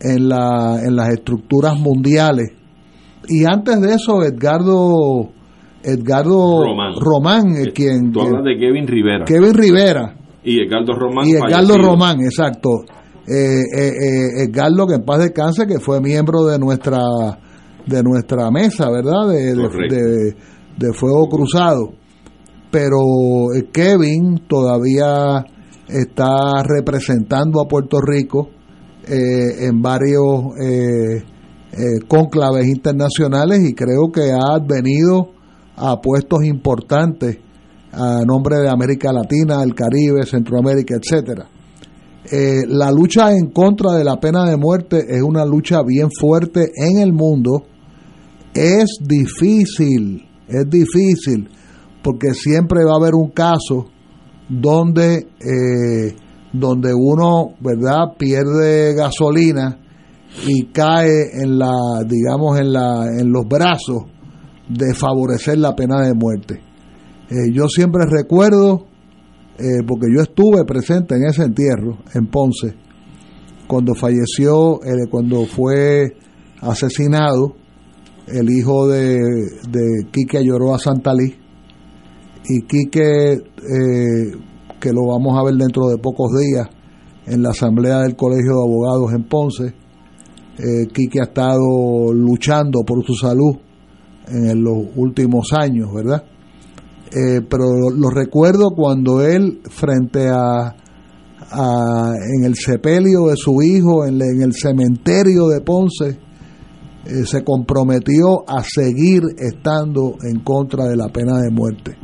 [0.00, 2.50] en, la, en las estructuras mundiales.
[3.28, 5.30] Y antes de eso, Edgardo
[5.84, 6.92] Edgardo Román.
[7.00, 9.24] Román, eh, quien, Tú hablas de Kevin Rivera.
[9.24, 10.14] Kevin Rivera
[10.44, 11.26] Y Edgardo Román.
[11.26, 11.78] y Edgardo fallecido.
[11.78, 12.68] Román, exacto.
[13.26, 16.98] Eh, eh, eh, Edgardo, que en paz descanse, que fue miembro de nuestra
[17.86, 19.28] de nuestra mesa, ¿verdad?
[19.28, 20.36] De, de-
[20.78, 21.92] de Fuego Cruzado.
[22.72, 25.44] Pero eh, Kevin todavía
[25.86, 28.48] está representando a Puerto Rico
[29.04, 35.32] eh, en varios eh, eh, cónclaves internacionales y creo que ha venido
[35.76, 37.38] a puestos importantes
[37.90, 41.48] a nombre de América Latina, el Caribe, Centroamérica, etcétera.
[42.68, 46.98] La lucha en contra de la pena de muerte es una lucha bien fuerte en
[47.00, 47.64] el mundo.
[48.54, 51.50] Es difícil, es difícil,
[52.02, 53.86] porque siempre va a haber un caso
[54.48, 56.16] donde, eh,
[56.52, 59.78] donde uno, ¿verdad?, pierde gasolina
[60.46, 61.72] y cae en la,
[62.06, 64.04] digamos, en la, en los brazos
[64.68, 66.60] de favorecer la pena de muerte.
[67.30, 68.86] Eh, yo siempre recuerdo,
[69.58, 72.74] eh, porque yo estuve presente en ese entierro en Ponce,
[73.66, 74.80] cuando falleció,
[75.10, 76.14] cuando fue
[76.60, 77.54] asesinado
[78.26, 81.41] el hijo de, de Quique Ayoroa Santalí,
[82.48, 84.32] y Quique, eh,
[84.80, 86.68] que lo vamos a ver dentro de pocos días
[87.26, 89.66] en la asamblea del Colegio de Abogados en Ponce,
[90.58, 93.56] eh, Quique ha estado luchando por su salud
[94.28, 96.24] en los últimos años, ¿verdad?
[97.14, 100.74] Eh, pero lo, recuerdo cuando él, frente a,
[101.50, 106.18] a- en el sepelio de su hijo, en, en el cementerio de Ponce,
[107.04, 111.96] eh, se comprometió a seguir estando en contra de la pena de muerte.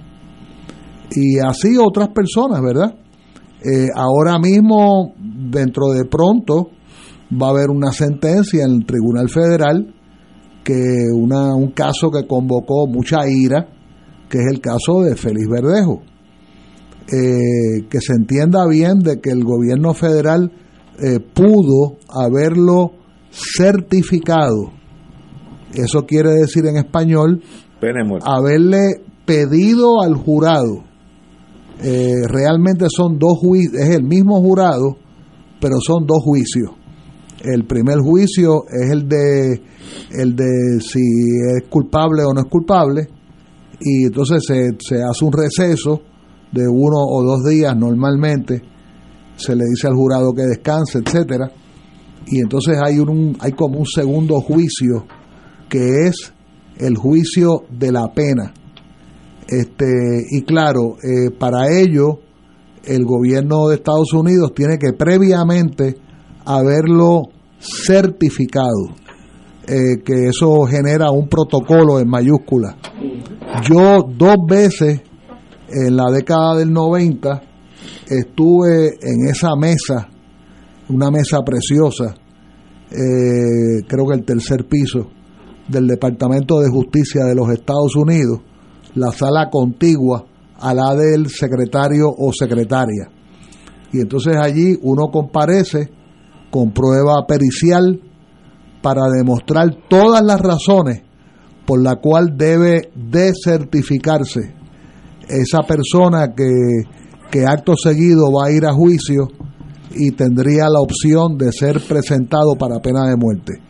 [1.11, 2.95] Y así otras personas, ¿verdad?
[3.65, 6.71] Eh, ahora mismo, dentro de pronto,
[7.31, 9.95] va a haber una sentencia en el Tribunal Federal
[10.63, 13.69] que una, un caso que convocó mucha ira,
[14.29, 16.03] que es el caso de Félix Verdejo.
[17.11, 20.53] Eh, que se entienda bien de que el gobierno federal
[21.03, 22.93] eh, pudo haberlo
[23.31, 24.73] certificado.
[25.73, 27.43] Eso quiere decir en español
[28.25, 30.85] haberle pedido al jurado.
[31.83, 34.97] Eh, realmente son dos juicios, es el mismo jurado,
[35.61, 36.71] pero son dos juicios.
[37.41, 39.63] El primer juicio es el de
[40.11, 43.09] el de si es culpable o no es culpable
[43.81, 46.03] y entonces se, se hace un receso
[46.53, 48.63] de uno o dos días normalmente
[49.37, 51.51] se le dice al jurado que descanse etcétera
[52.27, 55.07] y entonces hay un hay como un segundo juicio
[55.69, 56.33] que es
[56.79, 58.53] el juicio de la pena
[59.49, 62.21] este y claro eh, para ello
[62.85, 65.97] el gobierno de Estados Unidos tiene que previamente
[66.45, 67.23] haberlo
[67.59, 68.95] certificado
[69.67, 72.77] eh, que eso genera un protocolo en mayúscula.
[73.69, 75.03] Yo dos veces
[75.69, 77.43] en la década del 90
[78.09, 80.09] estuve en esa mesa
[80.89, 82.15] una mesa preciosa
[82.91, 85.11] eh, creo que el tercer piso
[85.69, 88.41] del Departamento de Justicia de los Estados Unidos,
[88.95, 90.25] la sala contigua
[90.59, 93.09] a la del secretario o secretaria.
[93.93, 95.91] Y entonces allí uno comparece
[96.51, 98.01] con prueba pericial
[98.83, 101.03] para demostrar todas las razones
[101.67, 104.55] por la cual debe desertificarse
[105.29, 106.83] esa persona que,
[107.31, 109.29] que acto seguido va a ir a juicio
[109.95, 113.61] y tendría la opción de ser presentado para pena de muerte.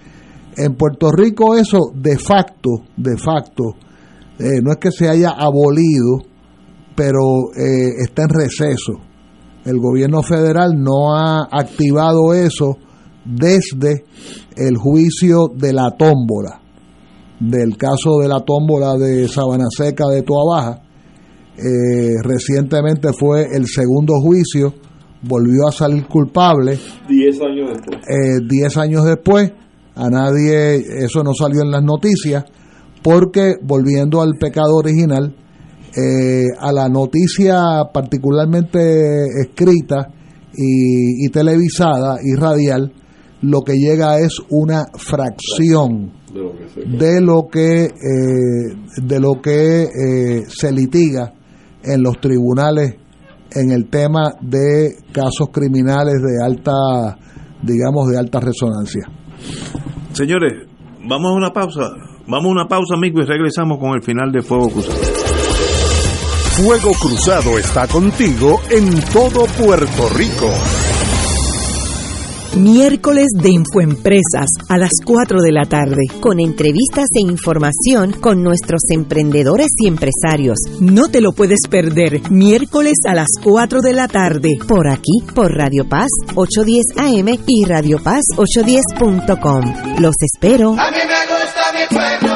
[0.56, 3.74] En Puerto Rico eso de facto, de facto,
[4.38, 6.18] eh, no es que se haya abolido,
[6.94, 8.92] pero eh, está en receso.
[9.64, 12.78] El gobierno federal no ha activado eso
[13.24, 14.04] desde
[14.56, 16.60] el juicio de la tómbola,
[17.40, 20.82] del caso de la tómbola de Sabana Seca de Toa Baja.
[21.56, 24.74] Eh, recientemente fue el segundo juicio,
[25.22, 26.78] volvió a salir culpable
[27.08, 27.98] Diez años después.
[28.08, 29.52] eh, 10 años después,
[29.96, 32.44] a nadie, eso no salió en las noticias,
[33.02, 35.34] porque volviendo al pecado original,
[35.96, 37.60] eh, a la noticia
[37.92, 40.08] particularmente escrita
[40.54, 42.92] y, y televisada y radial,
[43.42, 46.80] lo que llega es una fracción De lo que sé.
[46.82, 51.32] de lo que eh, de lo que eh, se litiga
[51.82, 52.96] en los tribunales
[53.52, 57.16] en el tema de casos criminales de alta
[57.62, 59.08] digamos de alta resonancia
[60.12, 60.66] Señores,
[61.08, 61.82] vamos a una pausa.
[62.30, 64.98] Vamos a una pausa, amigo, y regresamos con el final de Fuego Cruzado.
[66.58, 70.52] Fuego Cruzado está contigo en todo Puerto Rico.
[72.56, 78.82] Miércoles de Infoempresas a las 4 de la tarde, con entrevistas e información con nuestros
[78.90, 80.58] emprendedores y empresarios.
[80.80, 85.54] No te lo puedes perder, miércoles a las 4 de la tarde, por aquí, por
[85.54, 90.00] Radio Paz 810 AM y Radio Paz 810.com.
[90.00, 90.72] Los espero.
[90.72, 90.90] A
[91.88, 92.34] pueblo,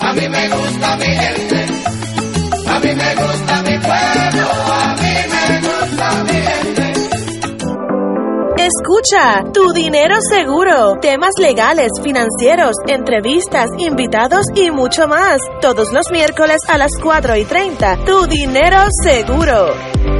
[0.00, 1.66] a mí me gusta mi gente,
[2.66, 7.00] a mí me gusta mi pueblo, a mí me gusta mi gente.
[8.58, 15.38] Escucha, tu dinero seguro, temas legales, financieros, entrevistas, invitados y mucho más.
[15.60, 18.04] Todos los miércoles a las 4 y 30.
[18.04, 20.19] Tu dinero seguro.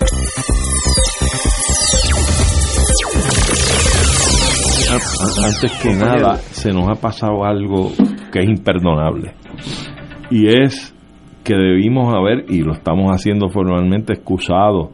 [4.95, 7.91] Antes que nada, se nos ha pasado algo
[8.31, 9.33] que es imperdonable.
[10.29, 10.93] Y es
[11.43, 14.91] que debimos haber, y lo estamos haciendo formalmente, excusado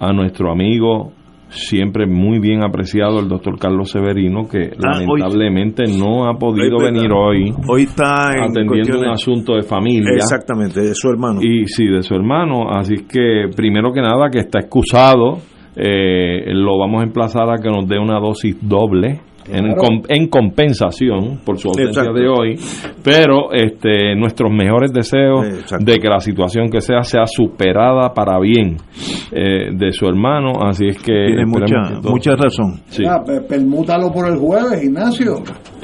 [0.00, 1.12] a nuestro amigo,
[1.48, 6.78] siempre muy bien apreciado, el doctor Carlos Severino, que Ah, hoy- lamentablemente no ha podido
[6.78, 7.52] venir hoy.
[7.68, 10.10] Hoy está en atendiendo un asunto de familia.
[10.16, 11.40] Exactamente, de su hermano.
[11.42, 12.68] Y sí, de su hermano.
[12.70, 15.38] Así que, primero que nada, que está excusado.
[15.76, 19.20] Eh, lo vamos a emplazar a que nos dé una dosis doble.
[19.50, 19.80] En, Claro.
[19.80, 22.12] com- en compensación por su ausencia Exacto.
[22.20, 22.56] de hoy,
[23.02, 25.44] pero este nuestros mejores deseos
[25.80, 28.76] de que la situación que sea sea superada para bien
[29.32, 32.80] eh, de su hermano, así es que Tiene mucha, que mucha razón.
[32.90, 33.02] Sí.
[33.08, 35.36] Ah, pe- permútalo por el jueves, Ignacio.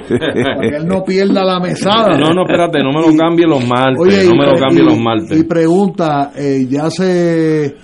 [0.08, 2.16] para que él no pierda la mesada.
[2.18, 4.82] No, no, espérate, no me lo cambie los martes, Oye, no y me lo cambie
[4.82, 5.40] y- los martes.
[5.40, 7.74] Y pregunta, eh, ya se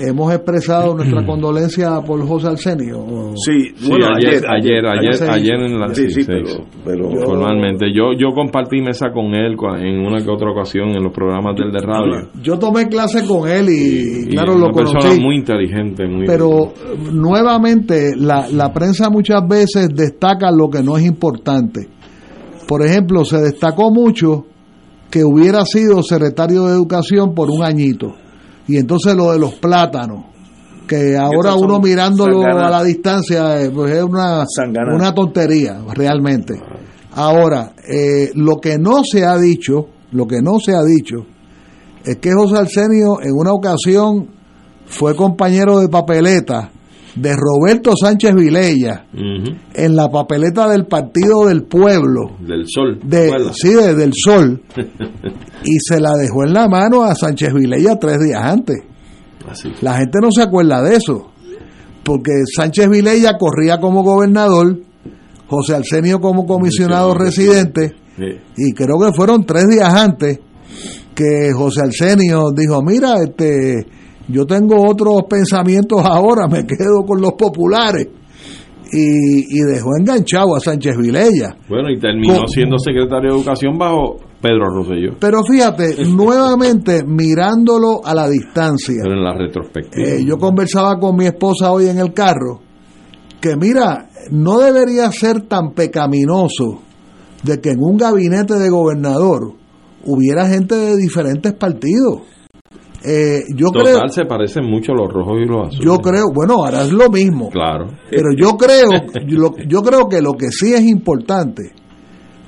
[0.00, 3.32] hemos expresado nuestra condolencia por José Arsenio.
[3.36, 5.64] Sí, Sí, ayer, ayer, ayer, ayer, hizo.
[5.66, 7.86] en la Sí, sí, pero- pero- formalmente.
[7.94, 11.70] Yo, yo compartí mesa con él en una que otra ocasión en los programas del
[11.72, 12.28] de radio.
[12.42, 15.20] Yo tomé clase con él y, Y claro, una lo persona conocí.
[15.20, 16.72] muy inteligente, muy Pero
[17.12, 21.88] nuevamente la, la prensa muchas veces destaca lo que no es importante.
[22.68, 24.46] Por ejemplo, se destacó mucho
[25.10, 28.14] que hubiera sido secretario de Educación por un añito.
[28.66, 30.24] Y entonces lo de los plátanos,
[30.86, 34.44] que ahora uno mirándolo a la distancia eh, pues es una,
[34.94, 36.54] una tontería, realmente.
[37.12, 41.26] Ahora, eh, lo que no se ha dicho, lo que no se ha dicho,
[42.04, 44.28] es que José Arsenio en una ocasión
[44.86, 46.70] fue compañero de papeleta
[47.14, 52.98] de Roberto Sánchez Vilella en la papeleta del Partido del Pueblo, del sol.
[53.54, 54.62] sí, de- del Sol,
[55.64, 58.76] y se la dejó en la mano a Sánchez Vilella tres días antes.
[59.48, 59.68] Así.
[59.82, 61.30] La gente no se acuerda de eso,
[62.02, 64.80] porque Sánchez Vilella corría como gobernador,
[65.46, 68.24] José Arsenio como comisionado residente, Sí.
[68.56, 70.38] y creo que fueron tres días antes
[71.14, 73.86] que José Arsenio dijo, mira, este,
[74.28, 78.08] yo tengo otros pensamientos ahora, me quedo con los populares.
[78.92, 81.56] Y, y dejó enganchado a Sánchez Vilella.
[81.68, 85.16] Bueno, y terminó Con- siendo secretario de Educación bajo Pedro Rosselló.
[85.18, 90.06] Pero fíjate, nuevamente mirándolo a la distancia, Pero en la retrospectiva.
[90.06, 92.60] eh, yo conversaba con mi esposa hoy en el carro,
[93.40, 96.80] que mira, no debería ser tan pecaminoso
[97.42, 99.54] de que en un gabinete de gobernador
[100.04, 102.20] hubiera gente de diferentes partidos.
[103.06, 105.84] Eh, yo Total, creo, se parecen mucho los rojos y los azules.
[105.84, 107.50] yo creo, bueno, ahora es lo mismo.
[107.50, 107.88] Claro.
[108.08, 108.88] Pero yo creo,
[109.26, 111.72] yo, yo creo que lo que sí es importante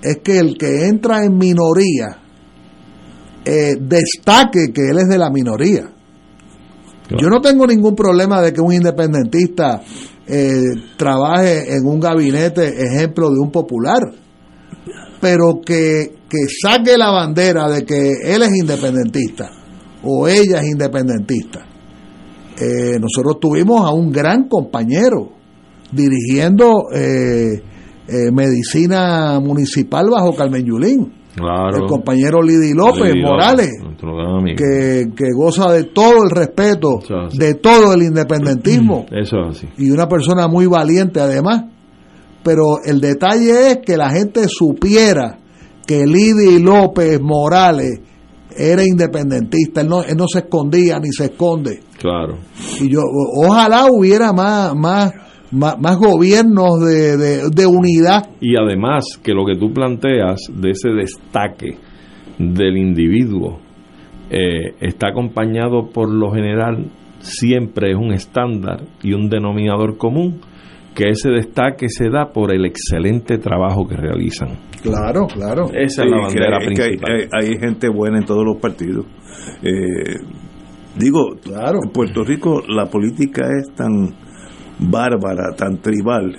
[0.01, 2.23] es que el que entra en minoría
[3.45, 5.91] eh, destaque que él es de la minoría.
[7.11, 9.83] Yo no tengo ningún problema de que un independentista
[10.27, 10.62] eh,
[10.97, 14.01] trabaje en un gabinete ejemplo de un popular,
[15.20, 19.56] pero que, que saque la bandera de que él es independentista
[20.07, 21.66] o ella es independentista.
[22.59, 25.31] Eh, nosotros tuvimos a un gran compañero
[25.93, 27.62] dirigiendo eh,
[28.09, 31.12] eh, medicina municipal bajo Carmen Yulín.
[31.37, 31.77] Claro.
[31.77, 33.70] el compañero Lidy López Morales,
[34.57, 37.01] que, que goza de todo el respeto,
[37.35, 39.69] de todo el independentismo, Eso es así.
[39.77, 41.65] y una persona muy valiente además.
[42.43, 45.37] Pero el detalle es que la gente supiera
[45.87, 48.01] que Lidy López Morales
[48.57, 51.81] era independentista, él no, él no se escondía ni se esconde.
[51.99, 52.39] Claro.
[52.81, 53.01] Y yo,
[53.37, 55.12] ojalá hubiera más, más,
[55.51, 58.31] más, más gobiernos de, de, de unidad.
[58.41, 61.77] Y además que lo que tú planteas de ese destaque
[62.39, 63.59] del individuo
[64.31, 70.41] eh, está acompañado por lo general, siempre es un estándar y un denominador común,
[70.95, 74.65] que ese destaque se da por el excelente trabajo que realizan.
[74.91, 75.65] Claro, claro.
[75.75, 77.13] Esa es la que bandera hay- que hay, principal.
[77.13, 79.07] hay- hay gente buena en todos los partidos.
[79.63, 80.15] Eh,
[80.99, 84.15] digo, en Puerto Rico la política es tan
[84.79, 86.37] bárbara, tan tribal,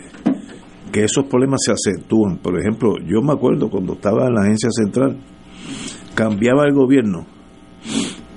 [0.91, 2.37] que esos problemas se acentúan.
[2.37, 5.17] Por ejemplo, yo me acuerdo cuando estaba en la agencia central,
[6.15, 7.25] cambiaba el gobierno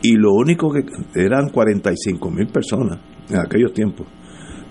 [0.02, 0.84] y lo único que
[1.14, 2.98] eran 45 mil personas
[3.30, 4.06] en aquellos tiempos.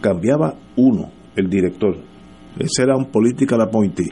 [0.01, 1.95] Cambiaba uno, el director.
[2.57, 4.11] Ese era un political appointee.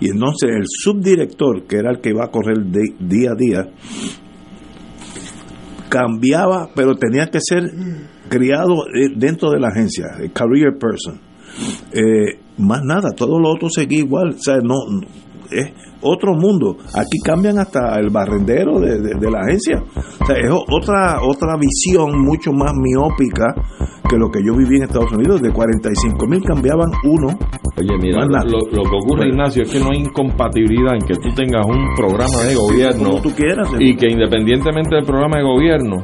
[0.00, 3.68] Y entonces el subdirector, que era el que iba a correr de- día a día,
[5.88, 7.62] cambiaba, pero tenía que ser
[8.28, 11.20] criado eh, dentro de la agencia, el career person.
[11.92, 14.30] Eh, más nada, todo lo otro seguía igual.
[14.30, 15.06] O sea, no, no-
[15.50, 15.72] es
[16.04, 16.76] otro mundo.
[16.94, 19.82] Aquí cambian hasta el barrendero de, de- de la agencia.
[20.20, 23.54] O sea, es otra, otra visión mucho más miópica
[24.08, 25.40] que lo que yo viví en Estados Unidos.
[25.42, 27.28] De 45 mil cambiaban uno.
[27.76, 31.32] Oye, mira, lo, lo que ocurre, Ignacio, es que no hay incompatibilidad en que tú
[31.34, 33.68] tengas un programa de gobierno Como tú quieras.
[33.80, 35.96] y que independientemente del programa de gobierno,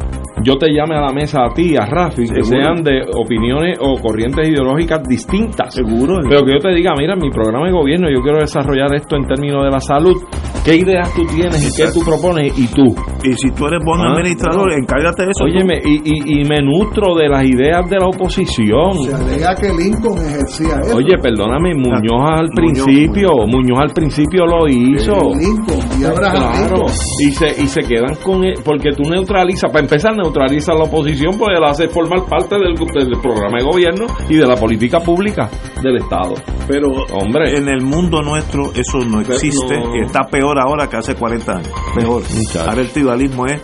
[0.42, 4.00] yo te llame a la mesa a ti, a Rafi, que sean de opiniones o
[4.00, 5.72] corrientes ideológicas distintas.
[5.74, 6.18] Seguro.
[6.28, 9.26] Pero que yo te diga, mira, mi programa de gobierno, yo quiero desarrollar esto en
[9.26, 10.16] términos de la salud.
[10.64, 12.52] ¿Qué ideas tú tienes y qué tú propones?
[12.58, 12.84] Y tú.
[13.24, 15.44] Y si tú eres buen Ah, administrador, encárgate de eso.
[15.44, 18.92] Óyeme, y, y, y me nutro de las ideas de la oposición.
[19.04, 20.96] Se alega que Lincoln ejercía eso.
[20.98, 25.14] Oye, perdóname, Muñoz al Muñoz, principio, Muñoz al principio lo hizo.
[25.34, 26.82] Lincoln y Claro,
[27.20, 30.84] y se, y se quedan con él, porque tú neutralizas, para empezar neutraliza a la
[30.84, 35.00] oposición, pues él hace formar parte del, del programa de gobierno y de la política
[35.00, 35.48] pública
[35.82, 36.34] del Estado.
[36.68, 37.56] Pero Hombre.
[37.56, 39.79] en el mundo nuestro eso no existe no.
[40.04, 41.72] Está peor ahora que hace 40 años.
[41.94, 42.22] Peor.
[42.22, 42.68] Muchacho.
[42.68, 43.60] Ahora el tribalismo es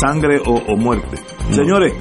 [0.00, 1.18] sangre o, o muerte.
[1.50, 1.92] Señores,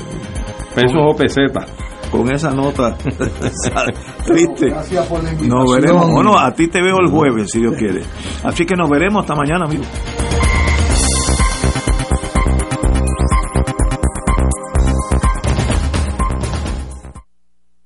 [0.76, 1.66] Pesos o pesetas.
[2.12, 2.96] con esa nota
[4.26, 5.60] triste, Gracias por la invitación.
[5.66, 6.12] nos veremos.
[6.12, 8.02] Bueno, a ti te veo el jueves, si Dios quiere.
[8.44, 9.88] Así que nos veremos hasta mañana, amigos.